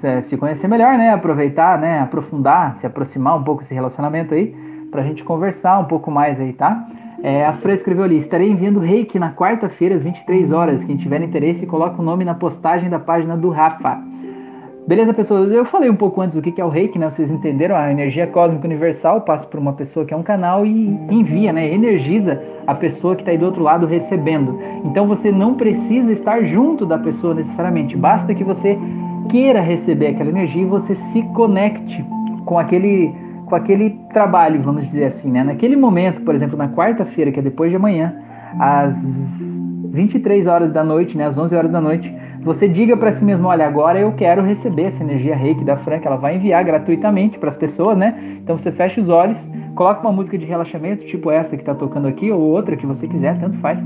[0.03, 1.11] é, se conhecer melhor, né?
[1.11, 1.99] Aproveitar, né?
[2.01, 4.55] Aprofundar, se aproximar um pouco esse relacionamento aí,
[4.91, 6.87] para a gente conversar um pouco mais aí, tá?
[7.23, 10.85] É, a Fran escreveu ali: estarei enviando reiki na quarta-feira às 23 horas.
[10.85, 13.99] Quem tiver interesse, coloca o nome na postagem da página do Rafa.
[14.87, 15.51] Beleza, pessoas?
[15.51, 17.11] Eu falei um pouco antes o que é o reiki, né?
[17.11, 17.75] Vocês entenderam?
[17.75, 21.75] A energia cósmica universal passa por uma pessoa que é um canal e envia, né?
[21.75, 24.61] Energiza a pessoa que está aí do outro lado recebendo.
[24.85, 28.79] Então você não precisa estar junto da pessoa necessariamente, basta que você
[29.29, 32.05] queira receber aquela energia e você se conecte
[32.45, 33.13] com aquele
[33.45, 35.43] com aquele trabalho, vamos dizer assim, né?
[35.43, 38.17] Naquele momento, por exemplo, na quarta-feira, que é depois de amanhã,
[38.59, 39.41] às
[39.97, 42.13] 23 horas da noite, né, às 11 horas da noite,
[42.47, 45.99] você diga para si mesmo, olha, agora eu quero receber essa energia reiki da Fran,
[45.99, 48.39] que ela vai enviar gratuitamente para as pessoas, né?
[48.41, 52.07] Então você fecha os olhos, coloca uma música de relaxamento, tipo essa que está tocando
[52.07, 53.85] aqui, ou outra que você quiser, tanto faz.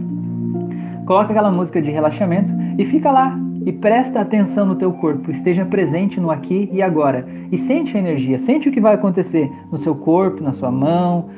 [1.06, 3.34] Coloca aquela música de relaxamento e fica lá,
[3.64, 8.00] e presta atenção no teu corpo, esteja presente no aqui e agora e sente a
[8.00, 11.30] energia, sente o que vai acontecer no seu corpo, na sua mão,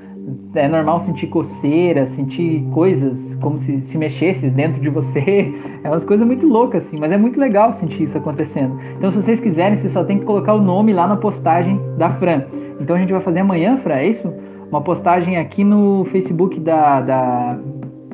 [0.55, 5.53] é normal sentir coceira, sentir coisas como se se mexesse dentro de você.
[5.85, 8.79] É umas coisas muito loucas, assim, mas é muito legal sentir isso acontecendo.
[8.97, 12.09] Então, se vocês quiserem, vocês só tem que colocar o nome lá na postagem da
[12.09, 12.45] Fran.
[12.79, 14.33] Então, a gente vai fazer amanhã, Fran, é isso?
[14.71, 17.01] Uma postagem aqui no Facebook da.
[17.01, 17.59] da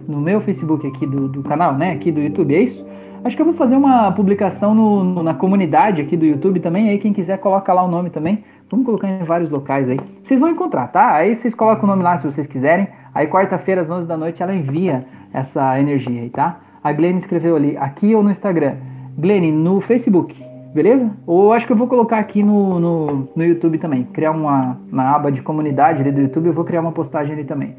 [0.09, 1.91] no meu Facebook aqui do, do canal, né?
[1.93, 2.87] Aqui do YouTube, é isso?
[3.23, 6.89] Acho que eu vou fazer uma publicação no, no, na comunidade aqui do YouTube também.
[6.89, 9.99] Aí, quem quiser, coloca lá o nome também Vamos colocar em vários locais aí.
[10.23, 11.15] Vocês vão encontrar, tá?
[11.15, 12.89] Aí vocês colocam o nome lá se vocês quiserem.
[13.15, 16.61] Aí quarta-feira às 11 da noite ela envia essa energia aí, tá?
[16.83, 18.77] A Glenn escreveu ali, aqui ou no Instagram.
[19.17, 20.37] Glenn, no Facebook,
[20.75, 21.11] beleza?
[21.27, 24.05] Ou acho que eu vou colocar aqui no, no, no YouTube também.
[24.05, 27.45] Criar uma na aba de comunidade ali do YouTube, eu vou criar uma postagem ali
[27.45, 27.75] também.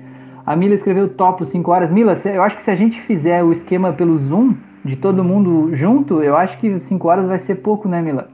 [0.46, 1.92] A Mila escreveu topo 5 horas.
[1.92, 5.70] Mila, eu acho que se a gente fizer o esquema pelo Zoom, de todo mundo
[5.76, 8.30] junto, eu acho que 5 horas vai ser pouco, né, Mila?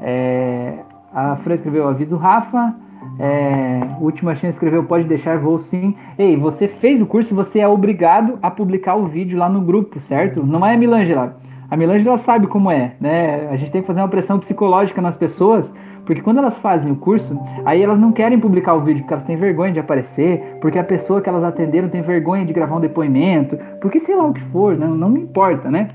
[0.00, 0.74] É,
[1.12, 2.74] a Fran escreveu, aviso Rafa.
[3.18, 5.94] É, última chance escreveu, pode deixar, vou sim.
[6.18, 10.00] Ei, você fez o curso, você é obrigado a publicar o vídeo lá no grupo,
[10.00, 10.44] certo?
[10.44, 11.36] Não é a Milângela.
[11.70, 13.48] A Milângela sabe como é, né?
[13.50, 15.74] A gente tem que fazer uma pressão psicológica nas pessoas,
[16.08, 19.26] Porque quando elas fazem o curso, aí elas não querem publicar o vídeo porque elas
[19.26, 22.80] têm vergonha de aparecer, porque a pessoa que elas atenderam tem vergonha de gravar um
[22.80, 25.88] depoimento, porque sei lá o que for, não, não me importa, né?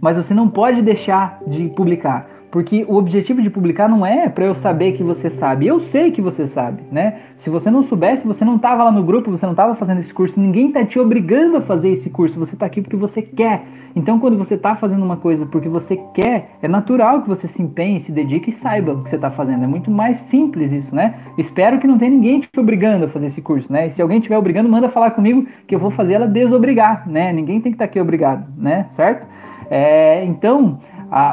[0.00, 2.28] Mas você não pode deixar de publicar.
[2.54, 5.66] Porque o objetivo de publicar não é para eu saber que você sabe.
[5.66, 7.16] Eu sei que você sabe, né?
[7.36, 10.14] Se você não soubesse, você não estava lá no grupo, você não estava fazendo esse
[10.14, 12.38] curso, ninguém está te obrigando a fazer esse curso.
[12.38, 13.64] Você está aqui porque você quer.
[13.96, 17.60] Então, quando você está fazendo uma coisa porque você quer, é natural que você se
[17.60, 19.64] empenhe, se dedique e saiba o que você está fazendo.
[19.64, 21.16] É muito mais simples isso, né?
[21.36, 23.88] Espero que não tenha ninguém te obrigando a fazer esse curso, né?
[23.88, 27.32] E se alguém estiver obrigando, manda falar comigo que eu vou fazer ela desobrigar, né?
[27.32, 28.86] Ninguém tem que estar tá aqui obrigado, né?
[28.90, 29.26] Certo?
[29.68, 30.78] É, então,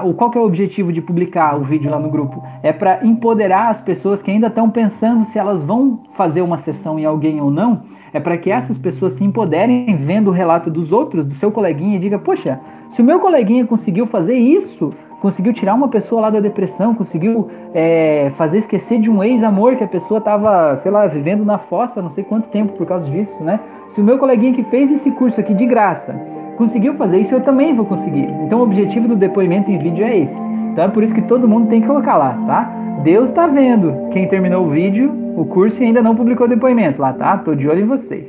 [0.05, 2.43] o, qual que é o objetivo de publicar o vídeo lá no grupo?
[2.61, 6.99] É para empoderar as pessoas que ainda estão pensando se elas vão fazer uma sessão
[6.99, 7.81] em alguém ou não.
[8.13, 11.95] É para que essas pessoas se empoderem vendo o relato dos outros, do seu coleguinha,
[11.95, 12.59] e diga: Poxa,
[12.89, 17.47] se o meu coleguinha conseguiu fazer isso, conseguiu tirar uma pessoa lá da depressão, conseguiu
[17.73, 22.01] é, fazer esquecer de um ex-amor que a pessoa estava, sei lá, vivendo na fossa
[22.01, 23.59] não sei quanto tempo por causa disso, né?
[23.87, 26.19] Se o meu coleguinha que fez esse curso aqui de graça
[26.57, 28.27] conseguiu fazer isso, eu também vou conseguir.
[28.45, 30.41] Então o objetivo do depoimento em vídeo é esse.
[30.71, 32.63] Então é por isso que todo mundo tem que colocar lá, tá?
[33.03, 36.99] Deus está vendo quem terminou o vídeo, o curso e ainda não publicou o depoimento
[36.99, 37.37] lá, tá?
[37.37, 38.25] Tô de olho em vocês.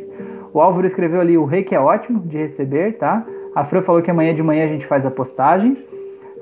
[0.52, 3.24] O Álvaro escreveu ali o rei que é ótimo de receber, tá?
[3.54, 5.76] A Fran falou que amanhã de manhã a gente faz a postagem.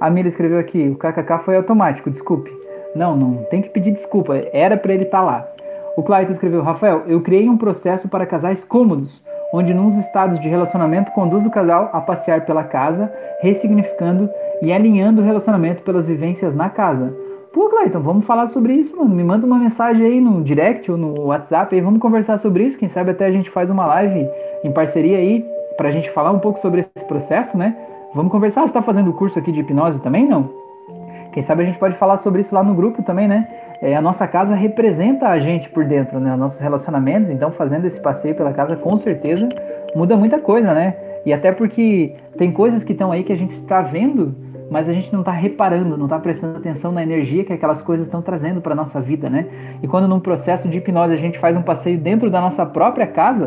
[0.00, 2.50] A Mila escreveu aqui, o kkk foi automático, desculpe.
[2.94, 5.48] Não, não tem que pedir desculpa, era para ele estar tá lá.
[5.96, 9.22] O Clayton escreveu, Rafael, eu criei um processo para casais cômodos
[9.52, 14.30] onde nos estados de relacionamento conduz o casal a passear pela casa, ressignificando
[14.62, 17.14] e alinhando o relacionamento pelas vivências na casa.
[17.52, 19.14] Pô, Cleiton, vamos falar sobre isso, mano.
[19.14, 22.78] Me manda uma mensagem aí no direct ou no WhatsApp aí, vamos conversar sobre isso.
[22.78, 24.28] Quem sabe até a gente faz uma live
[24.62, 25.44] em parceria aí
[25.76, 27.76] pra gente falar um pouco sobre esse processo, né?
[28.12, 28.66] Vamos conversar.
[28.66, 30.50] Você tá fazendo o curso aqui de hipnose também, não?
[31.32, 33.48] Quem sabe a gente pode falar sobre isso lá no grupo também, né?
[33.80, 36.32] É, a nossa casa representa a gente por dentro, né?
[36.32, 37.30] Os nossos relacionamentos.
[37.30, 39.48] Então, fazendo esse passeio pela casa, com certeza
[39.94, 40.96] muda muita coisa, né?
[41.24, 44.34] E até porque tem coisas que estão aí que a gente está vendo,
[44.68, 48.08] mas a gente não está reparando, não está prestando atenção na energia que aquelas coisas
[48.08, 49.46] estão trazendo para nossa vida, né?
[49.80, 53.06] E quando num processo de hipnose a gente faz um passeio dentro da nossa própria
[53.06, 53.46] casa,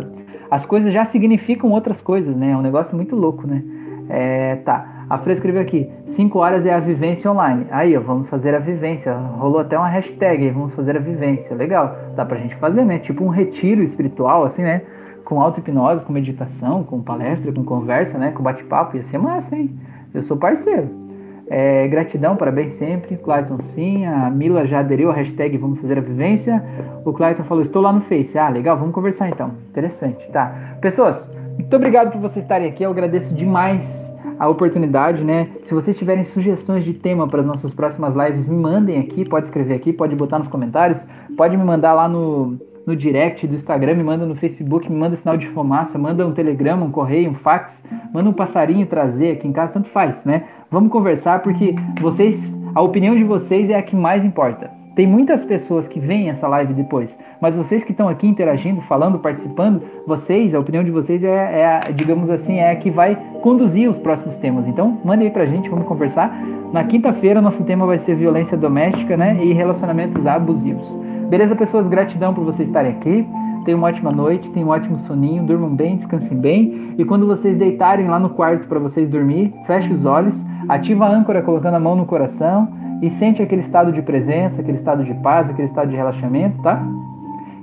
[0.50, 2.52] as coisas já significam outras coisas, né?
[2.52, 3.62] É um negócio muito louco, né?
[4.10, 5.06] É, tá.
[5.10, 7.68] A Fran escreveu aqui: 5 horas é a vivência online.
[7.72, 9.14] Aí, ó, vamos fazer a vivência.
[9.14, 11.56] Rolou até uma hashtag vamos fazer a vivência.
[11.56, 11.96] Legal.
[12.16, 13.00] Dá pra gente fazer, né?
[13.00, 14.82] Tipo um retiro espiritual, assim, né?
[15.24, 18.32] Com auto-hipnose, com meditação, com palestra, com conversa, né?
[18.32, 18.98] Com bate-papo.
[18.98, 19.78] Ia ser massa, hein?
[20.14, 21.04] Eu sou parceiro.
[21.48, 23.18] É, gratidão, parabéns sempre.
[23.18, 24.06] Clayton sim.
[24.06, 26.64] A Mila já aderiu a hashtag Vamos Fazer a Vivência.
[27.06, 28.38] O Clayton falou: Estou lá no Face.
[28.38, 29.52] Ah, legal, vamos conversar então.
[29.70, 30.28] Interessante.
[30.32, 30.78] Tá.
[30.82, 32.84] Pessoas, muito obrigado por vocês estarem aqui.
[32.84, 35.50] Eu agradeço demais a oportunidade, né?
[35.64, 39.46] Se vocês tiverem sugestões de tema para as nossas próximas lives, me mandem aqui, pode
[39.46, 41.06] escrever aqui, pode botar nos comentários,
[41.38, 45.16] pode me mandar lá no, no direct do Instagram, me manda no Facebook, me manda
[45.16, 49.48] sinal de fumaça, manda um telegrama, um correio, um fax, manda um passarinho trazer aqui
[49.48, 50.44] em casa, tanto faz, né?
[50.70, 54.83] Vamos conversar porque vocês, a opinião de vocês é a que mais importa.
[54.96, 59.18] Tem muitas pessoas que veem essa live depois, mas vocês que estão aqui interagindo, falando,
[59.18, 63.16] participando, vocês, a opinião de vocês é, é a, digamos assim, é a que vai
[63.42, 64.68] conduzir os próximos temas.
[64.68, 66.32] Então, mande aí pra gente, vamos conversar.
[66.72, 70.96] Na quinta-feira, nosso tema vai ser violência doméstica, né, e relacionamentos abusivos.
[71.28, 71.88] Beleza, pessoas?
[71.88, 73.28] Gratidão por vocês estarem aqui.
[73.64, 76.94] Tenham uma ótima noite, tenham um ótimo soninho, durmam bem, descansem bem.
[76.98, 81.10] E quando vocês deitarem lá no quarto para vocês dormir, feche os olhos, ativa a
[81.10, 82.68] âncora colocando a mão no coração
[83.02, 86.82] e sente aquele estado de presença, aquele estado de paz, aquele estado de relaxamento, tá?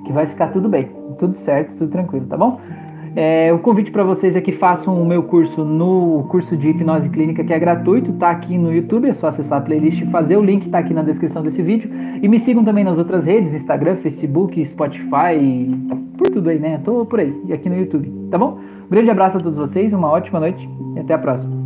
[0.05, 2.59] Que vai ficar tudo bem, tudo certo, tudo tranquilo, tá bom?
[3.15, 7.09] É, o convite para vocês é que façam o meu curso no curso de hipnose
[7.09, 10.37] clínica que é gratuito, tá aqui no YouTube, é só acessar a playlist e fazer,
[10.37, 11.89] o link tá aqui na descrição desse vídeo.
[12.21, 15.69] E me sigam também nas outras redes, Instagram, Facebook, Spotify,
[16.17, 16.79] por tudo aí, né?
[16.83, 18.59] Tô por aí, e aqui no YouTube, tá bom?
[18.85, 21.60] Um grande abraço a todos vocês, uma ótima noite e até a próxima.